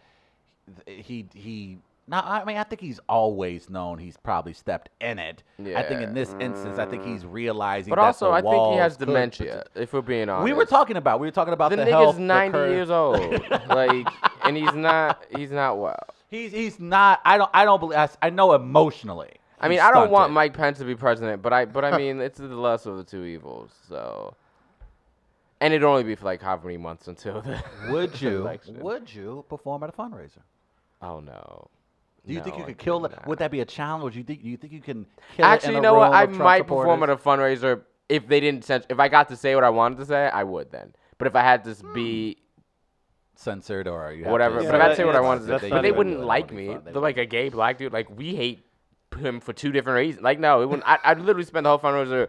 he 0.86 1.28
he. 1.34 1.80
Now, 2.10 2.22
I 2.22 2.46
mean, 2.46 2.56
I 2.56 2.64
think 2.64 2.80
he's 2.80 3.02
always 3.10 3.70
known 3.70 3.98
he's 3.98 4.16
probably 4.16 4.54
stepped 4.54 4.90
in 5.02 5.20
it. 5.20 5.44
Yeah. 5.62 5.78
I 5.78 5.84
think 5.84 6.02
in 6.02 6.14
this 6.14 6.34
instance, 6.40 6.80
I 6.80 6.86
think 6.86 7.04
he's 7.04 7.24
mm. 7.24 7.34
realizing. 7.34 7.90
But 7.90 7.98
that 7.98 8.06
also, 8.06 8.28
the 8.28 8.32
I 8.32 8.42
think 8.42 8.54
he 8.54 8.58
walls 8.58 8.80
has 8.80 8.98
could 8.98 9.08
dementia. 9.08 9.66
If 9.76 9.92
we're 9.92 10.02
being 10.02 10.30
honest, 10.30 10.46
We 10.46 10.54
were 10.54 10.66
talking 10.66 10.96
about 10.96 11.20
we 11.20 11.28
were 11.28 11.32
talking 11.32 11.54
about 11.54 11.70
The, 11.70 11.76
the, 11.78 11.84
nigga's 11.84 11.92
health. 11.92 12.16
the 12.16 12.22
90 12.22 12.52
curve. 12.54 12.72
years 12.72 12.90
old, 12.90 13.20
like, 13.68 14.08
and 14.44 14.56
he's 14.56 14.74
not 14.74 15.22
he's 15.36 15.52
not 15.52 15.78
well. 15.78 16.00
He's 16.30 16.52
he's 16.54 16.80
not. 16.80 17.20
I 17.26 17.38
don't 17.38 17.50
I 17.54 17.66
don't 17.66 17.80
believe. 17.80 17.98
I, 17.98 18.10
I 18.22 18.30
know 18.30 18.54
emotionally. 18.54 19.34
I 19.60 19.68
mean, 19.68 19.80
he's 19.80 19.86
I 19.86 19.92
don't 19.92 20.12
want 20.12 20.26
stunted. 20.26 20.34
Mike 20.34 20.54
Pence 20.54 20.78
to 20.78 20.86
be 20.86 20.96
president, 20.96 21.42
but 21.42 21.52
I 21.52 21.66
but 21.66 21.84
I 21.84 21.98
mean, 21.98 22.22
it's 22.22 22.38
the 22.38 22.48
less 22.48 22.86
of 22.86 22.98
the 22.98 23.04
two 23.04 23.24
evils. 23.26 23.72
So, 23.90 24.36
and 25.62 25.74
it'd 25.74 25.84
only 25.84 26.04
be 26.04 26.16
for 26.16 26.26
like 26.26 26.42
how 26.42 26.60
many 26.64 26.78
months 26.78 27.08
until 27.08 27.42
the 27.42 27.64
Would 27.90 28.22
you? 28.22 28.42
election. 28.42 28.80
Would 28.80 29.14
you 29.14 29.46
perform 29.50 29.84
at 29.84 29.90
a 29.90 29.94
fundraiser? 29.94 30.42
Oh 31.02 31.20
no. 31.20 31.70
Do 32.26 32.34
you 32.34 32.42
think 32.42 32.56
No, 32.56 32.60
you 32.60 32.64
I 32.64 32.68
could 32.68 32.78
kill 32.78 33.00
that? 33.02 33.26
Would 33.26 33.40
that 33.40 33.52
be 33.52 33.62
a 33.62 33.66
challenge? 33.66 34.04
Would 34.04 34.16
you 34.16 34.24
think? 34.24 34.44
Do 34.44 34.50
you 34.50 34.58
think 34.58 34.74
you 34.74 34.82
can 34.82 35.06
kill 35.36 35.46
Actually, 35.46 35.76
you 35.76 35.82
know 35.82 35.94
what? 35.94 36.14
I 36.14 36.26
might 36.26 36.68
perform 36.68 37.02
at 37.04 37.10
a 37.10 37.16
fundraiser 37.16 37.82
if 38.10 38.28
they 38.28 38.40
didn't 38.40 38.66
censor. 38.66 38.88
If 38.90 39.00
I 39.00 39.08
got 39.08 39.30
to 39.30 39.36
say 39.36 39.56
what 39.56 39.64
I 39.64 39.70
wanted 39.70 40.00
to 40.00 40.06
say, 40.06 40.28
I 40.28 40.44
would 40.44 40.72
then. 40.72 40.94
But 41.18 41.28
if 41.28 41.36
I 41.36 41.42
had 41.42 41.64
to 41.64 41.76
be 41.94 42.34
hmm. 42.34 42.40
censored 43.36 43.88
or 43.88 44.12
you 44.12 44.26
whatever, 44.26 44.62
Yeah, 44.62 44.72
but 44.72 44.76
if 44.76 44.82
I 44.82 44.84
had 44.84 44.86
that- 44.86 44.90
to 44.90 44.96
say 44.98 45.06
what 45.06 45.16
I 45.16 45.22
wanted 45.22 45.48
to 45.48 45.60
say, 45.60 45.70
but 45.70 45.82
they 45.82 45.92
wouldn't. 45.92 46.20
Like 46.20 46.52
me. 46.52 46.68
fun. 46.68 46.82
They 46.84 46.92
They're 46.92 47.02
like 47.02 47.18
a 47.18 47.26
gay 47.26 47.50
black 47.50 47.78
dude. 47.78 47.94
Like 47.94 48.10
we 48.16 48.36
hate 48.36 48.66
him 49.18 49.40
for 49.40 49.54
two 49.54 49.72
different 49.72 49.98
reasons. 49.98 50.24
Like 50.24 50.40
no, 50.40 50.62
it 50.62 50.66
wouldn't. 50.66 50.88
I, 50.88 51.00
I'd 51.04 51.20
literally 51.20 51.46
spend 51.46 51.66
the 51.66 51.70
whole 51.70 51.80
fundraiser 51.80 52.28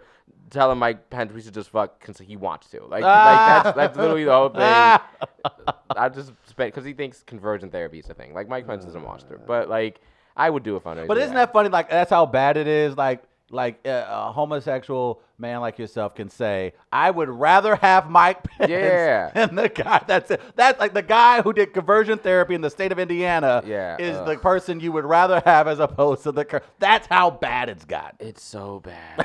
telling 0.51 0.79
Mike 0.79 1.11
Pence 1.11 1.33
we 1.33 1.41
should 1.41 1.55
just 1.55 1.71
fuck 1.71 2.01
because 2.01 2.19
he 2.19 2.37
wants 2.37 2.69
to. 2.71 2.85
Like, 2.85 3.03
like 3.03 3.03
that's 3.05 3.77
that's 3.77 3.97
literally 3.97 4.25
the 4.25 4.33
whole 4.33 4.49
thing. 4.49 4.61
I 5.97 6.09
just 6.09 6.33
spent 6.47 6.73
because 6.73 6.85
he 6.85 6.93
thinks 6.93 7.23
conversion 7.23 7.71
therapy 7.71 7.99
is 7.99 8.09
a 8.09 8.15
thing. 8.15 8.35
Like 8.35 8.49
Mike 8.49 8.67
Pence 8.67 8.85
is 8.85 8.95
a 8.95 9.01
monster, 9.01 9.41
but 9.47 9.69
like 9.69 10.01
I 10.37 10.51
would 10.51 10.63
do 10.63 10.77
a 10.77 10.81
fundraiser. 10.81 11.09
But 11.09 11.19
isn't 11.19 11.35
that 11.35 11.53
funny? 11.53 11.69
Like 11.69 11.91
that's 11.91 12.11
how 12.11 12.27
bad 12.27 12.57
it 12.57 12.67
is. 12.67 12.97
Like 12.97 13.23
like 13.51 13.81
uh, 13.87 14.05
a 14.09 14.33
homosexual 14.33 15.23
man 15.41 15.61
like 15.61 15.79
yourself 15.79 16.15
can 16.15 16.29
say, 16.29 16.75
"I 16.93 17.11
would 17.11 17.29
rather 17.29 17.77
have 17.77 18.11
Mike 18.11 18.43
Pence 18.59 18.71
Yeah. 18.71 19.31
than 19.35 19.55
the 19.55 19.69
guy 19.69 20.03
that's 20.07 20.31
it. 20.31 20.41
That's 20.57 20.79
like 20.81 20.93
the 20.95 21.03
guy 21.03 21.43
who 21.43 21.53
did 21.53 21.73
conversion 21.73 22.19
therapy 22.19 22.55
in 22.55 22.61
the 22.61 22.71
state 22.71 22.93
of 22.93 22.99
Indiana. 22.99 23.63
Yeah, 23.65 23.97
is 23.99 24.17
ugh. 24.17 24.27
the 24.27 24.37
person 24.39 24.81
you 24.81 24.93
would 24.93 25.05
rather 25.05 25.41
have 25.47 25.67
as 25.69 25.79
opposed 25.79 26.25
to 26.25 26.33
the. 26.33 26.45
cur- 26.45 26.63
That's 26.79 27.07
how 27.07 27.31
bad 27.31 27.69
it's 27.69 27.85
got. 27.85 28.17
It's 28.19 28.43
so 28.43 28.81
bad. 28.81 29.17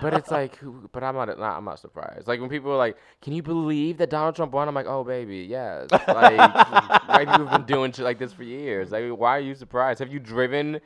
but 0.00 0.14
it's 0.14 0.30
like, 0.30 0.58
but 0.92 1.04
I'm 1.04 1.14
not, 1.14 1.28
I'm 1.38 1.64
not 1.64 1.78
surprised. 1.78 2.26
Like 2.26 2.40
when 2.40 2.48
people 2.50 2.72
are 2.72 2.76
like, 2.78 2.96
"Can 3.22 3.32
you 3.32 3.42
believe 3.42 3.98
that 3.98 4.10
Donald 4.10 4.34
Trump 4.36 4.52
won?" 4.52 4.66
I'm 4.68 4.74
like, 4.74 4.86
"Oh 4.86 5.04
baby, 5.04 5.38
yes." 5.48 5.88
Like 5.92 6.00
people 7.18 7.46
have 7.46 7.50
been 7.50 7.62
doing 7.66 7.92
shit 7.92 8.04
like 8.04 8.18
this 8.18 8.32
for 8.32 8.42
years. 8.44 8.90
Like, 8.90 9.08
why 9.10 9.36
are 9.36 9.40
you 9.40 9.54
surprised? 9.54 10.00
Have 10.00 10.12
you 10.12 10.18
driven 10.18 10.80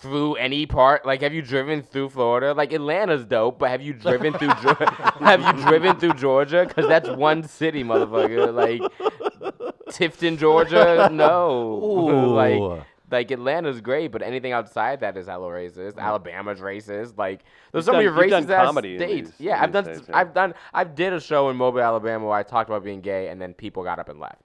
through 0.00 0.34
any 0.36 0.66
part? 0.66 1.04
Like, 1.06 1.22
have 1.22 1.32
you 1.34 1.42
driven 1.42 1.82
through 1.82 2.10
Florida? 2.10 2.54
Like 2.54 2.72
Atlanta's 2.72 3.24
dope, 3.24 3.58
but 3.58 3.70
have 3.70 3.82
you 3.82 3.92
driven 3.92 4.32
through? 4.34 4.48
Have 5.20 5.40
you 5.56 5.62
driven 5.64 5.96
through 5.98 6.14
Georgia? 6.14 6.64
Because 6.66 6.86
that's 6.88 7.08
one 7.08 7.42
city, 7.42 7.82
motherfucker. 7.84 8.54
Like 8.54 8.80
Tifton, 9.90 10.38
Georgia. 10.38 11.08
No. 11.12 11.80
Ooh. 11.82 12.34
like 12.34 12.84
like 13.10 13.30
Atlanta's 13.30 13.80
great, 13.80 14.08
but 14.08 14.22
anything 14.22 14.52
outside 14.52 15.00
that 15.00 15.16
is 15.16 15.26
hella 15.26 15.48
racist. 15.48 15.96
Alabama's 15.98 16.60
racist. 16.60 17.16
Like 17.16 17.42
there's 17.72 17.86
so 17.86 17.92
many 17.92 18.06
racist 18.06 18.50
ass 18.50 18.72
states. 18.76 19.02
these- 19.30 19.32
yeah, 19.38 19.62
I've 19.62 19.72
done. 19.72 19.84
states, 19.84 20.02
yeah. 20.08 20.16
I've 20.16 20.34
done. 20.34 20.54
I 20.74 20.84
did 20.84 21.12
a 21.12 21.20
show 21.20 21.48
in 21.50 21.56
Mobile, 21.56 21.80
Alabama, 21.80 22.26
where 22.26 22.36
I 22.36 22.42
talked 22.42 22.68
about 22.68 22.84
being 22.84 23.00
gay, 23.00 23.28
and 23.28 23.40
then 23.40 23.54
people 23.54 23.82
got 23.82 23.98
up 23.98 24.08
and 24.08 24.20
left. 24.20 24.42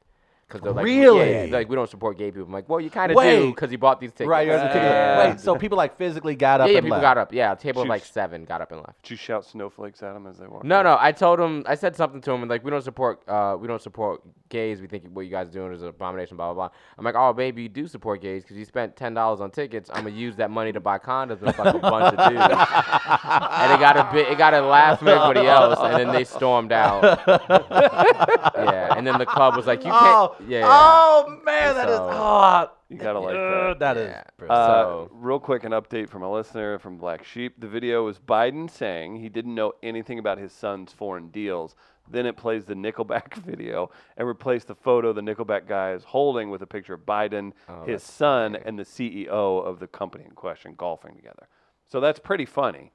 Because 0.48 0.62
they're 0.62 0.72
like, 0.74 0.86
Really? 0.86 1.20
yeah, 1.20 1.26
yeah, 1.26 1.32
they're 1.46 1.60
like 1.62 1.70
we 1.70 1.76
don't 1.76 1.90
support 1.90 2.18
gay 2.18 2.30
people. 2.30 2.44
I'm 2.46 2.52
like, 2.52 2.70
well, 2.70 2.80
you 2.80 2.90
kind 2.90 3.12
of 3.12 3.18
do 3.22 3.50
because 3.50 3.72
you 3.72 3.78
bought 3.78 4.00
these 4.00 4.12
tickets. 4.12 4.28
Right, 4.28 4.46
you're 4.46 4.56
at. 4.56 4.76
Yeah. 4.76 5.30
Wait, 5.32 5.40
so 5.40 5.56
people 5.56 5.78
like 5.78 5.98
physically 5.98 6.36
got 6.36 6.62
up 6.62 6.68
yeah, 6.68 6.74
yeah, 6.74 6.78
and 6.80 6.86
people 6.86 6.98
left. 6.98 7.04
got 7.04 7.18
up. 7.18 7.34
Yeah, 7.34 7.54
a 7.54 7.56
table 7.56 7.82
of 7.82 7.86
Shoot. 7.86 7.90
like 7.90 8.06
seven 8.06 8.46
got 8.46 8.62
up 8.62 8.72
and 8.72 8.82
left. 8.82 9.02
Did 9.04 9.12
you 9.12 9.18
shout 9.18 9.46
snowflakes 9.46 10.04
at 10.04 10.14
them 10.14 10.28
as 10.28 10.38
they 10.38 10.48
walked? 10.48 10.66
No, 10.66 10.80
in? 10.80 10.86
no. 10.86 10.98
I 11.00 11.12
told 11.12 11.40
him. 11.40 11.64
I 11.66 11.76
said 11.76 11.96
something 11.96 12.22
to 12.22 12.32
him, 12.32 12.42
and 12.42 12.50
like, 12.50 12.64
we 12.64 12.72
don't 12.72 12.84
support. 12.84 13.28
Uh, 13.28 13.58
we 13.60 13.68
don't 13.68 13.82
support 13.82 14.22
gays. 14.50 14.80
We 14.82 14.88
think 14.88 15.06
what 15.12 15.26
you 15.26 15.32
guys 15.32 15.48
are 15.48 15.52
doing 15.52 15.74
is 15.74 15.82
an 15.82 15.88
abomination. 15.90 16.38
Blah 16.38 16.54
blah 16.54 16.68
blah. 16.68 16.78
I'm 16.98 17.06
like, 17.06 17.16
oh 17.18 17.34
baby, 17.34 17.64
you 17.64 17.70
do 17.70 17.88
support 17.88 18.22
gays 18.22 18.44
because 18.44 18.58
you 18.58 18.66
spent 18.66 18.96
ten 18.96 19.14
dollars 19.14 19.42
on 19.42 19.50
tickets. 19.52 19.90
I'm 19.94 20.04
gonna 20.04 20.16
use 20.16 20.36
that 20.36 20.52
money 20.52 20.72
to 20.72 20.80
buy 20.80 21.00
condoms 21.00 21.42
and 21.42 21.56
fuck 21.56 21.74
a 21.76 21.80
bunch 21.80 22.16
of 22.16 22.30
dudes. 22.30 22.44
and 22.44 23.72
it 23.74 23.80
got 23.80 23.98
a 23.98 24.10
bit. 24.14 24.28
It 24.30 24.38
got 24.38 24.54
a 24.54 24.62
laugh 24.62 25.00
from 25.00 25.08
everybody 25.08 25.48
else, 25.48 25.80
and 25.82 25.96
then 25.96 26.14
they 26.14 26.24
stormed 26.24 26.72
out. 26.72 27.04
yeah, 27.28 28.94
and 28.96 29.06
then 29.06 29.18
the 29.18 29.26
club 29.26 29.56
was 29.56 29.66
like, 29.66 29.80
you 29.84 29.92
can't. 29.92 30.04
Oh, 30.04 30.33
Yeah. 30.48 30.60
yeah. 30.60 30.68
oh 30.70 31.40
man, 31.46 31.76
that 31.76 31.90
is 31.90 31.96
So- 31.98 32.10
oh, 32.12 32.70
You 32.90 32.98
gotta 32.98 33.20
like 33.20 33.34
that. 33.36 33.80
that 33.80 33.98
is. 33.98 34.10
Yeah. 34.40 34.46
Uh, 34.50 34.66
So- 34.84 35.10
real 35.12 35.40
quick, 35.40 35.64
an 35.64 35.72
update 35.72 36.10
from 36.10 36.22
a 36.24 36.32
listener 36.32 36.78
from 36.80 36.98
Black 36.98 37.24
Sheep. 37.24 37.60
The 37.60 37.68
video 37.68 38.04
was 38.06 38.20
Biden 38.20 38.70
saying 38.70 39.18
he 39.18 39.30
didn't 39.30 39.56
know 39.56 39.74
anything 39.82 40.20
about 40.20 40.38
his 40.38 40.52
son's 40.52 40.92
foreign 40.94 41.30
deals. 41.30 41.76
Then 42.10 42.26
it 42.26 42.36
plays 42.36 42.66
the 42.66 42.74
Nickelback 42.74 43.34
video 43.46 43.90
and 44.18 44.28
replaced 44.28 44.68
the 44.68 44.76
photo 44.76 45.14
the 45.14 45.22
Nickelback 45.22 45.68
guy 45.68 45.92
is 45.94 46.04
holding 46.04 46.50
with 46.50 46.62
a 46.62 46.68
picture 46.68 46.94
of 46.96 47.02
Biden, 47.06 47.54
Oh, 47.70 47.84
his 47.86 48.04
son, 48.04 48.56
and 48.58 48.78
the 48.78 48.84
CEO 48.84 49.28
of 49.66 49.80
the 49.80 49.88
company 49.88 50.26
in 50.26 50.32
question 50.32 50.76
golfing 50.78 51.16
together. 51.16 51.48
So 51.88 52.00
that's 52.02 52.20
pretty 52.20 52.46
funny, 52.46 52.92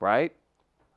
right? 0.00 0.32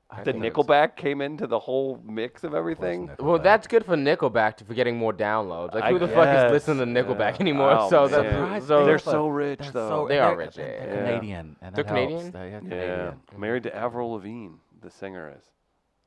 The 0.10 0.24
think 0.32 0.46
it's- 0.46 0.54
Nickelback 0.56 0.96
came 0.96 1.20
into 1.22 1.48
the 1.48 1.60
whole 1.60 2.02
mix 2.06 2.44
of 2.46 2.54
everything. 2.54 3.10
Well, 3.20 3.40
that's 3.40 3.68
good 3.68 3.84
for 3.86 3.96
Nickelback 3.98 4.66
for 4.66 4.74
getting 4.74 4.96
more 4.98 5.12
downloads. 5.14 5.74
Like, 5.74 5.84
I 5.84 5.92
who 5.92 6.00
the 6.00 6.08
fuck 6.08 6.26
guess, 6.26 6.46
is 6.46 6.52
listening 6.68 6.94
to 6.94 7.04
Nickelback 7.04 7.34
yeah. 7.34 7.42
anymore? 7.42 7.72
Oh, 7.78 7.90
so, 7.90 8.08
man. 8.08 8.52
that's, 8.52 8.68
so 8.68 8.86
They're 8.86 9.00
so 9.00 9.28
rich, 9.28 9.60
That's 9.60 9.72
though. 9.72 9.90
so- 9.90 10.08
They 10.08 10.20
are 10.20 10.30
they're- 10.30 10.38
rich, 10.38 10.56
They're, 10.56 10.68
yeah, 10.74 10.86
they're 10.86 10.96
yeah. 10.96 11.06
Canadian. 11.10 11.56
And 11.62 11.76
They're 11.76 11.84
that 11.84 11.94
helps. 11.94 12.12
Canadian? 12.14 12.32
They're 12.32 12.50
yeah, 12.50 12.60
Canadian. 12.60 13.22
married 13.38 13.64
to 13.64 13.76
Avril 13.76 14.12
Lavigne, 14.14 14.56
the 14.82 14.90
singer 14.90 15.34
is. 15.38 15.44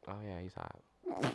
Oh 0.09 0.15
yeah, 0.27 0.41
he's 0.41 0.55
hot. 0.55 0.81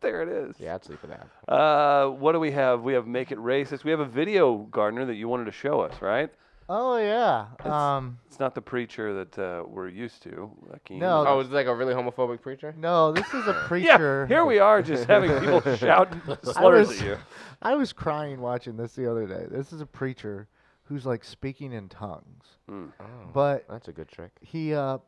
There 0.00 0.20
it 0.22 0.28
is. 0.28 0.56
Yeah, 0.58 0.74
I'd 0.74 0.84
sleep 0.84 1.00
with 1.00 1.12
that. 1.12 1.28
Uh, 1.52 2.08
what 2.08 2.32
do 2.32 2.40
we 2.40 2.50
have? 2.50 2.82
We 2.82 2.92
have 2.94 3.06
Make 3.06 3.30
It 3.30 3.38
Racist. 3.38 3.84
We 3.84 3.92
have 3.92 4.00
a 4.00 4.04
video, 4.04 4.56
Gardner, 4.70 5.04
that 5.06 5.14
you 5.14 5.28
wanted 5.28 5.44
to 5.44 5.52
show 5.52 5.80
us, 5.80 6.02
right? 6.02 6.28
Oh 6.68 6.96
yeah. 6.96 7.46
Um, 7.64 8.18
It's 8.28 8.38
not 8.40 8.54
the 8.54 8.62
preacher 8.62 9.12
that 9.24 9.38
uh, 9.38 9.64
we're 9.66 9.88
used 9.88 10.22
to. 10.22 10.50
Akeem. 10.72 10.98
No. 10.98 11.24
Oh, 11.26 11.40
is 11.40 11.48
like 11.50 11.66
a 11.66 11.74
really 11.74 11.94
homophobic 11.94 12.40
preacher? 12.40 12.74
no, 12.76 13.12
this 13.12 13.26
is 13.34 13.46
a 13.46 13.54
preacher. 13.66 13.82
Yeah, 13.86 13.96
preacher. 13.96 14.26
here 14.26 14.44
we 14.44 14.58
are 14.58 14.80
just 14.82 15.04
having 15.06 15.30
people 15.40 15.60
shout 15.76 16.12
I 16.28 16.52
slurs 16.52 16.88
was, 16.88 17.00
at 17.00 17.06
you. 17.06 17.16
I 17.60 17.74
was 17.74 17.92
crying 17.92 18.40
watching 18.40 18.76
this 18.76 18.94
the 18.94 19.10
other 19.10 19.26
day. 19.26 19.46
This 19.50 19.72
is 19.72 19.80
a 19.80 19.86
preacher 19.86 20.48
who's 20.84 21.04
like 21.06 21.24
speaking 21.24 21.72
in 21.72 21.88
tongues, 21.88 22.44
Mm. 22.70 22.92
Oh, 23.00 23.04
but 23.34 23.64
that's 23.68 23.88
a 23.88 23.92
good 23.92 24.08
trick. 24.08 24.30
he 24.40 24.72
uh 24.72 24.98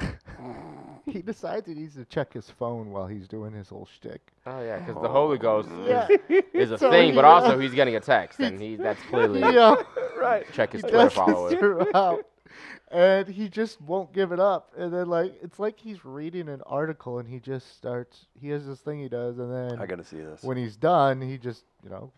he 1.06 1.22
decides 1.22 1.66
he 1.68 1.74
needs 1.74 1.94
to 1.94 2.04
check 2.04 2.32
his 2.32 2.50
phone 2.50 2.90
while 2.90 3.06
he's 3.06 3.28
doing 3.28 3.52
his 3.52 3.68
whole 3.68 3.86
shtick. 3.86 4.20
Oh 4.46 4.60
yeah, 4.62 4.78
because 4.80 5.00
the 5.00 5.08
Holy 5.08 5.38
Ghost 5.38 5.68
is, 6.28 6.42
is 6.52 6.70
a 6.72 6.78
So 6.78 6.90
thing, 6.90 7.10
he, 7.10 7.14
but 7.14 7.24
uh, 7.24 7.28
also 7.28 7.58
he's 7.58 7.72
getting 7.72 7.94
a 7.96 8.00
text, 8.00 8.40
and 8.40 8.60
he 8.60 8.74
that's 8.76 9.00
clearly 9.04 9.40
yeah, 9.40 9.76
Right. 10.24 10.52
check 10.52 10.72
his 10.72 10.82
Twitter 10.82 10.96
does 10.98 11.12
followers. 11.12 12.24
and 12.90 13.28
he 13.28 13.48
just 13.48 13.80
won't 13.80 14.12
give 14.12 14.32
it 14.32 14.40
up. 14.40 14.72
And 14.76 14.92
then 14.92 15.08
like 15.08 15.34
it's 15.42 15.58
like 15.58 15.78
he's 15.78 16.04
reading 16.04 16.48
an 16.48 16.62
article, 16.66 17.18
and 17.18 17.28
he 17.28 17.40
just 17.40 17.76
starts. 17.76 18.26
He 18.40 18.48
has 18.50 18.66
this 18.66 18.80
thing 18.80 19.00
he 19.00 19.08
does, 19.08 19.38
and 19.38 19.52
then 19.52 19.80
I 19.80 19.86
got 19.86 19.98
to 19.98 20.04
see 20.04 20.18
this. 20.18 20.42
when 20.42 20.56
he's 20.56 20.76
done, 20.76 21.20
he 21.20 21.38
just 21.38 21.64
you 21.82 21.90
know 21.90 22.12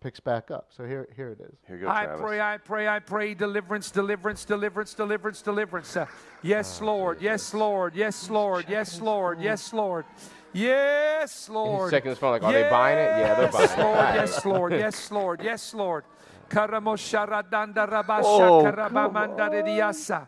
picks 0.00 0.20
back 0.20 0.50
up. 0.50 0.68
So 0.76 0.84
here 0.84 1.08
here 1.16 1.30
it 1.30 1.40
is. 1.40 1.56
Here 1.66 1.76
you 1.76 1.82
go, 1.84 1.88
I 1.88 2.04
Travis. 2.04 2.20
pray, 2.20 2.40
I 2.40 2.58
pray, 2.58 2.88
I 2.88 2.98
pray, 2.98 3.34
deliverance, 3.34 3.90
deliverance, 3.90 4.44
deliverance, 4.44 4.94
deliverance, 4.94 5.42
deliverance. 5.42 5.96
Uh, 5.96 6.06
yes, 6.42 6.80
Lord, 6.80 7.20
yes, 7.20 7.52
Lord, 7.54 7.94
yes, 7.94 8.30
Lord, 8.30 8.66
yes, 8.68 9.00
Lord, 9.00 9.40
yes, 9.40 9.72
Lord. 9.72 10.04
Yes, 10.52 11.48
Lord. 11.48 11.90
checking 11.90 12.10
his 12.10 12.18
phone 12.18 12.30
like, 12.30 12.44
are 12.44 12.52
they 12.52 12.70
buying 12.70 12.96
it? 12.96 13.10
Yeah, 13.18 13.34
they're 13.34 13.50
buying 13.50 13.68
Yes, 13.68 13.74
it. 13.74 13.80
Lord, 13.80 14.14
yes, 14.14 14.44
Lord, 14.44 14.72
yes, 14.72 15.10
Lord, 15.10 15.42
yes, 15.42 15.74
Lord. 15.74 16.04
Karamosharadanda 16.48 17.86
rabasha 17.88 18.48
Oh, 18.48 18.62
karabamandaridiasa. 18.64 20.26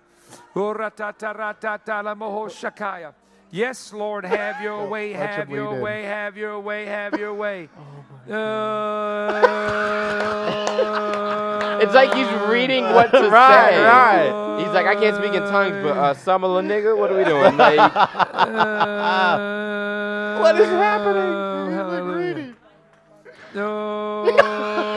Uratataratata. 0.54 2.02
Yes, 3.50 3.92
Lord, 3.92 4.24
have 4.24 4.60
your 4.60 4.86
way, 4.88 5.12
have 5.12 5.48
your 5.50 5.80
way, 5.80 6.02
have 6.02 6.36
your 6.36 6.58
way, 6.60 6.84
have 6.86 7.14
your 7.18 7.34
way. 7.34 7.68
Uh, 8.30 9.42
It's 11.80 11.92
like 11.94 12.14
he's 12.14 12.26
reading 12.48 12.82
what 12.84 13.10
to 13.12 13.28
Right, 13.30 13.70
say. 13.70 13.84
right. 13.84 14.32
He's 14.64 14.72
like, 14.72 14.86
I 14.86 14.94
can't 14.96 15.14
speak 15.16 15.34
in 15.34 15.42
tongues, 15.42 15.76
but 15.82 15.96
uh, 15.96 16.14
summer 16.14 16.48
la 16.48 16.60
nigga, 16.62 16.96
what 16.96 17.12
are 17.12 17.16
we 17.18 17.24
doing? 17.24 17.56
Like, 17.66 17.92
what 20.40 20.56
is 20.60 20.68
happening? 20.68 21.32
Uh, 21.32 21.70
Hallelujah. 21.70 22.54
No. 23.54 24.24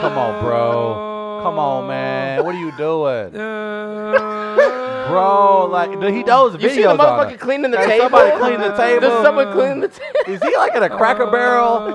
Come 0.00 0.18
on, 0.18 0.44
bro. 0.44 1.09
Come 1.42 1.58
on, 1.58 1.88
man. 1.88 2.44
What 2.44 2.54
are 2.54 2.58
you 2.58 2.70
doing, 2.76 3.34
uh, 3.34 5.06
bro? 5.08 5.66
Like 5.66 5.90
he 5.90 6.22
knows 6.22 6.60
you 6.60 6.68
see 6.68 6.82
the 6.82 6.88
videos 6.88 6.98
motherfucker 6.98 7.38
cleaning 7.38 7.70
the 7.70 7.78
table? 7.78 8.04
somebody 8.04 8.38
cleaning 8.38 8.60
the 8.60 8.76
table. 8.76 9.00
There's 9.00 9.24
someone 9.24 9.52
cleaning 9.52 9.80
the 9.80 9.88
table. 9.88 10.20
Is 10.26 10.42
he 10.42 10.54
like 10.56 10.74
at 10.74 10.82
a 10.82 10.90
Cracker 10.90 11.24
uh, 11.24 11.30
Barrel 11.30 11.86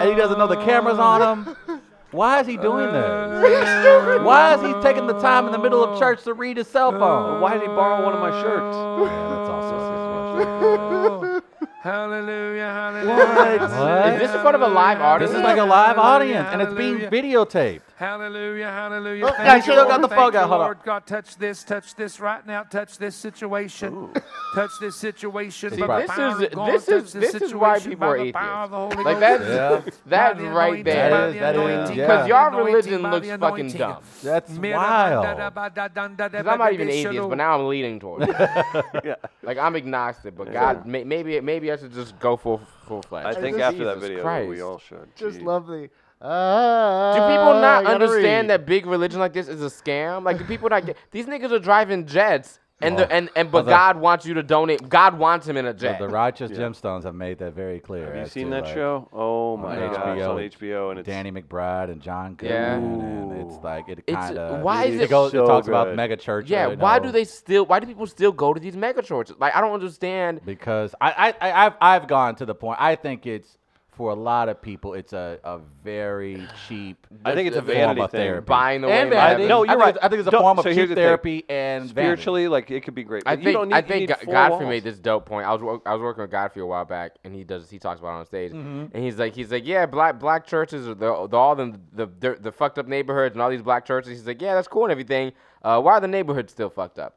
and 0.00 0.10
he 0.10 0.14
doesn't 0.14 0.38
know 0.38 0.46
the 0.46 0.62
cameras 0.64 0.98
on 0.98 1.22
him? 1.46 1.80
Why 2.10 2.40
is 2.40 2.46
he 2.46 2.56
doing 2.56 2.92
this? 2.92 3.04
Uh, 3.04 4.20
Why 4.22 4.54
is 4.54 4.60
he 4.60 4.72
taking 4.82 5.06
the 5.06 5.18
time 5.18 5.46
in 5.46 5.52
the 5.52 5.58
middle 5.58 5.82
of 5.82 5.98
church 5.98 6.22
to 6.24 6.34
read 6.34 6.58
his 6.58 6.68
cell 6.68 6.92
phone? 6.92 7.40
Why 7.40 7.54
did 7.54 7.62
he 7.62 7.68
borrow 7.68 8.04
one 8.04 8.14
of 8.14 8.20
my 8.20 8.30
shirts? 8.42 8.76
That's 8.76 9.50
also 9.50 9.84
question. 10.34 11.42
Hallelujah, 11.82 12.62
hallelujah. 12.62 13.68
What? 13.68 14.12
Is 14.14 14.20
this 14.20 14.34
in 14.34 14.40
front 14.40 14.54
of 14.56 14.62
a 14.62 14.68
live 14.68 15.00
audience? 15.00 15.30
This 15.30 15.38
is 15.38 15.44
like 15.44 15.58
a 15.58 15.64
live 15.64 15.98
audience, 15.98 16.48
and 16.50 16.62
it's 16.62 16.72
being 16.72 16.98
videotaped. 16.98 17.82
Hallelujah, 17.96 18.66
hallelujah. 18.70 19.24
Oh, 19.26 19.28
Thank 19.28 19.38
yeah, 19.46 19.54
you, 19.56 19.62
still 19.62 19.76
got 19.76 19.88
Lord. 19.88 20.02
the 20.02 20.08
Thank 20.08 20.20
phone 20.20 20.32
guy. 20.32 20.42
you, 20.42 20.48
Hold 20.48 20.60
on. 20.62 20.66
Lord 20.66 20.78
God, 20.84 21.06
touch 21.06 21.36
this, 21.36 21.62
touch 21.62 21.94
this 21.94 22.18
right 22.18 22.44
now. 22.44 22.64
Touch 22.64 22.98
this 22.98 23.14
situation. 23.14 24.10
Touch 24.52 24.70
this 24.80 24.96
situation. 24.96 25.70
See, 25.70 25.76
this 25.76 26.10
is- 26.10 26.16
God. 26.16 26.72
this 26.72 26.88
is- 26.88 27.12
Touch 27.12 27.22
this 27.22 27.34
is 27.42 27.54
why 27.54 27.78
people 27.78 28.08
are 28.08 28.18
the 28.18 28.32
power 28.32 28.64
of 28.64 28.70
the 28.72 28.76
Holy 28.76 28.96
Like 29.04 29.04
Ghost. 29.04 29.20
that's 29.20 29.44
Yeah. 29.48 29.92
that's 30.06 30.36
By 30.38 30.42
the 30.42 30.48
right 30.50 30.84
there. 30.84 31.10
That 31.10 31.28
is, 31.28 31.34
that 31.40 31.54
is. 31.54 31.60
anointing, 31.60 31.96
yeah. 31.96 32.06
Because 32.06 32.22
the 32.22 32.28
your 32.28 32.64
religion 32.64 33.02
looks 33.02 33.28
fucking 33.28 33.68
dumb. 33.70 34.02
That's 34.24 34.50
Mira 34.50 34.76
wild. 34.76 35.24
da 35.24 35.34
da 35.34 35.50
ba 35.50 35.70
da 35.72 35.86
dan 35.88 36.16
da 36.16 36.26
da 36.28 36.38
Because 36.38 36.46
I'm 36.52 36.58
not 36.58 36.72
even 36.72 36.88
atheist, 36.90 37.28
but 37.28 37.38
now 37.38 37.54
I'm 37.58 37.68
leaning 37.68 38.00
towards 38.00 38.26
it. 38.28 39.20
Like 39.44 39.58
I'm 39.58 39.76
agnostic, 39.76 40.34
but 40.36 40.50
God, 40.52 40.86
may, 40.86 41.04
maybe 41.04 41.38
maybe 41.40 41.70
I 41.70 41.76
should 41.76 41.92
just 41.92 42.18
go 42.18 42.36
full 42.36 42.60
full 42.86 43.02
fledged. 43.02 43.28
I 43.28 43.40
think 43.40 43.60
after 43.60 43.84
that 43.84 43.98
video, 43.98 44.22
Christ. 44.22 44.48
we 44.48 44.62
all 44.62 44.78
should. 44.78 45.14
Just 45.16 45.38
Gee. 45.38 45.44
lovely. 45.44 45.90
Ah, 46.24 47.12
Do 47.14 47.20
people 47.36 47.60
not 47.60 47.86
understand 47.86 48.48
read. 48.48 48.60
that 48.60 48.66
big 48.66 48.86
religion 48.86 49.20
like 49.20 49.32
this 49.32 49.48
is 49.48 49.62
a 49.62 49.66
scam? 49.66 50.24
Like, 50.24 50.38
do 50.38 50.44
people 50.44 50.68
not 50.70 50.86
get 50.86 50.96
these 51.10 51.26
niggas 51.26 51.52
are 51.52 51.58
driving 51.58 52.06
jets, 52.06 52.58
and 52.80 52.98
the, 52.98 53.10
and 53.12 53.28
and 53.36 53.50
but 53.50 53.66
the- 53.66 53.70
God 53.70 53.98
wants 53.98 54.24
you 54.26 54.34
to 54.34 54.42
donate. 54.42 54.88
God 54.88 55.18
wants 55.18 55.46
him 55.46 55.56
in 55.56 55.66
a 55.66 55.74
jet. 55.74 55.98
the 55.98 56.08
righteous 56.08 56.50
Yeah. 56.50 56.58
gemstones 56.58 57.04
have 57.04 57.14
made 57.14 57.38
that 57.38 57.54
very 57.54 57.78
clear. 57.78 58.06
Have 58.06 58.16
you 58.16 58.26
seen 58.26 58.50
that 58.50 58.64
like, 58.64 58.74
show? 58.74 59.08
Oh 59.12 59.56
my 59.58 59.76
No. 59.76 59.88
gosh, 59.90 60.18
HBO. 60.18 60.30
on 60.30 60.38
HBO, 60.40 60.90
and 60.90 60.98
it's 61.00 61.06
Danny 61.06 61.30
McBride 61.30 61.90
and 61.90 62.00
John 62.00 62.36
Yeah. 62.42 62.74
And 62.74 63.32
it's 63.42 63.62
like 63.62 63.88
it 63.88 64.06
kind 64.06 64.38
of. 64.38 64.62
why 64.62 64.84
is 64.84 64.96
it, 64.96 65.02
it 65.02 65.10
goes? 65.10 65.32
so 65.32 65.44
it 65.44 65.46
talks 65.46 65.66
good. 65.66 65.72
about 65.74 65.94
mega 65.94 66.16
church. 66.16 66.48
yeah, 66.50 66.70
you 66.70 66.76
why 66.78 66.96
know, 66.98 67.04
do 67.04 67.12
they 67.12 67.24
still? 67.24 67.64
Why 67.66 67.80
do 67.80 67.86
people 67.86 68.06
still 68.06 68.32
go 68.32 68.52
to 68.54 68.60
these 68.60 68.76
mega 68.76 69.02
churches? 69.02 69.36
Like, 69.38 69.54
I 69.54 69.60
don't 69.60 69.72
understand. 69.74 70.40
Because 70.44 70.94
I, 71.00 71.34
I, 71.40 71.48
I 71.50 71.66
I've 71.66 71.74
I've 71.80 72.06
gone 72.08 72.34
to 72.36 72.46
the 72.46 72.54
point. 72.54 72.78
I 72.80 72.96
think 72.96 73.26
it's 73.26 73.56
for 73.96 74.10
a 74.10 74.14
lot 74.14 74.48
of 74.48 74.60
people, 74.60 74.94
it's 74.94 75.12
a, 75.12 75.38
a 75.44 75.60
very 75.82 76.46
cheap. 76.68 77.06
I 77.24 77.34
think 77.34 77.48
it's 77.48 77.56
a 77.56 77.62
form 77.62 77.98
of 78.00 78.10
thing. 78.10 78.20
therapy. 78.20 78.44
Buying 78.46 78.80
the 78.80 78.88
and 78.88 79.10
to 79.10 79.16
vanity. 79.16 79.46
No, 79.46 79.62
you're 79.62 79.68
think 79.74 79.80
right. 79.80 79.88
it's- 79.90 80.04
I 80.04 80.08
think 80.08 80.18
it's 80.20 80.28
a 80.28 80.30
Don't- 80.32 80.42
form 80.42 80.58
of 80.58 80.62
so 80.64 80.68
here's 80.70 80.76
cheap 80.84 80.88
the 80.90 80.94
thing. 80.96 81.04
therapy 81.04 81.44
and 81.48 81.82
vanity. 81.84 81.88
spiritually, 81.90 82.48
like 82.48 82.70
it 82.70 82.82
could 82.84 82.94
be 82.94 83.04
great. 83.04 83.22
I 83.26 83.36
but 83.36 83.38
you 83.40 83.44
think 83.44 83.56
don't 83.58 83.68
need, 83.68 83.74
I 83.74 83.78
you 83.78 83.84
think 83.86 84.00
need 84.00 84.08
Go- 84.08 84.14
four 84.24 84.32
Godfrey 84.34 84.64
walls. 84.66 84.68
made 84.70 84.84
this 84.84 84.98
dope 84.98 85.26
point. 85.26 85.46
I 85.46 85.52
was 85.52 85.62
wo- 85.62 85.82
I 85.86 85.92
was 85.92 86.02
working 86.02 86.22
with 86.22 86.30
Godfrey 86.30 86.62
a 86.62 86.66
while 86.66 86.84
back, 86.84 87.12
and 87.24 87.34
he 87.34 87.44
does 87.44 87.70
he 87.70 87.78
talks 87.78 88.00
about 88.00 88.16
it 88.16 88.18
on 88.20 88.26
stage, 88.26 88.52
Mm-hmm. 88.52 88.86
and 88.94 89.04
he's 89.04 89.18
like 89.18 89.34
he's 89.34 89.50
like 89.52 89.66
yeah 89.66 89.86
black 89.86 90.18
black 90.18 90.46
churches 90.46 90.88
are 90.88 90.94
the, 90.94 91.26
the 91.28 91.36
all 91.36 91.54
them 91.54 91.80
the, 91.92 92.06
the 92.20 92.36
the 92.40 92.52
fucked 92.52 92.78
up 92.78 92.86
neighborhoods 92.88 93.34
and 93.34 93.42
all 93.42 93.50
these 93.50 93.62
black 93.62 93.84
churches. 93.86 94.10
He's 94.10 94.26
like 94.26 94.42
yeah 94.42 94.54
that's 94.54 94.68
cool 94.68 94.84
and 94.84 94.90
everything. 94.92 95.32
Uh, 95.62 95.80
why 95.80 95.92
are 95.92 96.00
the 96.00 96.08
neighborhoods 96.08 96.52
still 96.52 96.68
fucked 96.68 96.98
up? 96.98 97.16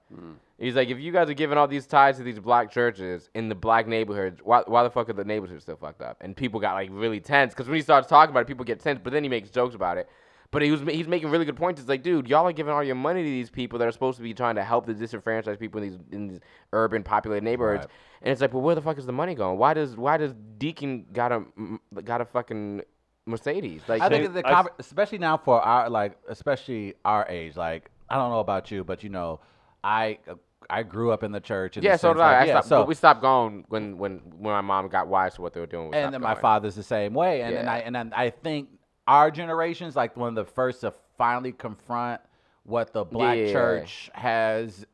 He's 0.60 0.76
like 0.76 0.90
if 0.90 1.00
you 1.00 1.12
guys 1.12 1.30
are 1.30 1.34
giving 1.36 1.58
all 1.58 1.68
these 1.68 1.86
ties 1.86 2.18
to 2.18 2.24
these 2.24 2.40
black 2.40 2.72
churches 2.72 3.30
in 3.36 3.48
the 3.48 3.56
black 3.56 3.88
neighborhoods, 3.88 4.40
why 4.44 4.64
why 4.66 4.84
the 4.84 4.90
fuck 4.90 5.10
are 5.10 5.14
the 5.14 5.24
neighborhoods 5.26 5.64
still 5.64 5.78
fucked 5.78 6.02
up? 6.02 6.18
And 6.22 6.36
people 6.36 6.60
got 6.60 6.74
like 6.74 6.90
really 6.92 7.20
tense 7.20 7.54
because 7.54 7.68
when 7.68 7.76
he 7.76 7.82
starts 7.82 8.08
talking 8.08 8.32
about 8.32 8.42
it, 8.42 8.48
people 8.48 8.66
get 8.66 8.80
tense. 8.80 9.00
But 9.04 9.14
then 9.14 9.24
he 9.24 9.30
makes 9.30 9.50
jokes 9.50 9.76
about 9.76 9.98
it. 9.98 10.10
But 10.50 10.62
he 10.62 10.72
was 10.72 10.82
he's 10.82 11.08
making 11.08 11.30
really 11.30 11.46
good 11.46 11.58
points. 11.58 11.80
It's 11.82 11.90
like, 11.90 12.02
dude, 12.04 12.28
y'all 12.28 12.48
are 12.48 12.54
giving 12.54 12.74
all 12.74 12.84
your 12.84 12.96
money 12.96 13.22
to 13.22 13.30
these 13.30 13.50
people 13.50 13.78
that 13.80 13.88
are 13.88 13.92
supposed 13.92 14.18
to 14.18 14.24
be 14.24 14.34
trying 14.34 14.56
to 14.56 14.64
help 14.64 14.86
the 14.86 14.94
disenfranchised 14.94 15.60
people 15.60 15.82
in 15.84 15.90
these 15.90 16.00
in 16.12 16.28
these 16.28 16.40
urban 16.74 17.04
populated 17.04 17.44
neighborhoods. 17.44 17.82
Right. 17.84 17.92
And 18.24 18.32
it's 18.32 18.42
like, 18.42 18.54
well, 18.54 18.64
where 18.64 18.74
the 18.74 18.82
fuck 18.82 18.98
is 18.98 19.06
the 19.06 19.12
money 19.12 19.36
going? 19.36 19.60
Why 19.60 19.74
does 19.74 19.96
why 19.96 20.18
does 20.18 20.34
Deacon 20.58 21.06
gotta 21.12 21.42
mm, 21.60 21.80
gotta 22.04 22.26
fucking 22.26 22.82
Mercedes. 23.28 23.82
Like 23.88 24.02
I 24.02 24.10
they- 24.10 24.22
think 24.22 24.34
the 24.34 24.48
I 24.48 24.60
s- 24.60 24.66
conver- 24.66 24.80
especially 24.80 25.18
now 25.20 25.38
for 25.38 25.62
our 25.62 25.90
like 25.90 26.18
especially 26.30 26.96
our 27.06 27.28
age. 27.30 27.56
Like 27.58 27.92
I 28.10 28.16
don't 28.16 28.32
know 28.32 28.40
about 28.40 28.72
you, 28.72 28.84
but 28.84 29.04
you 29.04 29.10
know, 29.10 29.42
I 29.84 30.20
I 30.70 30.84
grew 30.84 31.12
up 31.12 31.24
in 31.24 31.32
the 31.32 31.40
church. 31.40 31.78
In 31.78 31.84
yeah, 31.84 31.94
the 31.94 31.98
so 32.00 32.08
sense, 32.10 32.18
did 32.18 32.22
I. 32.24 32.32
like, 32.32 32.42
I 32.42 32.46
yeah, 32.46 32.52
stopped, 32.54 32.68
so 32.68 32.80
but 32.82 32.88
we 32.88 32.96
stopped 32.96 33.22
going 33.22 33.66
when 33.70 33.98
when 33.98 34.18
when 34.38 34.54
my 34.54 34.62
mom 34.62 34.88
got 34.90 35.08
wise 35.08 35.36
to 35.36 35.42
what 35.42 35.54
they 35.54 35.60
were 35.60 35.66
doing. 35.66 35.90
We 35.90 35.96
and 35.98 36.04
stopped 36.04 36.12
then 36.14 36.22
my 36.22 36.34
going. 36.34 36.42
father's 36.42 36.76
the 36.76 36.84
same 36.84 37.14
way. 37.14 37.42
And, 37.42 37.56
and 37.56 37.70
I 37.70 37.78
and 37.80 37.96
then 37.96 38.14
I 38.16 38.30
think 38.30 38.70
our 39.08 39.32
generation's 39.32 39.96
like 39.96 40.18
one 40.18 40.30
of 40.30 40.36
the 40.36 40.52
first 40.52 40.82
to 40.82 40.94
finally 41.18 41.52
confront 41.54 42.22
what 42.64 42.92
the 42.92 43.06
black 43.06 43.38
Yeah. 43.38 43.52
church 43.54 44.10
has 44.14 44.86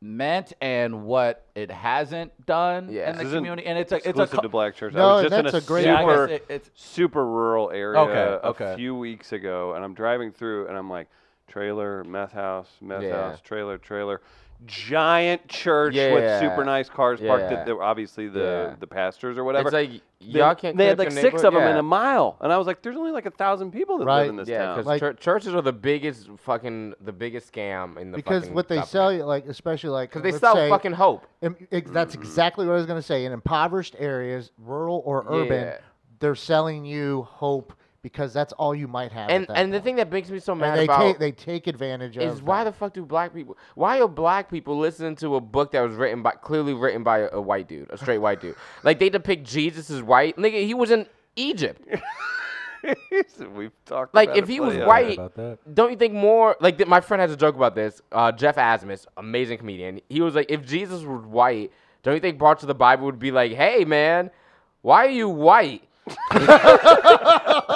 meant 0.00 0.52
and 0.60 1.04
what 1.04 1.46
it 1.54 1.70
hasn't 1.70 2.46
done 2.46 2.88
Yeah. 2.90 3.10
in 3.10 3.16
the 3.18 3.24
This 3.24 3.32
community. 3.34 3.66
And 3.66 3.78
it's 3.78 3.92
a 3.92 3.96
it's 3.96 4.06
a 4.06 4.10
exclusive 4.10 4.42
to 4.42 4.48
black 4.48 4.74
church. 4.74 4.94
No, 4.94 5.08
I 5.08 5.14
was 5.14 5.20
and 5.24 5.30
just 5.30 5.40
in 5.40 5.46
a 5.46 5.50
that's 5.52 5.64
a 5.64 5.68
great- 5.68 5.86
I 5.86 6.00
super, 6.00 6.26
guess 6.26 6.36
it- 6.36 6.46
it's- 6.54 6.70
super 6.74 7.24
rural 7.24 7.70
area 7.70 8.00
Okay, 8.00 8.46
okay. 8.48 8.72
a 8.72 8.76
few 8.76 8.96
weeks 8.96 9.32
ago, 9.32 9.74
and 9.74 9.84
I'm 9.84 9.94
driving 9.94 10.32
through, 10.32 10.66
and 10.68 10.76
I'm 10.76 10.90
like, 10.90 11.08
trailer, 11.46 12.02
meth 12.04 12.32
house, 12.32 12.68
meth 12.80 13.02
Yeah. 13.02 13.30
house, 13.30 13.40
trailer, 13.40 13.78
trailer, 13.78 14.22
giant 14.66 15.48
church 15.48 15.94
Yeah. 15.94 16.14
with 16.14 16.40
super 16.40 16.64
nice 16.64 16.88
cars 16.88 17.20
parked. 17.20 17.44
Yeah. 17.44 17.56
That 17.56 17.66
they 17.66 17.72
were 17.72 17.82
obviously 17.82 18.28
the 18.28 18.40
Yeah. 18.70 18.74
the 18.78 18.86
pastors 18.86 19.36
or 19.38 19.44
whatever. 19.44 19.68
It's 19.68 19.74
like 19.74 19.90
They- 20.20 20.38
y'all 20.38 20.54
can't. 20.54 20.76
They 20.76 20.86
had 20.86 20.98
like 20.98 21.10
six 21.10 21.42
of 21.42 21.52
them 21.54 21.62
in 21.62 21.76
a 21.76 21.82
mile, 21.82 22.36
and 22.40 22.52
I 22.52 22.58
was 22.58 22.66
like, 22.66 22.82
"There's 22.82 22.96
only 22.96 23.10
like 23.12 23.26
a 23.26 23.30
thousand 23.30 23.72
people 23.72 23.98
that 23.98 24.04
live 24.04 24.08
Right. 24.08 24.28
in 24.28 24.36
this 24.36 24.48
Yeah, 24.48 24.66
town." 24.66 24.76
because 24.76 24.86
Like- 25.02 25.20
churches 25.20 25.54
are 25.54 25.62
the 25.62 25.72
biggest 25.72 26.28
fucking 26.38 26.94
the 27.00 27.12
biggest 27.12 27.52
scam 27.52 27.96
in 27.98 28.10
the 28.12 28.16
because 28.16 28.42
fucking 28.44 28.54
what 28.54 28.68
they 28.68 28.76
government. 28.76 28.88
sell 28.90 29.12
you, 29.12 29.24
like 29.24 29.46
especially 29.46 29.90
like 29.90 30.10
because 30.10 30.22
they 30.22 30.38
sell 30.38 30.54
say, 30.54 30.68
fucking 30.70 30.92
hope. 30.92 31.26
im- 31.40 31.56
ex- 31.72 31.90
that's 31.90 32.14
exactly 32.14 32.66
what 32.66 32.72
I 32.72 32.76
was 32.76 32.86
going 32.86 32.98
to 32.98 33.06
say. 33.06 33.24
In 33.24 33.32
impoverished 33.32 33.96
areas, 33.98 34.52
rural 34.58 35.02
or 35.04 35.24
urban, 35.28 35.64
Yeah. 35.64 35.76
they're 36.20 36.34
selling 36.34 36.84
you 36.84 37.22
hope 37.30 37.72
because 38.02 38.32
that's 38.32 38.52
all 38.54 38.74
you 38.74 38.88
might 38.88 39.12
have. 39.12 39.30
And 39.30 39.42
at 39.42 39.48
that 39.48 39.56
and 39.58 39.72
the 39.72 39.80
thing 39.80 39.96
that 39.96 40.10
makes 40.10 40.28
me 40.28 40.40
so 40.40 40.52
and 40.52 40.60
mad 40.60 40.78
they 40.78 40.84
about 40.84 41.00
take 41.00 41.18
they 41.18 41.32
take 41.32 41.66
advantage 41.66 42.16
of 42.16 42.24
is 42.24 42.42
why 42.42 42.64
that. 42.64 42.72
the 42.72 42.76
fuck 42.76 42.92
do 42.92 43.04
black 43.04 43.32
people? 43.32 43.56
Why 43.74 44.00
are 44.00 44.08
black 44.08 44.50
people 44.50 44.78
listening 44.78 45.16
to 45.16 45.36
a 45.36 45.40
book 45.40 45.72
that 45.72 45.80
was 45.80 45.94
written 45.94 46.22
by 46.22 46.32
clearly 46.32 46.74
written 46.74 47.02
by 47.02 47.20
a, 47.20 47.28
a 47.32 47.40
white 47.40 47.68
dude, 47.68 47.90
a 47.90 47.96
straight 47.96 48.18
white 48.18 48.40
dude? 48.40 48.56
Like 48.84 48.98
they 48.98 49.10
depict 49.10 49.46
Jesus 49.46 49.90
as 49.90 50.02
white. 50.02 50.36
Nigga, 50.36 50.66
he 50.66 50.74
was 50.74 50.90
in 50.90 51.06
Egypt. 51.36 51.86
We've 53.54 53.70
talked. 53.84 54.12
Like 54.14 54.30
about 54.30 54.38
if 54.38 54.48
he 54.48 54.58
was 54.58 54.76
white, 54.76 55.16
don't 55.72 55.90
you 55.90 55.96
think 55.96 56.14
more? 56.14 56.56
Like 56.60 56.78
th- 56.78 56.88
my 56.88 57.00
friend 57.00 57.20
has 57.20 57.30
a 57.30 57.36
joke 57.36 57.54
about 57.54 57.76
this. 57.76 58.00
Uh, 58.10 58.32
Jeff 58.32 58.56
Asmus, 58.56 59.06
amazing 59.16 59.58
comedian. 59.58 60.00
He 60.08 60.20
was 60.20 60.34
like, 60.34 60.46
if 60.48 60.66
Jesus 60.66 61.02
was 61.02 61.24
white, 61.24 61.70
don't 62.02 62.14
you 62.14 62.20
think 62.20 62.40
parts 62.40 62.64
of 62.64 62.66
the 62.66 62.74
Bible 62.74 63.06
would 63.06 63.20
be 63.20 63.30
like, 63.30 63.52
hey 63.52 63.84
man, 63.84 64.30
why 64.80 65.06
are 65.06 65.10
you 65.10 65.28
white? 65.28 65.84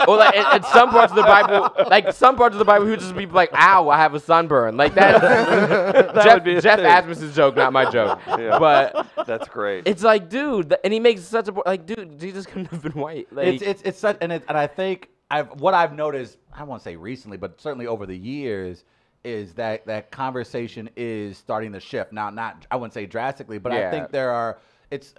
or 0.08 0.16
like 0.16 0.34
in, 0.34 0.56
in 0.56 0.62
some 0.64 0.90
parts 0.90 1.12
of 1.12 1.16
the 1.16 1.22
Bible, 1.22 1.70
like 1.88 2.12
some 2.12 2.36
parts 2.36 2.54
of 2.54 2.58
the 2.58 2.64
Bible, 2.64 2.84
he 2.84 2.90
would 2.90 3.00
just 3.00 3.14
be 3.14 3.24
like, 3.26 3.50
"Ow, 3.54 3.88
I 3.88 3.96
have 3.98 4.14
a 4.14 4.20
sunburn." 4.20 4.76
Like 4.76 4.94
that. 4.94 6.14
Jeff, 6.24 6.34
would 6.34 6.44
be 6.44 6.60
Jeff 6.60 6.78
thing. 6.80 6.86
Asmus's 6.86 7.36
joke, 7.36 7.54
not 7.54 7.72
my 7.72 7.88
joke. 7.88 8.18
Yeah. 8.26 8.58
But 8.58 9.06
That's 9.26 9.46
great. 9.48 9.86
it's 9.86 10.02
like, 10.02 10.28
dude, 10.28 10.70
th- 10.70 10.80
and 10.82 10.92
he 10.92 10.98
makes 10.98 11.22
such 11.22 11.46
a 11.46 11.52
po- 11.52 11.62
like, 11.64 11.86
dude, 11.86 12.18
Jesus 12.18 12.46
couldn't 12.46 12.66
have 12.70 12.82
been 12.82 12.92
white. 12.92 13.32
Like, 13.32 13.46
it's 13.46 13.62
it's 13.62 13.82
it's 13.82 13.98
such 13.98 14.18
and 14.20 14.32
it, 14.32 14.42
and 14.48 14.58
I 14.58 14.66
think 14.66 15.08
I've 15.30 15.60
what 15.60 15.74
I've 15.74 15.92
noticed 15.94 16.38
I 16.52 16.64
won't 16.64 16.82
say 16.82 16.96
recently 16.96 17.36
but 17.36 17.60
certainly 17.60 17.86
over 17.86 18.06
the 18.06 18.16
years 18.16 18.84
is 19.24 19.54
that 19.54 19.86
that 19.86 20.10
conversation 20.10 20.88
is 20.96 21.36
starting 21.36 21.72
to 21.72 21.80
shift 21.80 22.12
now 22.12 22.30
not 22.30 22.66
I 22.70 22.76
wouldn't 22.76 22.94
say 22.94 23.06
drastically 23.06 23.58
but 23.58 23.72
I 23.72 23.90
think 23.90 24.10
there 24.10 24.30
are 24.30 24.58
it's 24.90 25.14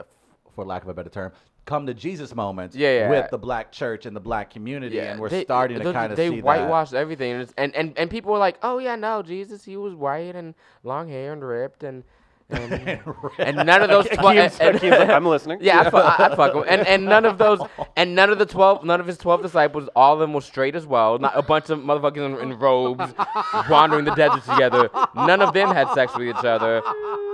for 0.55 0.65
lack 0.65 0.83
of 0.83 0.89
a 0.89 0.93
better 0.93 1.09
term 1.09 1.31
come 1.67 1.85
to 1.85 1.93
Jesus 1.93 2.33
moments 2.33 2.75
Yeah, 2.75 3.01
yeah. 3.01 3.09
with 3.09 3.29
the 3.29 3.37
black 3.37 3.71
church 3.71 4.07
and 4.07 4.15
the 4.15 4.19
black 4.19 4.49
community 4.49 4.99
and 4.99 5.19
we're 5.19 5.29
they- 5.29 5.43
starting 5.43 5.77
to 5.77 5.83
they- 5.83 5.93
kind 5.93 6.11
of 6.11 6.17
see 6.17 6.29
that. 6.29 6.35
they 6.35 6.41
whitewashed 6.41 6.95
everything, 6.95 7.33
and, 7.33 7.53
and 7.57 7.75
and 7.75 7.93
and 7.97 8.09
people 8.09 8.31
were 8.31 8.39
like, 8.39 8.57
"Oh 8.63 8.79
yeah, 8.79 8.95
no, 8.95 9.21
Jesus, 9.21 9.63
he 9.65 9.77
was 9.77 9.93
white 9.93 10.35
and 10.35 10.55
long 10.83 11.07
hair 11.09 11.33
and 11.33 11.43
ripped 11.47 11.83
and." 11.83 12.03
And, 12.49 13.01
and 13.39 13.55
none 13.67 13.81
of 13.81 13.89
those 13.89 14.07
twelve. 14.07 14.35
Akeem's- 14.35 14.57
Akeem's 14.59 14.91
like, 14.99 15.09
"I'm 15.09 15.25
listening." 15.25 15.57
Yeah, 15.61 15.81
I, 15.81 15.89
fu- 15.89 15.97
I, 15.97 16.15
I 16.31 16.35
fuck 16.35 16.55
him. 16.55 16.63
And 16.67 16.87
and 16.87 17.03
none 17.05 17.25
of 17.25 17.37
those, 17.37 17.59
and 17.97 18.15
none 18.15 18.29
of 18.29 18.39
the 18.39 18.45
twelve, 18.45 18.85
none 18.85 19.01
of 19.01 19.07
his 19.07 19.17
twelve 19.17 19.41
disciples, 19.41 19.89
all 19.97 20.13
of 20.13 20.19
them 20.19 20.33
were 20.33 20.39
straight 20.41 20.73
as 20.75 20.85
well. 20.85 21.19
Not 21.19 21.33
a 21.37 21.41
bunch 21.41 21.69
of 21.69 21.79
motherfuckers 21.79 22.41
in, 22.41 22.51
in 22.51 22.57
robes, 22.59 23.13
wandering 23.69 24.05
the 24.05 24.15
desert 24.15 24.45
together. 24.45 24.89
None 25.15 25.41
of 25.41 25.53
them 25.53 25.69
had 25.69 25.91
sex 25.93 26.15
with 26.17 26.27
each 26.29 26.45
other. 26.45 26.81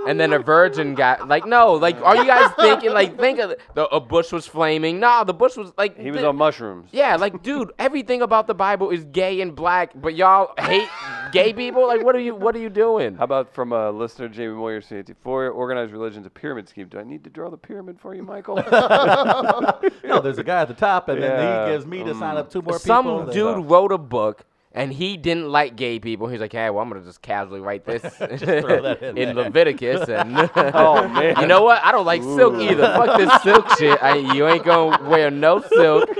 And 0.06 0.20
then 0.20 0.32
a 0.34 0.38
virgin 0.38 0.94
got 0.94 1.28
like, 1.28 1.46
no, 1.46 1.72
like, 1.74 1.96
are 2.02 2.16
you 2.16 2.26
guys 2.26 2.50
thinking 2.58 2.92
like, 2.92 3.18
think 3.18 3.38
of 3.38 3.54
the 3.74 3.86
a 3.86 4.00
bush 4.00 4.32
was 4.32 4.46
flaming? 4.46 5.00
No, 5.00 5.24
the 5.24 5.32
bush 5.32 5.56
was 5.56 5.72
like 5.78 5.96
He 5.98 6.10
was 6.10 6.20
the- 6.20 6.28
on 6.28 6.36
mushrooms. 6.36 6.90
yeah, 6.92 7.16
like, 7.16 7.42
dude, 7.42 7.72
everything 7.78 8.20
about 8.20 8.46
the 8.46 8.54
Bible 8.54 8.90
is 8.90 9.04
gay 9.04 9.40
and 9.40 9.54
black, 9.54 9.92
but 9.94 10.14
y'all 10.14 10.52
hate 10.58 10.88
gay 11.34 11.52
people. 11.52 11.86
Like, 11.86 12.02
what 12.02 12.14
are 12.16 12.20
you? 12.20 12.34
What 12.34 12.54
are 12.56 12.60
you 12.60 12.70
doing? 12.70 13.16
How 13.16 13.24
about 13.24 13.54
from 13.54 13.72
a 13.72 13.90
listener, 13.90 14.28
Jamie 14.28 14.54
Moyer, 14.54 14.80
CAT? 14.80 15.10
For 15.22 15.48
organized 15.48 15.92
religion's 15.92 16.26
a 16.26 16.30
pyramid 16.30 16.68
scheme. 16.68 16.88
Do 16.88 16.98
I 16.98 17.04
need 17.04 17.24
to 17.24 17.30
draw 17.30 17.50
the 17.50 17.56
pyramid 17.58 18.00
for 18.00 18.14
you, 18.14 18.22
Michael? 18.22 18.56
no 20.04 20.20
there's 20.22 20.38
a 20.38 20.44
guy 20.44 20.62
at 20.62 20.68
the 20.68 20.74
top 20.74 21.08
and 21.08 21.20
Yeah, 21.20 21.36
then 21.36 21.68
he 21.68 21.72
gives 21.74 21.86
me 21.86 22.04
to 22.04 22.14
sign 22.14 22.36
mm. 22.36 22.38
up 22.38 22.50
two 22.50 22.62
more 22.62 22.78
Some 22.78 23.04
people 23.04 23.26
Some 23.26 23.32
dude 23.34 23.66
wrote 23.66 23.92
a 23.92 23.98
book. 23.98 24.44
And 24.76 24.92
he 24.92 25.16
didn't 25.16 25.50
like 25.50 25.76
gay 25.76 26.00
people. 26.00 26.26
He's 26.26 26.40
like, 26.40 26.50
"Hey, 26.50 26.68
well, 26.68 26.82
I'm 26.82 26.88
gonna 26.88 27.04
just 27.04 27.22
casually 27.22 27.60
write 27.60 27.84
this 27.84 28.02
in 28.20 29.16
in. 29.16 29.36
Leviticus." 29.36 30.08
And 30.08 30.50
Oh, 30.56 31.06
man. 31.06 31.36
you 31.40 31.46
know 31.46 31.62
what? 31.62 31.80
I 31.84 31.92
don't 31.92 32.04
like 32.04 32.22
silk 32.24 32.54
either. 32.54 32.82
Fuck 32.82 33.16
this 33.18 33.42
silk 33.44 33.78
shit. 33.78 34.02
I, 34.02 34.16
you 34.16 34.48
ain't 34.48 34.64
gonna 34.64 35.08
wear 35.08 35.30
no 35.30 35.60
silk. 35.60 36.10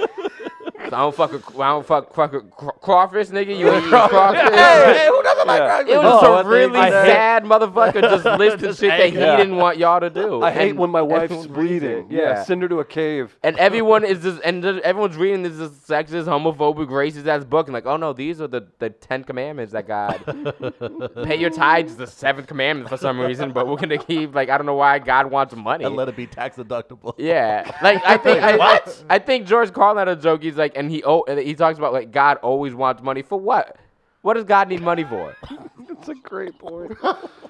I 0.94 0.98
don't 1.00 1.14
fuck. 1.14 1.32
A, 1.32 1.60
I 1.62 1.68
don't 1.70 1.86
fuck, 1.86 2.14
fuck 2.14 2.32
a 2.32 2.40
craw- 2.40 2.72
crawfish, 2.72 3.28
nigga. 3.28 3.56
You 3.58 3.68
ain't 3.70 3.84
eat 3.84 3.90
crawfish. 3.90 4.40
hey 4.40 5.06
who 5.10 5.22
doesn't 5.22 5.46
like 5.46 5.58
Yeah. 5.60 5.80
It 5.80 5.98
was 5.98 6.04
Oh, 6.06 6.20
just 6.20 6.24
I 6.24 6.32
a 6.32 6.36
think 6.42 6.46
really 6.74 6.90
sad 6.90 7.44
motherfucker 7.44 8.00
just 8.00 8.24
listing 8.38 8.74
shit 8.74 8.90
that 8.98 9.10
he 9.10 9.18
Yeah. 9.18 9.36
didn't 9.36 9.56
want 9.56 9.78
y'all 9.78 10.00
to 10.00 10.10
do. 10.10 10.42
I 10.42 10.50
hate 10.50 10.76
when 10.76 10.90
my 10.90 11.02
wife's 11.02 11.32
everyone 11.32 11.52
reads 11.52 11.84
it. 11.84 12.06
Yeah. 12.10 12.42
send 12.44 12.62
her 12.62 12.68
to 12.68 12.80
a 12.80 12.84
cave. 12.84 13.36
and 13.42 13.58
everyone 13.58 14.04
is 14.04 14.22
just 14.22 14.40
and 14.44 14.62
th- 14.62 14.82
everyone's 14.82 15.16
reading 15.16 15.42
this 15.42 15.54
is 15.58 15.70
sexist, 15.72 16.24
homophobic, 16.26 16.88
racist 16.88 17.26
ass 17.26 17.44
book 17.44 17.66
and 17.66 17.74
like, 17.74 17.86
oh 17.86 17.96
no, 17.96 18.12
these 18.12 18.40
are 18.40 18.46
the, 18.48 18.66
the 18.78 18.90
Ten 18.90 19.24
Commandments 19.24 19.72
that 19.72 19.86
God 19.86 20.22
pay 21.24 21.36
your 21.36 21.50
tithes, 21.50 21.96
the 21.96 22.06
seventh 22.06 22.46
commandment 22.46 22.88
for 22.88 22.96
some 22.96 23.18
reason, 23.18 23.52
but 23.52 23.66
we're 23.66 23.76
gonna 23.76 23.98
keep 23.98 24.34
like 24.34 24.48
I 24.50 24.56
don't 24.56 24.66
know 24.66 24.74
why 24.74 24.98
God 24.98 25.30
wants 25.30 25.54
money. 25.54 25.84
and 25.84 25.96
let 25.96 26.08
it 26.08 26.16
be 26.16 26.26
tax 26.26 26.56
deductible 26.56 27.14
Yeah, 27.18 27.70
like 27.82 28.04
I 28.04 28.16
think 28.16 28.42
I, 28.42 28.80
I 29.10 29.18
think 29.18 29.46
George 29.46 29.72
Carlin 29.72 30.06
had 30.06 30.18
a 30.18 30.20
joke. 30.20 30.42
He's 30.42 30.56
like, 30.56 30.72
and 30.76 30.83
he 30.90 31.02
oh, 31.04 31.24
and 31.28 31.38
he 31.38 31.54
talks 31.54 31.78
about 31.78 31.92
like 31.92 32.10
God 32.10 32.38
always 32.38 32.74
wants 32.74 33.02
money 33.02 33.22
for 33.22 33.38
what? 33.38 33.76
What 34.22 34.34
does 34.34 34.44
God 34.44 34.68
need 34.68 34.82
money 34.82 35.04
for? 35.04 35.36
That's 35.88 36.08
a 36.08 36.14
great 36.14 36.58
point. 36.58 36.96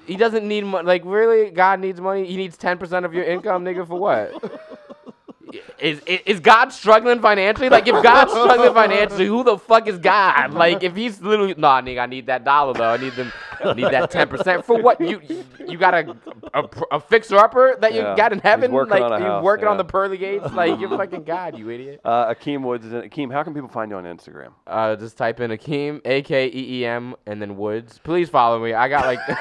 He 0.05 0.17
doesn't 0.17 0.47
need 0.47 0.65
money. 0.65 0.85
Like 0.85 1.03
really, 1.05 1.51
God 1.51 1.79
needs 1.79 2.01
money. 2.01 2.25
He 2.25 2.37
needs 2.37 2.57
ten 2.57 2.77
percent 2.77 3.05
of 3.05 3.13
your 3.13 3.23
income, 3.23 3.63
nigga, 3.63 3.87
for 3.87 3.99
what? 3.99 4.74
Is, 5.79 5.99
is 6.05 6.19
is 6.25 6.39
God 6.39 6.69
struggling 6.71 7.19
financially? 7.21 7.69
Like 7.69 7.87
if 7.87 8.01
God's 8.03 8.31
struggling 8.39 8.73
financially, 8.73 9.25
who 9.25 9.43
the 9.43 9.57
fuck 9.57 9.87
is 9.87 9.97
God? 9.97 10.53
Like 10.53 10.83
if 10.83 10.95
he's 10.95 11.21
literally 11.21 11.53
nah, 11.57 11.81
nigga, 11.81 11.99
I 12.01 12.05
need 12.05 12.27
that 12.27 12.43
dollar 12.43 12.73
though. 12.73 12.89
I 12.91 12.97
need 12.97 13.13
them, 13.13 13.31
I 13.63 13.73
need 13.73 13.85
that 13.91 14.11
ten 14.11 14.27
percent 14.27 14.65
for 14.65 14.81
what? 14.81 14.99
You 15.01 15.21
you 15.67 15.77
got 15.77 15.93
a 15.93 16.15
a, 16.53 16.63
a 16.91 16.99
fixer 16.99 17.37
upper 17.37 17.75
that 17.81 17.93
you 17.93 18.01
Yeah. 18.01 18.15
got 18.15 18.31
in 18.31 18.39
He's 18.39 18.43
heaven? 18.43 18.71
working 18.71 18.91
like 18.91 19.03
on 19.03 19.13
a 19.13 19.19
you 19.19 19.25
house, 19.25 19.43
working 19.43 19.67
on 19.67 19.77
the 19.77 19.85
pearly 19.85 20.17
gates? 20.17 20.51
Like 20.53 20.79
you're 20.79 20.89
fucking 20.89 21.23
God, 21.23 21.57
you 21.57 21.69
idiot. 21.69 22.01
Uh, 22.05 22.33
Akeem 22.33 22.61
Woods 22.61 22.85
is 22.85 22.93
in. 22.93 23.01
Akeem, 23.01 23.31
how 23.31 23.43
can 23.43 23.53
people 23.53 23.69
find 23.69 23.91
you 23.91 23.97
on 23.97 24.03
Instagram? 24.05 24.51
Uh, 24.67 24.95
just 24.95 25.17
type 25.17 25.39
in 25.39 25.51
Akeem, 25.51 26.01
A 26.05 26.21
K 26.21 26.47
E 26.47 26.79
E 26.81 26.85
M, 26.85 27.15
and 27.25 27.41
then 27.41 27.57
Woods. 27.57 27.99
Please 28.03 28.29
follow 28.29 28.63
me. 28.63 28.73
I 28.73 28.87
got 28.89 29.05
like. 29.05 29.19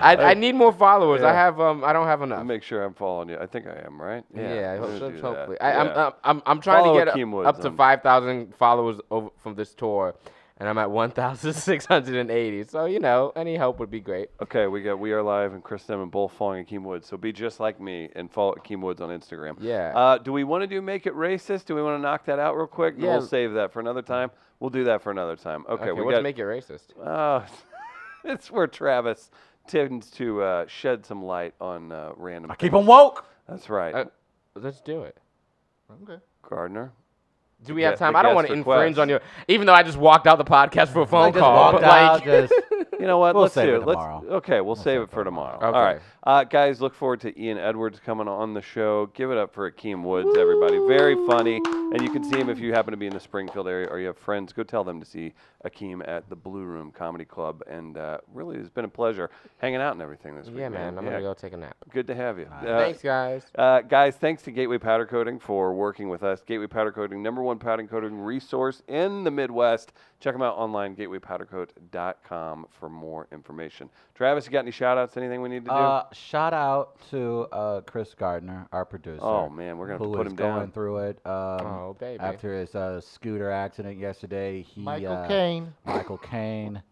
I, 0.00 0.16
I 0.30 0.34
need 0.34 0.54
more 0.54 0.72
followers. 0.72 1.22
I 1.22 1.32
have 1.32 1.60
um 1.60 1.84
I 1.84 1.92
don't 1.92 2.06
have 2.06 2.22
enough. 2.22 2.38
I'll 2.38 2.44
make 2.44 2.62
sure 2.62 2.84
I'm 2.84 2.94
following 2.94 3.28
you. 3.28 3.38
I 3.38 3.46
think 3.46 3.66
I 3.66 3.82
am, 3.84 4.00
right? 4.00 4.24
Yeah, 4.34 4.42
I 4.42 4.74
I'm 4.74 4.80
hope 4.82 4.98
so, 4.98 5.10
that. 5.10 5.20
hopefully. 5.20 5.60
I, 5.60 5.72
I'm, 5.80 5.86
Yeah. 5.86 6.06
I'm 6.06 6.12
I'm 6.24 6.42
I'm 6.46 6.60
trying 6.60 6.84
Follow 6.84 6.98
to 6.98 7.04
get 7.04 7.08
up, 7.22 7.28
Woods 7.28 7.46
up 7.48 7.60
to 7.62 7.70
five 7.72 8.02
thousand 8.02 8.54
followers 8.56 9.00
over 9.10 9.30
from 9.38 9.54
this 9.54 9.74
tour, 9.74 10.14
and 10.58 10.68
I'm 10.68 10.78
at 10.78 10.90
one 10.90 11.10
thousand 11.10 11.52
six 11.54 11.84
hundred 11.86 12.16
and 12.16 12.30
eighty. 12.30 12.64
So 12.64 12.84
you 12.86 13.00
know, 13.00 13.32
any 13.36 13.56
help 13.56 13.78
would 13.80 13.90
be 13.90 14.00
great. 14.00 14.30
Okay, 14.42 14.66
we 14.66 14.82
got 14.82 14.98
We 14.98 15.12
Are 15.12 15.22
Live 15.22 15.52
and 15.52 15.62
Chris 15.62 15.84
Demon 15.84 16.08
both 16.08 16.32
following 16.32 16.64
Akeem 16.64 16.82
Woods. 16.82 17.06
So 17.08 17.16
be 17.16 17.32
just 17.32 17.60
like 17.60 17.80
me 17.80 18.08
and 18.14 18.30
follow 18.30 18.54
Akeem 18.54 18.80
Woods 18.80 19.00
on 19.00 19.10
Instagram. 19.10 19.56
Yeah. 19.60 19.92
Uh, 19.96 20.18
do 20.18 20.32
we 20.32 20.44
want 20.44 20.62
to 20.62 20.66
do 20.66 20.80
Make 20.82 21.06
It 21.06 21.14
Racist? 21.14 21.64
Do 21.66 21.74
we 21.74 21.82
want 21.82 21.98
to 21.98 22.02
knock 22.02 22.24
that 22.26 22.38
out 22.38 22.56
real 22.56 22.66
quick? 22.66 22.94
Yeah. 22.98 23.18
We'll 23.18 23.26
save 23.26 23.52
that 23.54 23.72
for 23.72 23.80
another 23.80 24.02
time. 24.02 24.30
We'll 24.60 24.70
do 24.70 24.84
that 24.84 25.02
for 25.02 25.10
another 25.12 25.36
time. 25.36 25.64
Okay, 25.68 25.84
Okay, 25.84 25.92
we 25.92 26.02
what's 26.02 26.16
got. 26.16 26.22
make 26.24 26.38
it 26.38 26.42
racist? 26.42 26.86
Uh, 27.00 27.46
it's 28.24 28.50
where 28.50 28.66
Travis 28.66 29.30
tends 29.68 30.10
to 30.12 30.42
uh, 30.42 30.66
shed 30.66 31.04
some 31.04 31.22
light 31.24 31.54
on 31.60 31.92
uh, 31.92 32.12
random. 32.16 32.50
I 32.50 32.56
keep 32.56 32.72
them 32.72 32.86
woke 32.86 33.26
That's 33.48 33.68
right. 33.70 33.94
Uh, 33.94 34.04
let's 34.54 34.80
do 34.80 35.02
it. 35.02 35.16
Okay. 36.02 36.20
Gardner. 36.42 36.92
Do 37.64 37.74
we 37.74 37.82
have 37.82 37.98
time? 37.98 38.14
I 38.14 38.22
don't 38.22 38.34
want 38.34 38.46
to 38.46 38.52
infringe 38.52 38.98
on 38.98 39.08
you, 39.08 39.18
Even 39.48 39.66
though 39.66 39.74
I 39.74 39.82
just 39.82 39.98
walked 39.98 40.26
out 40.26 40.38
the 40.38 40.44
podcast 40.44 40.88
for 40.88 41.00
a 41.02 41.06
phone 41.06 41.28
I 41.28 41.30
just 41.30 41.40
call, 41.40 41.54
walked 41.54 41.80
but 41.80 41.84
out, 41.84 42.12
like, 42.14 42.24
just 42.24 42.52
You 42.98 43.06
know 43.06 43.18
what? 43.18 43.34
We'll 43.34 43.42
Let's 43.44 43.54
save 43.54 43.66
do 43.68 43.74
it 43.76 43.82
it. 43.82 43.86
Let's, 43.86 44.24
okay, 44.28 44.60
we'll, 44.60 44.74
save 44.76 45.00
it 45.02 45.10
for 45.10 45.22
tomorrow. 45.24 45.58
All 45.60 45.68
Okay. 45.68 45.78
right, 45.78 46.00
uh, 46.24 46.44
guys. 46.44 46.80
Look 46.80 46.94
forward 46.94 47.20
to 47.20 47.40
Ian 47.40 47.56
Edwards 47.58 48.00
coming 48.04 48.26
on 48.28 48.54
the 48.54 48.60
show. 48.62 49.06
Give 49.14 49.30
it 49.30 49.38
up 49.38 49.54
for 49.54 49.70
Akeem 49.70 50.02
Woods, 50.02 50.36
everybody. 50.36 50.78
Very 50.88 51.14
funny, 51.26 51.60
and 51.64 52.02
you 52.02 52.10
can 52.10 52.24
see 52.24 52.38
him 52.38 52.50
if 52.50 52.58
you 52.58 52.72
happen 52.72 52.90
to 52.90 52.96
be 52.96 53.06
in 53.06 53.12
the 53.14 53.20
Springfield 53.20 53.68
area 53.68 53.86
or 53.88 54.00
you 54.00 54.06
have 54.08 54.18
friends. 54.18 54.52
Go 54.52 54.62
tell 54.64 54.82
them 54.82 54.98
to 54.98 55.06
see 55.06 55.32
Akeem 55.64 56.06
at 56.08 56.28
the 56.28 56.34
Blue 56.36 56.64
Room 56.64 56.90
Comedy 56.90 57.24
Club. 57.24 57.62
And 57.68 57.96
uh, 57.96 58.18
really, 58.32 58.56
it's 58.56 58.68
been 58.68 58.84
a 58.84 58.88
pleasure 58.88 59.30
hanging 59.58 59.80
out 59.80 59.92
and 59.92 60.02
everything 60.02 60.36
this 60.36 60.46
week. 60.48 60.58
Yeah, 60.58 60.68
man. 60.68 60.98
I'm 60.98 61.04
Yeah, 61.04 61.12
gonna 61.12 61.22
go 61.22 61.34
take 61.34 61.52
a 61.52 61.56
nap. 61.56 61.76
Good 61.92 62.06
to 62.08 62.14
have 62.16 62.38
you. 62.38 62.46
Uh, 62.46 62.78
Thanks, 62.78 63.00
guys. 63.02 63.44
uh, 63.56 63.80
guys, 63.82 64.16
thanks 64.16 64.42
to 64.42 64.50
Gateway 64.50 64.78
Powder 64.78 65.06
Coating 65.06 65.38
for 65.38 65.72
working 65.72 66.08
with 66.08 66.24
us. 66.24 66.42
Gateway 66.42 66.66
Powder 66.66 66.90
Coating, 66.92 67.22
number 67.22 67.42
one 67.42 67.58
powder 67.58 67.86
coating 67.86 68.18
resource 68.18 68.82
in 68.88 69.22
the 69.24 69.30
Midwest. 69.30 69.92
Check 70.20 70.34
them 70.34 70.42
out 70.42 70.56
online, 70.56 70.96
gatewaypowdercoat.com 70.96 72.66
for 72.70 72.87
more 72.88 73.26
information. 73.32 73.88
Travis, 74.14 74.46
you 74.46 74.52
got 74.52 74.60
any 74.60 74.70
shout 74.70 74.98
outs? 74.98 75.16
Anything 75.16 75.40
we 75.42 75.48
need 75.48 75.64
to 75.64 75.70
do? 75.70 75.76
Uh, 75.76 76.04
shout 76.12 76.52
out 76.54 76.96
to 77.10 77.46
uh, 77.52 77.80
Chris 77.82 78.14
Gardner, 78.14 78.66
our 78.72 78.84
producer. 78.84 79.22
oh, 79.22 79.48
man, 79.48 79.78
we're 79.78 79.86
going 79.88 79.98
to 79.98 80.04
have 80.04 80.10
who 80.10 80.16
to 80.16 80.18
put 80.18 80.26
is 80.26 80.32
him 80.32 80.36
going 80.36 80.58
down. 80.60 80.72
through 80.72 80.98
it. 80.98 81.18
Um, 81.26 81.66
Oh, 81.66 81.96
baby. 81.98 82.20
After 82.20 82.58
his 82.58 82.74
uh, 82.74 83.00
scooter 83.00 83.50
accident 83.50 83.98
yesterday, 83.98 84.62
he 84.62 84.80
Michael 84.80 85.12
uh, 85.12 85.28
Caine. 85.28 85.72
Michael 85.86 86.18
Caine. 86.18 86.82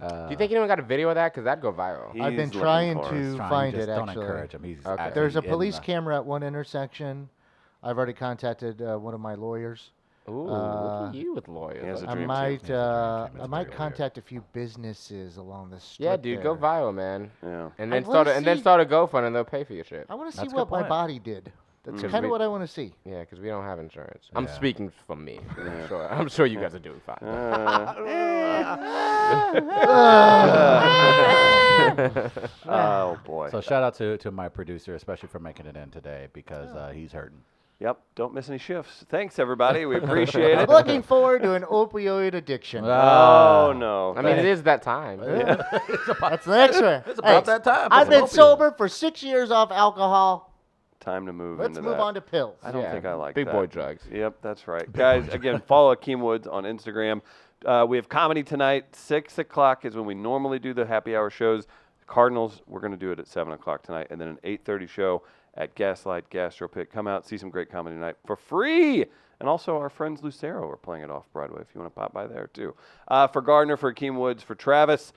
Uh, 0.00 0.08
Do 0.26 0.30
you 0.32 0.36
think 0.36 0.50
anyone 0.52 0.68
got 0.68 0.78
a 0.78 0.82
video 0.82 1.08
of 1.08 1.14
that? 1.14 1.32
Cause 1.34 1.44
that'd 1.44 1.62
go 1.62 1.72
viral. 1.72 2.12
He's 2.12 2.22
I've 2.22 2.36
been 2.36 2.50
trying 2.50 2.96
to 3.04 3.36
trying, 3.36 3.38
find 3.50 3.74
just 3.74 3.84
it, 3.88 3.94
Don't 3.94 4.08
actually. 4.08 4.24
encourage 4.26 4.52
him. 4.52 4.62
He's 4.62 4.78
Okay. 4.84 5.02
actually 5.02 5.14
There's 5.14 5.36
a 5.36 5.42
police 5.42 5.76
the- 5.76 5.82
camera 5.82 6.16
at 6.16 6.24
one 6.26 6.42
intersection. 6.42 7.28
I've 7.82 7.96
already 7.96 8.12
contacted 8.14 8.82
uh, 8.82 8.98
one 8.98 9.14
of 9.14 9.20
my 9.20 9.34
lawyers. 9.34 9.90
Ooh, 10.28 10.42
look 10.42 10.52
Uh, 10.52 11.08
at 11.08 11.14
you 11.14 11.34
with 11.34 11.48
lawyers. 11.48 11.82
he 11.82 11.86
has 11.88 12.02
a 12.02 12.06
huh? 12.06 12.12
I 12.12 12.14
dream 12.14 12.22
team. 12.22 12.28
might, 12.28 12.50
He's 12.60 12.62
a 12.64 12.66
dream 12.66 12.78
uh, 12.80 13.28
team. 13.28 13.40
I 13.40 13.46
might 13.46 13.56
very 13.58 13.64
weird. 13.68 13.76
contact 13.78 14.18
a 14.18 14.22
few 14.22 14.42
businesses 14.52 15.36
along 15.36 15.70
the 15.70 15.80
street. 15.80 16.04
yeah, 16.06 16.16
dude, 16.16 16.42
go 16.42 16.56
viral, 16.56 16.94
man. 16.94 17.30
Yeah. 17.42 17.70
And 17.78 17.92
then 17.92 18.02
wanna 18.04 18.12
start, 18.12 18.26
a, 18.28 18.34
and 18.34 18.46
then 18.46 18.58
start 18.58 18.80
a 18.80 18.84
GoFund, 18.84 19.26
and 19.26 19.34
they'll 19.36 19.44
pay 19.44 19.64
for 19.64 19.74
your 19.74 19.84
shit. 19.84 20.06
I 20.10 20.14
want 20.14 20.32
to 20.32 20.40
see 20.40 20.48
what 20.48 20.70
my 20.70 20.82
body 20.88 21.18
did. 21.18 21.52
That's 21.84 22.02
Mm. 22.02 22.10
kind 22.10 22.24
of 22.24 22.32
what 22.32 22.42
I 22.42 22.48
want 22.48 22.64
to 22.64 22.66
see. 22.66 22.92
Yeah, 23.04 23.20
because 23.20 23.38
we 23.38 23.46
don't 23.46 23.62
have 23.62 23.78
insurance. 23.78 24.28
I'm 24.34 24.48
speaking 24.48 24.90
for 25.06 25.14
me. 25.14 25.38
I'm 25.56 25.86
sure. 25.86 26.12
I'm 26.12 26.28
sure 26.28 26.44
you 26.44 26.58
guys 26.58 26.74
are 26.74 26.80
doing 26.80 27.00
fine. 27.06 27.18
oh, 32.68 33.18
boy. 33.24 33.48
So 33.50 33.60
shout 33.60 33.82
out 33.82 33.94
to, 33.96 34.16
to 34.18 34.30
my 34.30 34.48
producer, 34.48 34.94
especially 34.94 35.28
for 35.28 35.38
making 35.38 35.66
it 35.66 35.76
in 35.76 35.90
today 35.90 36.28
because 36.32 36.70
uh, 36.74 36.92
he's 36.94 37.12
hurting. 37.12 37.40
Yep, 37.80 37.98
don't 38.14 38.32
miss 38.34 38.48
any 38.48 38.58
shifts. 38.58 39.04
Thanks, 39.08 39.38
everybody. 39.38 39.84
We 39.86 39.96
appreciate 40.02 40.54
I'm 40.56 40.64
it. 40.64 40.68
looking 40.68 41.02
forward 41.02 41.42
to 41.42 41.54
an 41.54 41.62
opioid 41.62 42.34
addiction. 42.34 42.84
Oh, 42.84 43.72
no. 43.76 44.14
I 44.16 44.22
mean, 44.22 44.36
it 44.36 44.44
is 44.44 44.62
that 44.64 44.82
time. 44.82 45.20
That's 45.20 46.44
the 46.44 46.56
next 46.56 46.80
one. 46.80 47.02
It's 47.06 47.18
about 47.18 47.44
that 47.46 47.64
time. 47.64 47.88
I've 47.90 48.08
been 48.08 48.28
sober 48.28 48.72
for 48.76 48.88
six 48.88 49.22
years 49.22 49.50
off 49.50 49.70
alcohol. 49.70 50.52
Time 51.00 51.26
to 51.26 51.32
move 51.32 51.60
Let's 51.60 51.68
into 51.68 51.82
move 51.82 51.98
that. 51.98 52.02
on 52.02 52.14
to 52.14 52.20
pills. 52.20 52.58
I 52.64 52.72
don't 52.72 52.82
Yeah, 52.82 52.92
think 52.92 53.04
I 53.04 53.14
like 53.14 53.34
big 53.36 53.46
that. 53.46 53.52
boy 53.52 53.66
drugs. 53.66 54.02
Yep, 54.10 54.38
that's 54.42 54.66
right. 54.66 54.90
Guys, 54.92 55.28
again, 55.28 55.60
follow 55.66 55.94
Akeem 55.94 56.20
Woods 56.20 56.48
on 56.48 56.64
Instagram. 56.64 57.20
Uh, 57.64 57.86
we 57.88 57.96
have 57.96 58.08
comedy 58.08 58.42
tonight. 58.42 58.94
Six 58.96 59.38
o'clock 59.38 59.84
is 59.84 59.94
when 59.94 60.04
we 60.04 60.14
normally 60.14 60.58
do 60.58 60.74
the 60.74 60.84
happy 60.84 61.14
hour 61.14 61.30
shows. 61.30 61.66
Cardinals, 62.08 62.60
we're 62.66 62.80
going 62.80 62.90
to 62.92 62.96
do 62.98 63.12
it 63.12 63.18
at 63.20 63.28
seven 63.28 63.52
o'clock 63.52 63.82
tonight, 63.82 64.08
and 64.10 64.20
then 64.20 64.28
an 64.28 64.38
eight 64.44 64.64
thirty 64.64 64.86
show 64.86 65.22
at 65.56 65.74
Gaslight 65.74 66.28
Gastro 66.30 66.68
Pit. 66.68 66.90
Come 66.90 67.06
out, 67.06 67.26
see 67.26 67.38
some 67.38 67.50
great 67.50 67.70
comedy 67.70 67.96
tonight 67.96 68.16
for 68.26 68.36
free. 68.36 69.04
And 69.38 69.48
also, 69.48 69.76
our 69.76 69.90
friends 69.90 70.22
Lucero 70.22 70.68
are 70.68 70.76
playing 70.76 71.02
it 71.02 71.10
off 71.10 71.30
Broadway. 71.32 71.60
If 71.60 71.68
you 71.74 71.80
want 71.80 71.94
to 71.94 71.98
pop 71.98 72.12
by 72.12 72.26
there 72.26 72.48
too. 72.52 72.74
Uh, 73.08 73.26
for 73.26 73.42
Gardner, 73.42 73.76
for 73.76 73.92
Akeem 73.92 74.16
Woods, 74.16 74.42
for 74.42 74.54
Travis, 74.54 75.12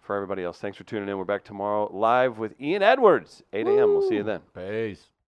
for 0.00 0.14
everybody 0.14 0.44
else, 0.44 0.58
thanks 0.58 0.76
for 0.78 0.84
tuning 0.84 1.08
in. 1.08 1.18
We're 1.18 1.24
back 1.24 1.44
tomorrow 1.44 1.90
live 1.92 2.38
with 2.38 2.60
Ian 2.60 2.82
Edwards, 2.82 3.42
8 3.52 3.66
a.m. 3.66 3.76
We'll 3.94 4.08
see 4.08 4.16
you 4.16 4.22
then. 4.22 4.40
Peace. 4.54 5.06